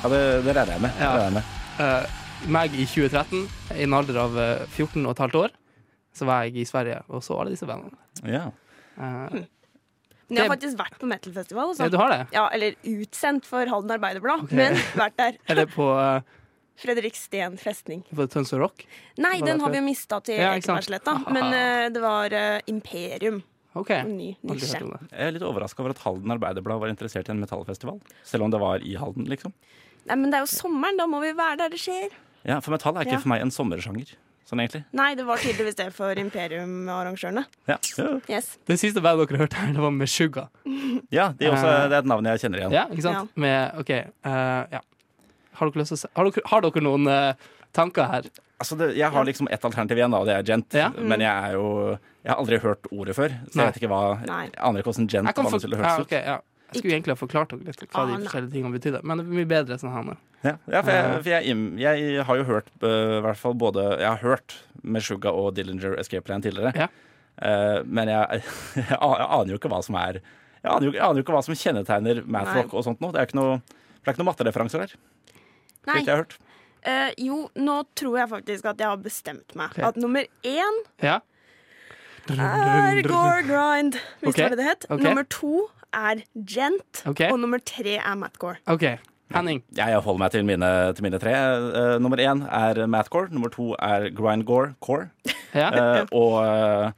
ja 0.00 0.08
det, 0.08 0.20
det 0.46 0.56
regner 0.56 0.76
jeg 0.76 0.82
med. 0.86 1.00
Ja. 1.00 1.10
jeg 1.20 1.32
med. 1.36 1.48
meg 2.48 2.76
i 2.76 2.86
2013, 2.88 3.42
i 3.76 3.84
en 3.84 3.96
alder 3.98 4.20
av 4.22 4.38
eh, 4.40 4.62
14 4.72 5.02
og 5.04 5.10
et 5.12 5.22
halvt 5.26 5.40
år, 5.42 5.56
så 6.16 6.28
var 6.28 6.46
jeg 6.46 6.62
i 6.62 6.68
Sverige 6.68 7.02
og 7.08 7.24
så 7.24 7.36
alle 7.36 7.52
disse 7.52 7.68
bandene. 7.68 8.00
Ja. 8.24 8.46
Eh, 10.30 10.34
Men 10.34 10.38
jeg 10.44 10.46
har 10.48 10.54
faktisk 10.56 10.76
vært 10.78 10.98
på 11.00 11.06
metal-festival. 11.10 11.72
ja, 11.78 11.88
du 11.90 11.96
har 11.98 12.10
det? 12.14 12.20
Ja, 12.32 12.48
eller 12.54 12.74
utsendt 12.86 13.46
for 13.50 13.66
Halden 13.66 13.90
Arbeiderblad, 13.90 14.44
okay. 14.46 14.56
men 14.56 14.76
vært 14.94 15.16
der. 15.18 15.38
Eller 15.50 15.66
på, 15.66 15.88
uh, 15.98 16.20
Fredriksten 16.80 17.58
festning. 17.58 18.04
på 18.14 18.26
Tønsberg 18.30 18.62
Rock? 18.62 18.84
Nei, 19.18 19.40
den 19.42 19.58
det 19.58 19.64
har 19.64 19.74
vi 19.74 19.80
jo 19.82 19.84
mista 19.84 20.20
til 20.24 20.38
Ja. 20.38 20.54
Ekebergsletta. 20.56 21.16
Men 21.34 21.50
uh, 21.50 21.88
det 21.92 22.00
var 22.04 22.32
uh, 22.32 22.60
Imperium. 22.70 23.42
OK. 23.74 23.90
Ny 24.06 24.32
nisje. 24.42 24.78
det. 24.80 25.10
Jeg 25.12 25.26
er 25.28 25.34
litt 25.36 25.44
overraska 25.46 25.82
over 25.82 25.92
at 25.94 26.00
Halden 26.02 26.32
Arbeiderblad 26.34 26.80
var 26.82 26.90
interessert 26.90 27.28
i 27.28 27.34
en 27.34 27.42
metallfestival. 27.42 28.00
Selv 28.26 28.46
om 28.46 28.50
det 28.54 28.58
var 28.62 28.82
i 28.82 28.96
Halden, 28.98 29.28
liksom. 29.30 29.52
Nei, 30.08 30.16
men 30.16 30.30
det 30.32 30.40
er 30.40 30.46
jo 30.46 30.50
sommeren, 30.50 30.96
da 30.98 31.06
må 31.10 31.20
vi 31.22 31.34
være 31.38 31.60
der 31.64 31.74
det 31.74 31.78
skjer. 31.82 32.08
Ja, 32.48 32.56
For 32.64 32.72
metall 32.74 32.96
er 32.96 33.04
ikke 33.06 33.18
Ja. 33.18 33.22
for 33.22 33.28
meg 33.34 33.42
en 33.44 33.52
sommersjanger. 33.54 34.14
Sånn 34.50 34.64
egentlig. 34.64 34.80
Nei, 34.98 35.12
det 35.14 35.22
var 35.28 35.38
tydeligvis 35.38 35.76
det 35.78 35.86
for 35.94 36.18
Imperium-arrangørene. 36.18 37.44
Ja, 37.70 37.76
ja. 37.78 38.06
Yes. 38.26 38.56
Det 38.66 38.80
siste 38.80 39.02
bandet 39.04 39.30
dere 39.30 39.44
hørte 39.44 39.60
her, 39.60 39.70
det 39.76 39.84
var 39.84 39.92
Meshuggah. 39.94 40.48
ja 41.18 41.28
de 41.38 41.52
også, 41.52 41.68
det 41.86 41.94
er 41.94 42.02
et 42.02 42.08
navn 42.10 42.26
jeg 42.32 42.42
kjenner 42.42 42.64
igjen. 42.64 42.74
Ja, 42.74 42.84
ikke 42.90 43.04
sant? 43.06 43.36
Med 43.38 43.78
OK. 43.78 43.92
uh, 44.26 44.32
ja. 44.74 44.82
Har 45.60 45.70
dere 45.70 45.82
lyst 45.84 45.94
å 45.94 46.00
se 46.00 46.10
Har 46.18 46.26
dere, 46.26 46.42
har 46.50 46.64
dere 46.66 46.82
noen 46.82 47.06
uh, 47.06 47.50
tanker 47.76 48.10
her? 48.10 48.30
Altså 48.60 48.76
det, 48.76 48.90
jeg 48.98 49.14
har 49.14 49.24
liksom 49.24 49.48
ett 49.54 49.62
alternativ 49.64 50.00
igjen, 50.00 50.12
da, 50.12 50.20
og 50.20 50.26
det 50.28 50.34
er 50.34 50.48
gent. 50.50 50.76
Ja. 50.76 50.90
Men 50.98 51.22
jeg 51.22 51.30
er 51.30 51.54
jo 51.56 51.68
Jeg 51.94 52.32
har 52.32 52.40
aldri 52.42 52.58
hørt 52.60 52.90
ordet 52.92 53.14
før, 53.16 53.38
så 53.46 53.54
Nei. 53.54 53.62
jeg 53.62 53.70
vet 53.70 53.78
ikke 53.80 53.92
hva 53.94 54.02
Nei. 54.28 54.44
Aner 54.58 54.82
ikke 54.82 54.90
hvordan 54.90 55.06
gent 55.14 55.30
for, 55.30 55.46
det 55.46 55.62
skulle 55.62 55.78
ja, 55.78 55.84
høres 55.94 56.08
ok, 56.08 56.16
ja. 56.18 56.40
Jeg 56.70 56.82
skulle 56.82 56.98
egentlig 56.98 57.14
ha 57.14 57.18
forklart 57.18 57.54
dere 57.54 57.70
litt 57.70 57.80
hva 57.86 57.86
de 57.86 57.94
Ah, 58.00 58.10
de 58.10 58.26
forskjellige 58.26 58.52
tingene 58.56 58.76
betydde, 58.76 59.00
men 59.06 59.22
det 59.22 59.24
blir 59.30 59.40
mye 59.40 59.50
bedre 59.54 59.78
sånn 59.80 59.94
her 59.94 60.10
nå. 60.10 60.18
Ja, 60.40 60.54
ja 60.72 60.80
for, 60.80 60.90
jeg, 60.94 61.16
for 61.20 61.30
jeg, 61.34 61.52
im- 61.52 61.78
jeg 61.80 62.24
har 62.24 62.38
jo 62.40 62.44
hørt 62.48 62.68
uh, 62.80 63.18
i 63.18 63.22
hvert 63.26 63.36
fall 63.40 63.56
både 63.60 63.82
Jeg 64.00 64.08
har 64.08 64.22
hørt 64.22 64.54
med 64.80 65.04
Suga 65.04 65.32
og 65.36 65.52
Dillinger 65.56 65.98
Escape 66.00 66.24
Plan 66.24 66.40
tidligere. 66.40 66.72
Ja. 66.76 66.86
Uh, 67.40 67.80
men 67.84 68.08
jeg, 68.08 68.40
jeg, 68.80 68.86
jeg 68.88 69.26
aner 69.28 69.52
jo 69.52 69.58
ikke 69.60 69.72
hva 69.72 69.82
som 69.84 69.98
er 70.00 70.20
Jeg 70.22 70.70
aner 70.72 70.88
jo, 70.88 70.92
jeg 70.96 71.04
aner 71.04 71.20
jo 71.20 71.26
ikke 71.26 71.36
hva 71.36 71.42
som 71.44 71.56
kjennetegner 71.56 72.22
mathrock 72.24 72.72
og 72.72 72.86
sånt 72.88 73.02
noe. 73.04 73.12
Det 73.12 73.20
er 73.20 73.28
ikke 73.28 73.40
noe, 73.40 73.58
det 73.60 74.06
er 74.06 74.14
ikke 74.14 74.22
noe 74.22 74.30
mattereferanser 74.30 74.86
der. 74.86 74.94
Nei. 75.88 75.98
jeg 76.02 76.08
har 76.12 76.22
hørt. 76.24 76.38
Uh, 76.80 77.10
jo, 77.20 77.42
nå 77.60 77.76
tror 77.96 78.16
jeg 78.22 78.32
faktisk 78.32 78.70
at 78.72 78.80
jeg 78.80 78.88
har 78.88 79.04
bestemt 79.04 79.56
meg. 79.56 79.74
Okay. 79.76 79.84
At 79.90 80.00
nummer 80.00 80.24
én 80.48 80.80
Ja. 81.04 81.18
er 82.30 83.02
Gore 83.04 83.44
Grind. 83.44 84.00
Hvis 84.20 84.32
okay. 84.34 84.42
det 84.42 84.50
var 84.50 84.56
det 84.56 84.58
det 84.64 84.68
het. 84.70 84.88
Okay. 84.88 85.04
Nummer 85.04 85.28
to 85.28 85.68
er 85.92 86.24
Gent. 86.48 87.04
okay. 87.04 87.28
Og 87.32 87.40
nummer 87.40 87.60
tre 87.60 87.98
er 88.00 88.16
Matgore. 88.16 88.60
ok 88.66 88.96
Henning. 89.30 89.60
Jeg 89.78 90.00
holder 90.02 90.18
meg 90.24 90.32
til 90.34 90.44
mine, 90.46 90.68
til 90.98 91.06
mine 91.06 91.18
tre. 91.22 91.32
Uh, 91.34 91.96
nummer 92.02 92.18
én 92.22 92.42
er 92.50 92.80
mathcore. 92.90 93.30
Nummer 93.30 93.52
to 93.54 93.72
er 93.78 94.08
grindcore. 94.16 94.72
Core. 94.82 95.10
Ja. 95.54 95.68
Uh, 95.70 96.00
og 96.14 96.34
eh, 96.44 96.90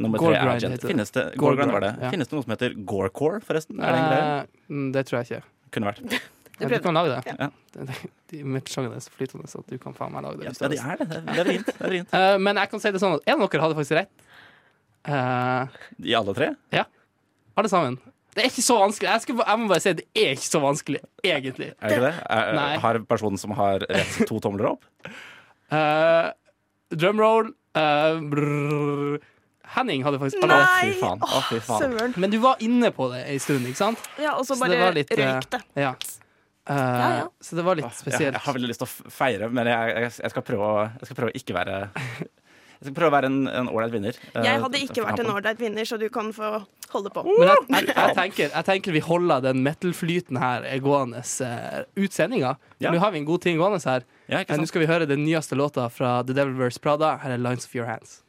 nummer 0.00 0.20
Gore 0.20 0.36
tre 0.40 0.56
er. 0.70 0.76
Finnes 0.84 1.10
det, 1.16 1.24
Gore 1.40 1.56
gore 1.56 1.72
var 1.72 1.84
det. 1.86 1.94
ja. 2.02 2.10
Finnes 2.12 2.28
det 2.30 2.36
noe 2.36 2.44
som 2.46 2.52
heter 2.54 2.76
gorecore, 2.88 3.40
forresten? 3.44 3.80
Er 3.80 3.92
det 3.96 4.02
en 4.02 4.10
greie? 4.12 4.44
Mm, 4.68 4.86
det 4.96 5.06
tror 5.08 5.18
jeg 5.22 5.30
ikke. 5.30 5.42
Kunne 5.76 5.90
vært. 5.90 6.20
Ja, 6.60 6.68
du 6.68 6.76
kan 6.84 6.96
lage 6.96 7.14
det. 7.16 7.34
Ja. 7.40 7.48
Det- 7.72 7.86
det- 7.88 8.10
De 8.30 8.44
metalsjangerne 8.44 8.94
er 8.96 9.00
så 9.02 9.10
flytende 9.10 9.48
så 9.50 9.58
at 9.64 9.66
du 9.72 9.78
kan 9.82 9.94
faen 9.96 10.12
meg 10.12 10.22
lage 10.22 10.38
det. 10.38 10.44
Ja, 10.46 10.68
det 10.68 10.76
de 10.76 10.82
er 10.84 10.96
det. 11.00 11.08
Det 11.26 11.38
er 11.40 11.44
vrient. 11.48 11.66
Det 11.66 11.80
er 11.80 11.88
vrient. 11.88 12.12
Eh, 12.20 12.36
men 12.38 12.56
jeg 12.60 12.70
kan 12.70 12.80
si 12.84 12.90
det 12.92 13.00
sånn 13.02 13.16
at 13.16 13.24
en 13.26 13.40
av 13.42 13.48
dere 13.50 13.62
hadde 13.64 13.74
faktisk 13.80 13.96
rett. 13.96 14.12
Uh, 15.08 15.66
I 16.04 16.14
alle 16.14 16.34
tre? 16.36 16.50
Ja. 16.76 16.84
alle 17.56 17.68
sammen. 17.72 17.96
Det 18.34 18.44
er 18.44 18.50
ikke 18.50 18.62
så 18.62 18.76
vanskelig. 18.78 19.08
Jeg, 19.10 19.24
skal, 19.24 19.40
jeg 19.42 19.60
må 19.60 19.70
bare 19.70 19.82
si 19.82 19.92
det 19.98 20.06
er 20.14 20.36
ikke 20.36 20.46
så 20.46 20.60
vanskelig, 20.62 21.00
egentlig. 21.26 21.72
Er 21.80 21.88
det 21.88 21.96
ikke 21.96 22.06
det? 22.06 22.12
Er, 22.36 22.52
Nei. 22.56 22.68
har 22.84 22.98
personen 23.10 23.40
som 23.42 23.54
har 23.58 23.82
rett, 23.86 24.20
to 24.30 24.40
tomler 24.42 24.72
opp? 24.74 24.86
Uh, 25.70 26.32
drumroll 26.90 27.52
uh, 27.78 28.16
brrr. 28.18 29.20
Henning 29.76 30.02
hadde 30.02 30.18
faktisk 30.18 30.42
Nei! 30.50 30.56
Å, 30.58 30.80
fy 30.82 30.96
faen. 30.98 31.20
Å, 31.22 31.42
fy 31.46 31.60
faen. 31.62 31.84
Søren. 31.84 32.16
Men 32.18 32.32
du 32.32 32.40
var 32.42 32.58
inne 32.64 32.90
på 32.94 33.06
det 33.12 33.20
en 33.30 33.38
stund, 33.42 33.68
ikke 33.70 33.78
sant? 33.78 34.08
Ja, 34.18 34.32
og 34.34 34.48
så 34.48 34.56
det 34.58 34.64
bare 34.64 34.88
røykte 34.96 35.20
litt, 35.20 35.54
eh. 35.60 35.84
Ja. 35.84 35.92
Uh, 36.66 36.74
Ja, 36.74 37.06
ja. 37.20 37.28
Så 37.38 37.54
det 37.58 37.62
var 37.66 37.78
litt 37.78 37.86
Jeg, 37.86 37.98
spesielt. 38.00 38.34
jeg 38.34 38.42
har 38.48 38.56
veldig 38.58 38.72
lyst 38.72 38.82
til 38.82 38.90
å 38.90 39.14
feire, 39.14 39.46
men 39.54 39.70
jeg, 39.70 39.94
jeg, 39.94 40.10
jeg, 40.24 40.34
skal 40.34 40.46
prøve 40.50 40.72
jeg 40.88 41.08
skal 41.08 41.20
prøve 41.20 41.30
å 41.30 41.38
ikke 41.38 41.56
være 41.56 41.78
Jeg 42.80 42.88
skal 42.88 42.94
prøve 42.96 43.10
å 43.10 43.12
være 43.12 43.28
en 43.28 43.40
en 43.48 43.66
ålreit 43.68 43.92
vinner. 43.92 44.16
Eh, 44.32 44.44
Jeg 44.46 44.60
hadde 44.62 44.78
ikke 44.80 45.02
vært 45.04 45.20
en 45.20 45.32
ålreit 45.34 45.58
vinner, 45.60 45.84
så 45.84 45.98
du 46.00 46.06
kan 46.08 46.30
få 46.32 46.62
holde 46.94 47.10
på. 47.12 47.24
Men 47.26 47.50
jeg, 47.50 47.66
jeg, 47.68 47.88
jeg, 47.92 48.14
tenker, 48.16 48.46
jeg 48.54 48.66
tenker 48.70 48.96
vi 48.96 49.02
holder 49.04 49.44
den 49.44 49.60
metal-flyten 49.66 50.40
her 50.40 50.64
gående 50.80 51.20
uh, 51.20 51.82
ut 52.00 52.16
sendinga. 52.16 52.54
Ja. 52.80 52.94
Nå 52.94 53.02
har 53.04 53.12
vi 53.12 53.20
en 53.20 53.28
god 53.28 53.44
ting 53.44 53.60
gående 53.60 53.82
her. 53.84 54.08
Ja, 54.30 54.40
ikke 54.40 54.56
Eh, 54.56 54.62
Nå 54.62 54.66
skal 54.70 54.80
vi 54.80 54.88
høre 54.88 55.06
den 55.06 55.26
nyeste 55.26 55.58
låta 55.60 55.90
fra 55.92 56.22
The 56.24 56.32
Devil 56.32 56.56
Wears 56.56 56.78
Prada. 56.80 57.18
Her 57.20 57.36
er 57.36 57.38
'Lines 57.38 57.68
of 57.68 57.74
Your 57.76 57.86
Hands'. 57.86 58.22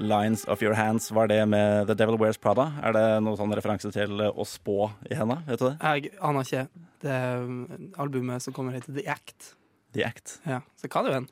Lines 0.00 0.44
of 0.48 0.62
Your 0.62 0.74
Hands, 0.74 1.10
var 1.12 1.28
det 1.28 1.46
med 1.46 1.86
The 1.86 1.94
Devil 1.94 2.18
Wears 2.18 2.38
Prada? 2.38 2.72
Er 2.82 2.92
det 2.96 3.06
noe 3.22 3.36
sånn 3.36 3.52
referanse 3.54 3.92
til 3.92 4.20
eh, 4.20 4.32
å 4.32 4.46
spå 4.48 4.90
i 5.10 5.14
henne? 5.14 5.42
Vet 5.46 5.60
du 5.60 5.68
det? 5.68 5.76
Jeg 5.78 6.12
aner 6.24 6.46
ikke. 6.46 6.66
Det 7.00 7.16
um, 7.40 7.92
albumet 8.00 8.42
som 8.42 8.52
kommer, 8.56 8.72
heter 8.76 8.96
The 8.96 9.06
Act. 9.08 9.54
The 9.94 10.04
Act. 10.06 10.38
Ja, 10.46 10.60
så 10.76 10.86
det 10.86 10.90
kan 10.92 11.06
jo 11.08 11.12
hende. 11.12 11.28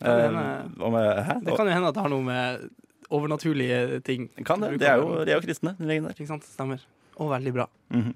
Eh, 0.00 0.06
kan 0.06 0.20
hende- 0.20 0.84
og 0.84 0.92
med, 0.92 1.24
hæ? 1.26 1.34
Det 1.44 1.56
kan 1.56 1.66
jo 1.68 1.72
hende 1.76 1.88
at 1.88 1.94
det 1.94 2.02
har 2.02 2.12
noe 2.12 2.22
med 2.24 2.70
overnaturlige 3.14 4.00
ting 4.04 4.28
Kan 4.44 4.60
det? 4.64 4.78
De 4.80 4.86
er 4.88 4.96
jo, 4.96 5.24
de 5.24 5.30
er 5.30 5.36
jo 5.38 5.44
kristne, 5.44 5.74
den 5.78 5.86
liggende 5.90 6.08
der. 6.10 6.16
Ikke 6.18 6.32
sant? 6.32 6.44
Stemmer. 6.48 6.80
Og 7.16 7.30
veldig 7.30 7.52
bra. 7.54 7.66
Mhm. 7.94 8.14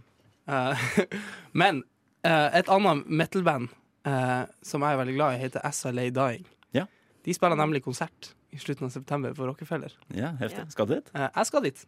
Eh, 0.49 0.89
men 1.61 1.83
eh, 2.25 2.49
et 2.59 2.69
annet 2.73 3.05
metal-band 3.07 3.69
eh, 4.09 4.47
som 4.65 4.83
jeg 4.83 4.97
er 4.97 5.01
veldig 5.03 5.15
glad 5.19 5.37
i, 5.37 5.43
heter 5.45 5.61
SLA 5.71 6.09
Dying. 6.17 6.47
Ja. 6.75 6.87
De 7.25 7.35
spiller 7.37 7.57
nemlig 7.61 7.83
konsert 7.85 8.33
i 8.51 8.57
slutten 8.59 8.89
av 8.89 8.91
september 8.95 9.35
på 9.37 9.45
Rockefeller. 9.47 9.93
Ja, 10.17 10.33
heftig. 10.41 10.65
Ja. 10.65 10.73
Skal 10.73 10.89
du 10.89 10.95
dit? 10.97 11.11
Eh, 11.15 11.29
jeg 11.37 11.47
skal 11.51 11.63
dit. 11.69 11.85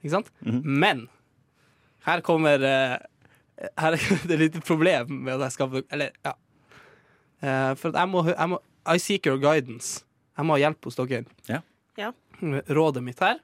Ikke 0.00 0.14
sant? 0.16 0.32
Mhm. 0.40 0.62
Men 0.64 1.06
her 2.06 2.20
kommer 2.24 2.62
eh, 2.64 2.96
Her 3.76 3.92
er 3.92 3.98
det 4.28 4.36
et 4.36 4.40
lite 4.40 4.60
problem 4.62 5.10
med 5.26 5.34
at 5.34 5.40
jeg 5.48 5.52
skal 5.58 5.82
Eller, 5.90 6.10
ja. 6.24 6.32
Eh, 7.42 7.74
for 7.78 7.90
at 7.92 8.00
jeg 8.00 8.08
må, 8.10 8.24
jeg 8.30 8.48
må 8.50 8.58
I 8.88 8.96
seek 9.02 9.26
your 9.26 9.38
guidance. 9.38 10.04
Jeg 10.38 10.46
må 10.46 10.54
ha 10.56 10.62
hjelp 10.62 10.84
hos 10.88 10.96
dere. 10.98 11.24
Ja. 11.48 11.60
Ja. 11.98 12.12
Rådet 12.70 13.02
mitt 13.02 13.18
her 13.18 13.40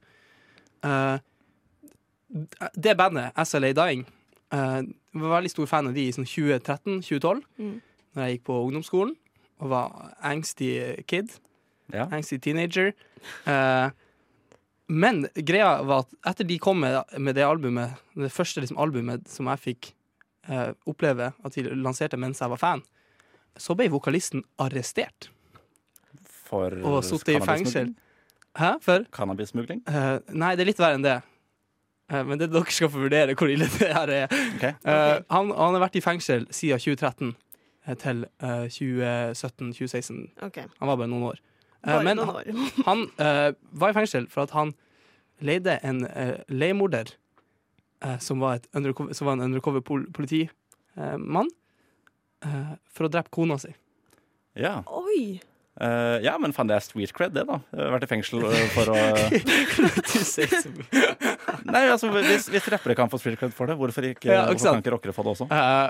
uh, 0.86 1.18
Det 2.78 2.92
bandet, 2.96 3.32
SLA 3.46 3.72
Dying, 3.74 4.04
uh, 4.54 4.82
var 5.14 5.32
veldig 5.40 5.50
stor 5.50 5.66
fan 5.66 5.88
av 5.90 5.96
de 5.96 6.04
i 6.08 6.12
sånn 6.14 6.26
2013-2012, 6.28 7.42
Mm. 7.58 7.80
Når 8.14 8.22
jeg 8.28 8.36
gikk 8.36 8.44
på 8.46 8.56
ungdomsskolen 8.68 9.16
og 9.58 9.70
var 9.72 10.14
angsty 10.22 10.68
kid 11.10 11.32
Ja. 11.92 12.04
angsty 12.14 12.38
teenager. 12.38 12.92
Uh, 13.46 13.90
men 14.86 15.24
greia 15.34 15.82
var 15.82 16.04
at 16.04 16.14
etter 16.30 16.46
de 16.46 16.58
kom 16.62 16.78
med, 16.80 17.02
med 17.18 17.34
det 17.34 17.42
albumet, 17.46 17.96
det 18.14 18.30
første 18.32 18.60
liksom, 18.62 18.78
albumet 18.78 19.26
som 19.28 19.46
jeg 19.50 19.58
fikk 19.64 19.90
uh, 20.48 20.70
oppleve 20.86 21.32
at 21.44 21.54
de 21.58 21.66
lanserte 21.74 22.16
mens 22.20 22.38
jeg 22.40 22.50
var 22.54 22.60
fan, 22.62 22.82
så 23.56 23.76
ble 23.78 23.88
vokalisten 23.92 24.42
arrestert 24.58 25.30
For 26.44 26.74
og 26.84 27.04
sittet 27.06 27.36
i 27.36 27.44
fengsel. 27.44 27.94
Hæ? 28.58 28.74
For? 28.84 29.06
Cannabissmugling? 29.14 29.82
Uh, 29.88 30.20
nei, 30.30 30.54
det 30.54 30.62
er 30.64 30.70
litt 30.70 30.82
verre 30.82 30.98
enn 30.98 31.06
det. 31.06 31.16
Uh, 32.12 32.20
men 32.28 32.38
det 32.38 32.50
dere 32.52 32.70
skal 32.74 32.90
få 32.92 33.00
vurdere 33.06 33.34
hvor 33.34 33.50
ille 33.50 33.66
det 33.78 33.90
her 33.94 34.12
er. 34.12 34.36
Okay. 34.56 34.76
Uh, 34.86 35.22
han, 35.32 35.50
han 35.50 35.74
har 35.78 35.82
vært 35.86 35.98
i 35.98 36.04
fengsel 36.04 36.46
siden 36.54 36.78
2013 36.78 37.32
eh, 37.86 37.96
til 37.96 38.26
eh, 38.42 38.66
2017-2016. 38.70 40.20
Okay. 40.46 40.68
Han 40.78 40.88
var 40.88 40.96
bare 41.00 41.10
noen 41.10 41.22
år. 41.32 41.40
Eh, 41.86 41.92
Bare 41.92 42.04
men 42.04 42.16
noen 42.16 42.28
år. 42.28 42.50
Han 42.88 43.06
eh, 43.18 43.50
var 43.72 43.90
i 43.92 43.96
fengsel 43.98 44.28
for 44.32 44.46
at 44.46 44.54
han 44.56 44.72
leide 45.44 45.78
en 45.84 46.04
uh, 46.06 46.38
leiemorder 46.48 47.10
eh, 48.04 48.18
som, 48.18 48.40
var 48.40 48.62
som 49.12 49.26
var 49.26 49.32
en 49.32 49.40
undercover 49.40 49.80
eh, 52.44 52.76
for 52.94 53.08
å 53.08 53.12
drepe 53.12 53.32
kona 53.34 53.56
si. 53.60 53.72
Ja. 54.58 54.78
Oi! 54.86 55.40
Uh, 55.74 56.20
ja, 56.22 56.36
men 56.38 56.52
faen, 56.54 56.68
det 56.70 56.76
er 56.76 56.82
street 56.84 57.10
cred, 57.16 57.32
det, 57.34 57.42
da. 57.48 57.56
Vært 57.74 58.04
i 58.06 58.08
fengsel 58.12 58.44
eh, 58.46 58.68
for 58.70 58.92
å. 58.94 58.94
Nei, 61.74 61.80
altså, 61.90 62.12
hvis, 62.14 62.46
hvis 62.52 62.68
rappere 62.70 62.94
kan 62.94 63.10
få 63.10 63.18
street 63.18 63.40
cred 63.40 63.50
for 63.56 63.66
det, 63.66 63.74
hvorfor 63.80 64.06
ikke, 64.06 64.28
Ja, 64.30 64.44
hvorfor 64.46 64.76
kan 64.76 64.84
ikke 64.84 64.92
rockere 64.94 65.14
få 65.16 65.24
det 65.26 65.32
også? 65.32 65.48
Eh, 65.50 65.88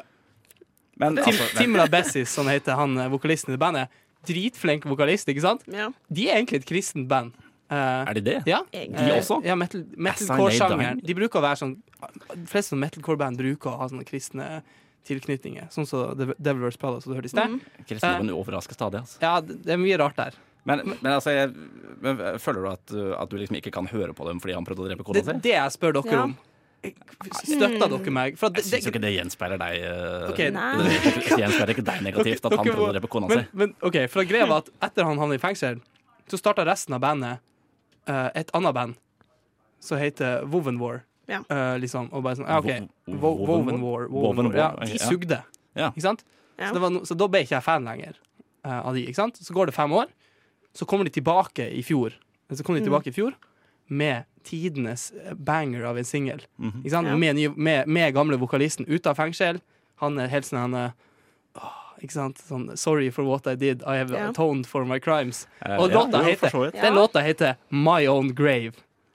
Men 1.03 1.19
Tim, 1.19 1.27
altså, 1.35 1.51
Timla 1.59 1.85
Rabessis, 1.85 2.33
som 2.33 2.49
heter 2.49 2.79
han 2.81 2.97
vokalisten 3.12 3.53
i 3.59 3.61
bandet, 3.61 3.93
dritflink 4.25 4.87
vokalist, 4.88 5.29
ikke 5.29 5.45
sant? 5.45 5.67
Ja, 5.69 5.90
De 6.09 6.31
er 6.31 6.38
egentlig 6.38 6.62
et 6.62 6.69
kristent 6.71 7.05
band. 7.11 7.35
Uh, 7.69 8.09
er 8.09 8.14
de 8.17 8.23
det? 8.25 8.38
ja. 8.49 8.62
egentlig. 8.73 9.05
De 9.05 9.12
også? 9.19 9.37
Ja, 9.45 9.55
metal, 9.59 9.85
metalcore-sjangeren. 9.97 11.01
De 11.05 11.14
bruker 11.17 11.40
å 11.40 11.45
være 11.45 11.57
sånn 11.62 11.77
De 12.35 12.45
fleste 12.49 12.77
metalcore-band 12.77 13.37
bruker 13.40 13.71
å 13.73 13.79
ha 13.81 13.87
sånne 13.93 14.05
kristne 14.09 14.49
tilknytninger. 15.09 15.69
Sånn 15.75 15.87
som 15.88 16.14
The 16.19 16.35
Devilers 16.38 16.77
Palace, 16.81 17.05
som 17.05 17.12
du 17.12 17.19
hørte 17.19 17.31
i 17.31 17.35
sted. 17.35 17.59
Kristian 17.61 17.87
Kristendommen 17.90 18.35
overrasker 18.35 18.77
stadig, 18.77 19.03
altså. 19.05 19.21
Ja, 19.23 19.37
det 19.45 19.61
det 19.64 19.77
er 19.77 19.81
mye 19.83 19.99
rart 20.01 20.17
der. 20.21 20.37
Men, 20.64 20.81
men 20.88 21.12
altså, 21.12 21.31
jeg, 21.35 21.53
men, 22.01 22.21
føler 22.40 22.64
du 22.64 22.69
at, 22.71 22.93
uh, 22.97 23.11
at 23.21 23.29
du 23.29 23.37
liksom 23.37 23.59
ikke 23.61 23.73
kan 23.75 23.88
høre 23.90 24.14
på 24.17 24.25
dem 24.31 24.38
fordi 24.40 24.55
han 24.57 24.64
prøvde 24.64 24.87
å 24.87 24.88
drepe 24.88 25.05
kona 25.05 25.21
Det 25.21 25.27
si? 25.27 25.35
er 25.35 25.43
det 25.45 25.53
jeg 25.59 25.75
spør 25.77 25.97
dere 25.99 26.14
Ja. 26.14 26.23
om. 26.25 26.37
Støtter 27.40 27.88
dere 27.88 28.12
meg? 28.12 28.38
For 28.40 28.49
at 28.49 28.59
Jeg 28.59 28.64
det, 28.64 28.71
syns 28.71 28.87
jo 28.88 28.93
ikke 28.93 29.03
det 29.05 29.12
gjenspeiler 29.14 29.61
deg. 29.61 29.85
okay. 30.33 30.51
Det, 30.53 30.97
det 31.29 31.38
gjenspeiler 31.40 31.73
ikke 31.77 31.87
deg 31.88 32.03
negativt 32.09 32.45
at 32.49 32.57
han 32.57 32.67
prøvde 32.69 32.88
å 32.88 32.93
drepe 32.97 33.11
kona 33.12 33.29
men, 33.31 33.45
si. 33.45 33.57
men 33.61 33.75
OK, 33.85 33.99
for 34.12 34.29
greia 34.29 34.49
var 34.49 34.64
at 34.64 34.71
etter 34.88 35.09
han 35.09 35.21
havnet 35.21 35.40
i 35.40 35.43
fengsel, 35.45 35.81
så 36.29 36.40
starta 36.40 36.64
resten 36.69 36.97
av 36.97 37.01
bandet 37.05 37.40
uh, 38.09 38.29
et 38.37 38.53
annet 38.57 38.77
band 38.77 39.01
som 39.85 40.01
heter 40.01 40.45
Woven 40.49 40.81
War. 40.81 41.03
Ja. 41.29 41.39
Uh, 41.51 41.77
liksom, 41.81 42.09
og 42.13 42.23
bare 42.23 42.37
sånn, 42.37 42.49
ja, 42.49 42.59
OK. 42.59 42.89
Wo- 43.21 43.37
Wo 43.39 43.47
Woven 43.47 43.81
War? 43.81 44.09
War. 44.09 44.09
Woven 44.11 44.51
War. 44.53 44.57
Ja, 44.57 44.69
de 44.85 44.99
sugde. 44.99 45.43
Ja. 45.75 45.89
Ikke 45.95 46.03
sant? 46.05 46.25
Ja. 46.59 46.69
Så, 46.69 46.75
det 46.77 46.81
var 46.85 46.91
no, 46.91 47.01
så 47.05 47.17
da 47.19 47.27
ble 47.29 47.41
ikke 47.43 47.57
jeg 47.57 47.65
fan 47.65 47.85
lenger 47.89 48.19
uh, 48.67 48.81
av 48.87 48.95
de. 48.95 49.07
Ikke 49.09 49.15
sant? 49.23 49.37
Så 49.41 49.55
går 49.57 49.67
det 49.67 49.75
fem 49.75 49.93
år, 49.93 50.07
så 50.75 50.85
kommer 50.87 51.05
de 51.09 51.11
tilbake 51.11 51.67
i 51.73 51.83
fjor. 51.83 52.13
Så 52.53 52.63
kom 52.63 52.75
de 52.77 52.81
Mm. 52.83 52.87
tilbake 52.91 53.09
i 53.09 53.13
fjor 53.17 53.33
med 53.89 54.25
tidenes 54.45 55.13
eh, 55.13 55.35
banger 55.35 55.85
av 55.85 55.99
en 55.99 56.05
singel. 56.05 56.43
Mm 56.59 56.71
-hmm. 56.71 56.93
Ja. 56.93 57.17
Med, 57.17 57.57
med, 57.57 57.89
med 57.89 58.15
gamle 58.15 58.37
vokalisten 58.37 58.87
ute 58.89 59.11
av 59.11 59.15
fengsel. 59.15 59.61
Han 59.97 60.19
er 60.19 60.27
helt 60.29 60.45
sånn 60.47 60.59
han 60.59 60.75
åh, 60.75 61.71
Ikke 62.03 62.13
sant? 62.13 62.39
Sånn 62.39 62.77
Sorry 62.77 63.11
for 63.11 63.25
what 63.25 63.47
I 63.47 63.55
did. 63.57 63.83
I 63.83 63.97
have 63.97 64.13
yeah. 64.13 64.29
atoned 64.29 64.67
for 64.67 64.85
my 64.85 64.99
crimes. 65.01 65.47
Uh, 65.67 65.79
Og 65.81 65.91
ja, 65.91 65.99
låta 66.05 66.23
heter-. 66.23 66.71
Ja. 66.75 66.83
Den 66.83 66.95
låta 66.95 67.21
heter 67.21 67.55
My 67.71 68.07
Own 68.09 68.35
Grave. 68.35 68.73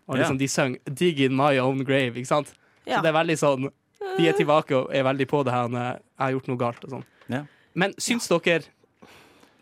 Og 0.10 0.18
liksom 0.18 0.40
de 0.40 0.48
sang 0.50 0.76
Dig 0.90 1.20
in 1.26 1.36
my 1.38 1.54
own 1.62 1.84
grave. 1.86 2.18
Ikke 2.18 2.32
sant? 2.32 2.52
Så 2.88 3.02
det 3.04 3.12
er 3.12 3.16
veldig 3.16 3.38
sånn 3.38 3.70
De 4.18 4.26
er 4.26 4.34
tilbake 4.34 4.74
og 4.76 4.90
er 4.96 5.06
veldig 5.06 5.28
på 5.30 5.44
det 5.46 5.54
her. 5.54 5.70
Jeg 5.70 6.24
har 6.24 6.36
gjort 6.36 6.50
noe 6.50 6.60
galt 6.60 6.86
og 6.88 6.96
sånn. 6.98 7.08
Ja. 7.30 7.44
Men 7.78 7.94
syns 8.02 8.28
dere 8.32 8.64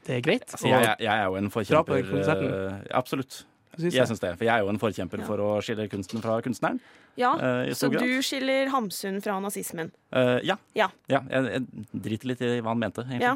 det 0.07 0.15
er 0.15 0.21
greit? 0.23 0.45
Altså, 0.47 0.69
jeg, 0.71 0.95
jeg 1.03 1.11
er 1.11 1.25
jo 1.27 1.35
en 1.35 1.49
forkjemper 1.51 1.97
eh, 1.99 2.75
Absolutt. 2.95 3.41
Syns 3.77 3.93
Jeg 3.93 4.01
jeg. 4.01 4.07
syns 4.09 4.19
det. 4.23 4.31
For 4.37 4.45
jeg 4.47 4.53
er 4.57 4.63
jo 4.65 4.69
en 4.73 4.79
forkjemper 4.81 5.19
Ja. 5.21 5.25
for 5.25 5.37
å 5.37 5.49
skille 5.61 5.87
kunsten 5.91 6.21
fra 6.23 6.39
kunstneren. 6.41 6.79
Ja, 7.17 7.31
uh, 7.33 7.65
så 7.73 7.89
grad. 7.89 8.03
du 8.05 8.21
skiller 8.21 8.67
Hamsun 8.69 9.15
fra 9.25 9.39
nazismen. 9.41 9.87
Uh, 10.13 10.37
ja. 10.45 10.53
Ja. 10.77 10.91
Jeg, 11.09 11.23
jeg 11.33 12.01
driter 12.05 12.27
litt 12.29 12.41
i 12.45 12.49
hva 12.61 12.69
han 12.75 12.77
mente, 12.81 13.01
egentlig. 13.09 13.25
Ja. 13.25 13.31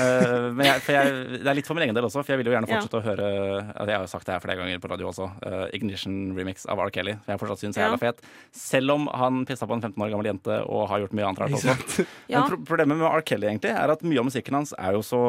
uh, 0.00 0.48
men 0.56 0.64
jeg, 0.64 0.80
for 0.86 0.92
jeg, 0.96 1.26
det 1.44 1.50
er 1.52 1.58
litt 1.58 1.68
for 1.68 1.76
min 1.76 1.84
egen 1.84 1.94
del 1.98 2.06
også, 2.08 2.22
for 2.24 2.32
jeg 2.32 2.40
vil 2.40 2.48
jo 2.48 2.54
gjerne 2.56 2.70
Ja. 2.70 2.78
fortsette 2.80 2.96
å 2.96 3.04
høre 3.04 3.26
altså, 3.74 3.86
Jeg 3.92 3.96
har 3.98 4.06
jo 4.06 4.12
sagt 4.14 4.26
det 4.30 4.32
her 4.32 4.40
flere 4.46 4.56
ganger 4.62 4.80
på 4.80 4.88
radio 4.94 5.10
også. 5.12 5.28
Ignition 5.76 6.16
remix 6.38 6.64
av 6.72 6.80
R. 6.80 6.90
Kelly, 6.90 7.18
For 7.24 7.34
jeg 7.34 7.42
fortsatt 7.44 7.62
syns 7.66 7.76
er 7.76 7.84
Ja. 7.84 7.90
jævla 7.90 8.00
fet. 8.06 8.24
Selv 8.52 8.90
om 8.96 9.06
han 9.12 9.44
pissa 9.44 9.66
på 9.68 9.76
en 9.76 9.84
15 9.84 10.02
år 10.02 10.10
gammel 10.16 10.30
jente 10.32 10.58
og 10.64 10.88
har 10.88 11.04
gjort 11.04 11.12
mye 11.12 11.28
annet 11.28 11.44
rart 11.44 11.52
også. 11.60 12.06
Ja. 12.28 12.40
Men 12.40 12.48
pro 12.50 12.56
problemet 12.72 12.96
med 12.96 13.06
R. 13.12 13.20
Kelly 13.28 13.46
egentlig 13.52 13.76
er 13.76 13.92
at 13.92 14.00
mye 14.02 14.18
av 14.20 14.24
musikken 14.32 14.56
hans 14.56 14.72
er 14.78 14.92
jo 14.96 15.04
så 15.04 15.20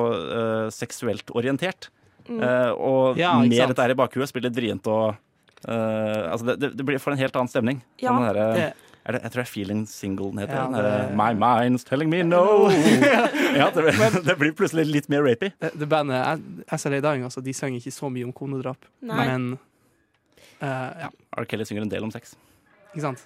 seksuelt 0.71 1.31
orientert. 1.35 1.89
Mm. 2.29 2.43
Eh, 2.45 2.71
og 2.77 3.17
Ja, 3.17 3.33
med 3.41 3.55
sant. 3.57 3.71
dette 3.73 3.81
her 3.87 3.89
i 3.95 3.97
bakhuet 3.97 4.29
spiller 4.29 4.49
litt 4.51 4.59
vrient 4.59 4.85
og 4.87 5.15
uh, 5.67 6.29
Altså, 6.29 6.45
det, 6.45 6.59
det, 6.61 6.69
det 6.77 6.85
blir 6.85 6.99
for 7.01 7.11
en 7.15 7.17
helt 7.17 7.35
annen 7.35 7.49
stemning. 7.49 7.81
Ja, 7.99 8.11
Sånn 8.13 8.21
den 8.21 8.35
derre- 8.35 8.53
det- 8.55 8.73
er 9.09 9.13
det, 9.15 9.21
jeg 9.23 9.31
tror 9.31 9.39
det 9.41 9.47
er 9.47 9.49
Feeling 9.49 9.79
Single 9.89 10.27
heter. 10.37 10.53
Ja, 10.53 10.67
det, 10.69 10.83
det- 10.83 11.15
My 11.17 11.31
mind's 11.33 11.83
telling 11.87 12.09
me 12.11 12.19
no. 12.21 12.69
ja, 13.57 13.69
det, 13.73 13.81
blir- 13.95 14.19
det 14.27 14.35
blir 14.37 14.51
plutselig 14.53 14.85
litt 14.91 15.09
mer 15.09 15.23
rapey. 15.25 15.49
Det, 15.59 15.71
det 15.79 15.87
bandet 15.89 16.43
SLA 16.77 16.99
Dying 17.01 17.23
altså, 17.25 17.41
de 17.41 17.53
synger 17.57 17.79
ikke 17.81 17.95
så 17.95 18.11
mye 18.13 18.27
om 18.27 18.33
konedrap, 18.35 18.85
Nei. 19.01 19.25
men 19.25 19.49
uh, 20.61 20.91
ja, 21.07 21.09
R. 21.37 21.45
Kelly 21.49 21.65
synger 21.65 21.87
en 21.87 21.91
del 21.91 22.03
om 22.05 22.11
sex. 22.13 22.35
ikke 22.93 23.01
sant? 23.07 23.25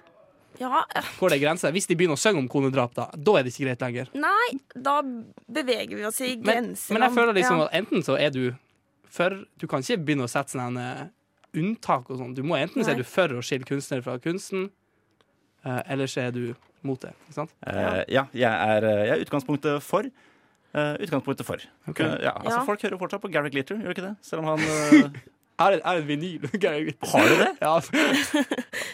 Ja, 0.62 0.84
Går 1.18 1.34
det 1.34 1.38
er 1.40 1.42
grenser? 1.48 1.72
Hvis 1.74 1.88
de 1.90 1.96
begynner 1.98 2.14
å 2.14 2.22
synge 2.22 2.38
om 2.44 2.48
konedrap, 2.52 2.92
da, 2.94 3.08
da 3.18 3.34
er 3.40 3.44
det 3.48 3.56
ikke 3.56 3.66
greit 3.66 3.82
lenger. 3.82 4.12
nei, 4.14 4.50
da 4.78 5.00
beveger 5.02 5.98
vi 5.98 6.06
oss 6.06 6.22
i 6.22 6.36
Men, 6.38 6.76
men 6.94 7.02
jeg 7.08 7.16
føler 7.16 7.34
liksom 7.40 7.58
Ja. 7.64 7.66
at 7.66 7.74
enten 7.82 8.06
så 8.06 8.20
er 8.22 8.30
du 8.30 8.44
for 9.14 9.44
Du 9.62 9.68
kan 9.70 9.84
ikke 9.86 10.02
begynne 10.02 10.26
å 10.26 10.32
sette 10.32 10.56
sånne 10.56 11.12
unntak 11.54 12.10
og 12.10 12.20
sånn. 12.20 12.34
Du 12.34 12.42
må 12.46 12.58
Enten 12.58 12.82
så 12.82 12.90
Nei. 12.90 12.96
er 12.96 13.04
du 13.04 13.08
for 13.08 13.38
å 13.38 13.42
skille 13.46 13.68
kunstner 13.68 14.02
fra 14.06 14.18
kunsten, 14.22 14.72
eh, 15.66 15.82
eller 15.94 16.10
så 16.10 16.28
er 16.28 16.32
du 16.34 16.46
mot 16.84 17.00
det. 17.00 17.14
Ikke 17.28 17.38
sant? 17.38 17.54
Eh, 17.68 18.04
ja, 18.12 18.26
jeg 18.34 18.50
er, 18.50 18.88
eh, 18.90 19.04
jeg 19.08 19.14
er 19.18 19.26
utgangspunktet 19.28 19.86
for. 19.86 20.10
Uh, 20.74 20.98
utgangspunktet 21.06 21.46
for. 21.46 21.62
Okay. 21.86 22.08
Ja, 22.24 22.32
altså 22.34 22.58
Ja. 22.58 22.66
Folk 22.66 22.82
hører 22.82 22.98
fortsatt 22.98 23.22
på 23.22 23.30
Gary 23.30 23.52
Glitter, 23.54 23.78
gjør 23.78 23.94
de 23.94 23.94
ikke 23.94 24.08
det? 24.08 24.16
Selv 24.26 24.42
om 24.42 24.48
han 24.50 24.60
uh... 24.60 25.04
er, 25.06 25.12
har 25.62 25.76
en, 25.76 25.84
jeg 25.86 26.08
vinyl. 26.08 26.48
Gary 26.58 26.88
Glitter. 26.88 27.12
Har 27.12 27.28
du 27.30 27.36
det? 27.38 27.52
Ja. 27.62 27.76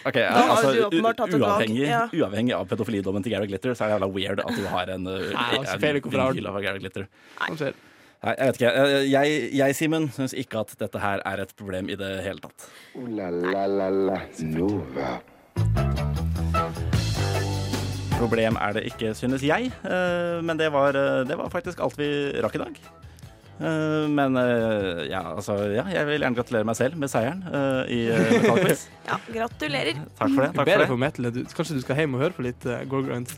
Ok, 0.09 0.15
ja, 0.15 0.33
altså, 0.35 0.89
uavhengig, 1.39 1.85
ja. 1.87 2.01
uavhengig 2.11 2.53
av 2.57 2.67
pedofilidommen 2.67 3.23
til 3.23 3.31
Gary 3.31 3.47
Glitter, 3.47 3.71
så 3.71 3.85
er 3.85 3.93
det 3.93 3.95
jævla 3.95 4.11
weird 4.11 4.43
at 4.43 4.59
du 4.59 4.67
har 4.67 4.91
en, 4.91 5.07
uh, 5.07 5.23
Nei, 5.31 5.47
altså, 5.61 5.79
en 5.79 6.11
vinyl 6.11 6.51
av 6.51 6.59
Gary 6.67 6.83
Glitter. 6.83 7.07
Skjer? 7.47 7.79
Nei, 8.19 8.33
jeg 8.35 8.49
vet 8.49 8.57
ikke. 8.59 8.71
Eh, 8.75 9.03
Jeg, 9.07 9.35
jeg 9.55 9.75
Simen, 9.77 10.09
syns 10.11 10.33
ikke 10.35 10.59
at 10.65 10.73
dette 10.81 10.99
her 10.99 11.21
er 11.25 11.39
et 11.45 11.53
problem 11.55 11.87
i 11.89 11.95
det 11.99 12.09
hele 12.25 12.41
tatt. 12.43 12.65
Ooh 12.99 13.07
la 13.07 13.29
la 13.31 13.65
la 13.71 13.87
la 13.89 14.17
Nova. 14.43 15.19
Problem 18.19 18.57
er 18.59 18.73
det 18.75 18.83
ikke, 18.91 19.13
synes 19.15 19.43
jeg. 19.47 19.69
Eh, 19.87 20.39
Men 20.43 20.57
det 20.59 20.67
var, 20.73 20.95
eh, 20.99 21.21
det 21.29 21.37
var 21.39 21.47
faktisk 21.53 21.79
alt 21.79 21.95
vi 21.97 22.09
rakk 22.43 22.55
i 22.59 22.61
dag. 22.65 22.79
Eh, 23.59 24.07
Men 24.11 24.35
eh, 24.35 25.05
ja, 25.13 25.21
altså, 25.37 25.55
ja, 25.71 25.85
jeg 25.87 26.05
vil 26.09 26.19
gjerne 26.25 26.35
gratulere 26.41 26.67
meg 26.67 26.75
selv 26.75 26.97
med 26.99 27.07
seieren 27.11 27.45
uh, 27.47 27.85
i 27.87 28.01
eh, 28.11 28.33
Metallquiz. 28.35 28.83
Ja, 29.09 29.15
gratulerer. 29.31 30.03
Takk 30.19 30.35
for 30.35 30.43
det. 30.43 30.51
Takk 30.59 30.65
bedre 30.73 30.89
for 30.91 30.97
metal. 30.99 31.31
du- 31.31 31.45
Kanskje 31.55 31.79
du 31.79 31.81
skal 31.87 31.95
hjem 32.03 32.19
og 32.19 32.25
høre 32.25 32.35
på 32.35 32.43
litt 32.43 32.67
uh, 32.67 32.83
Gorgrind? 32.91 33.31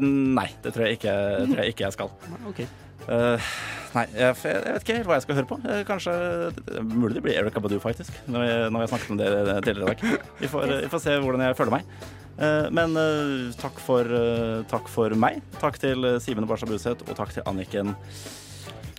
Nei, 0.00 0.48
det 0.64 0.72
tror 0.72 0.86
jeg 0.88 0.96
ikke, 0.96 1.12
tror 1.50 1.60
jeg, 1.60 1.74
ikke 1.76 1.84
jeg 1.84 1.92
skal. 1.98 2.10
OK. 2.48 2.64
Eh, 3.04 3.52
nei, 3.94 4.04
jeg, 4.16 4.36
jeg 4.40 4.64
vet 4.64 4.84
ikke 4.84 4.98
helt 4.98 5.08
hva 5.10 5.18
jeg 5.18 5.26
skal 5.26 5.38
høre 5.40 5.50
på. 5.50 5.60
Eh, 5.68 5.84
kanskje 5.88 6.14
er 6.16 6.84
Mulig 6.88 7.18
det 7.18 7.24
blir 7.26 7.38
Eric 7.40 7.58
Abadou, 7.60 7.78
faktisk. 7.82 8.16
Når 8.26 8.46
jeg, 8.48 8.68
når 8.74 8.84
jeg 8.84 8.92
snakket 8.94 9.14
om 9.14 9.20
det 9.20 9.30
tidligere 9.66 9.82
i 9.84 9.94
dag. 9.94 10.28
Vi 10.40 10.52
får, 10.52 10.76
vi 10.86 10.92
får 10.92 11.04
se 11.04 11.16
hvordan 11.20 11.46
jeg 11.48 11.58
føler 11.60 11.78
meg. 11.78 11.96
Uh, 12.34 12.66
men 12.74 12.96
uh, 12.98 13.52
takk, 13.60 13.76
for, 13.78 14.08
eh, 14.10 14.64
takk 14.70 14.88
for 14.90 15.14
meg. 15.14 15.38
Takk 15.60 15.78
til 15.78 16.02
eh, 16.08 16.16
Simen 16.22 16.48
Barstad 16.50 16.72
Buseth, 16.72 17.06
og 17.06 17.14
takk 17.14 17.30
til 17.30 17.46
Anniken 17.46 17.94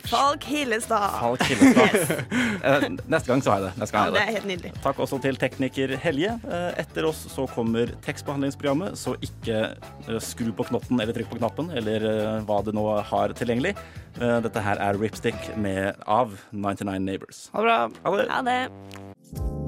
Falk 0.10 0.44
Hillestad. 0.44 1.10
Falk 1.20 1.44
Hillestad. 1.50 1.96
Yes. 1.96 3.00
neste 3.14 3.32
gang 3.32 3.42
så 3.44 3.52
har 3.54 3.60
jeg 3.64 3.68
det. 3.68 3.74
Neste 3.82 3.98
Ja, 3.98 4.12
det 4.14 4.22
er 4.22 4.32
helt 4.38 4.48
nydelig. 4.50 4.72
Takk 4.84 5.00
også 5.06 5.20
til 5.24 5.40
tekniker 5.42 5.96
Helje. 6.04 6.36
Eh, 6.46 6.72
Etter 6.84 7.08
oss 7.10 7.26
så 7.34 7.48
kommer 7.52 7.92
tekstbehandlingsprogrammet, 8.06 8.98
så 9.00 9.16
ikke 9.26 9.62
eh, 9.74 10.20
skru 10.24 10.52
på 10.56 10.68
knotten 10.70 11.02
eller 11.02 11.16
trykk 11.18 11.34
på 11.34 11.40
knappen, 11.42 11.72
eller 11.76 12.06
eh, 12.12 12.40
hva 12.48 12.62
du 12.66 12.72
nå 12.76 12.86
har 13.12 13.36
tilgjengelig. 13.38 13.76
Eh, 14.22 14.38
Dette 14.46 14.64
her 14.64 14.82
er 14.84 15.00
Ripstick 15.02 15.52
med 15.58 15.98
av 16.06 16.38
99 16.52 17.00
Neighbors. 17.06 17.48
Ha 17.56 17.64
det 17.64 17.70
bra. 17.72 17.80
Ha 18.06 18.18
det. 18.18 18.30
Ha 18.32 18.42
det. 18.50 19.66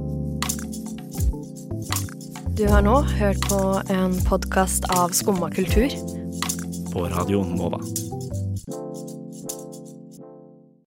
Du 2.58 2.66
har 2.72 2.82
nå 2.82 2.96
hørt 3.20 3.44
på 3.52 3.60
en 3.94 4.16
podkast 4.26 4.88
av 4.98 5.14
Skumma 5.14 5.52
kultur. 5.54 5.94
På 6.94 7.06
Radio 7.14 7.44
Nova. 7.46 7.78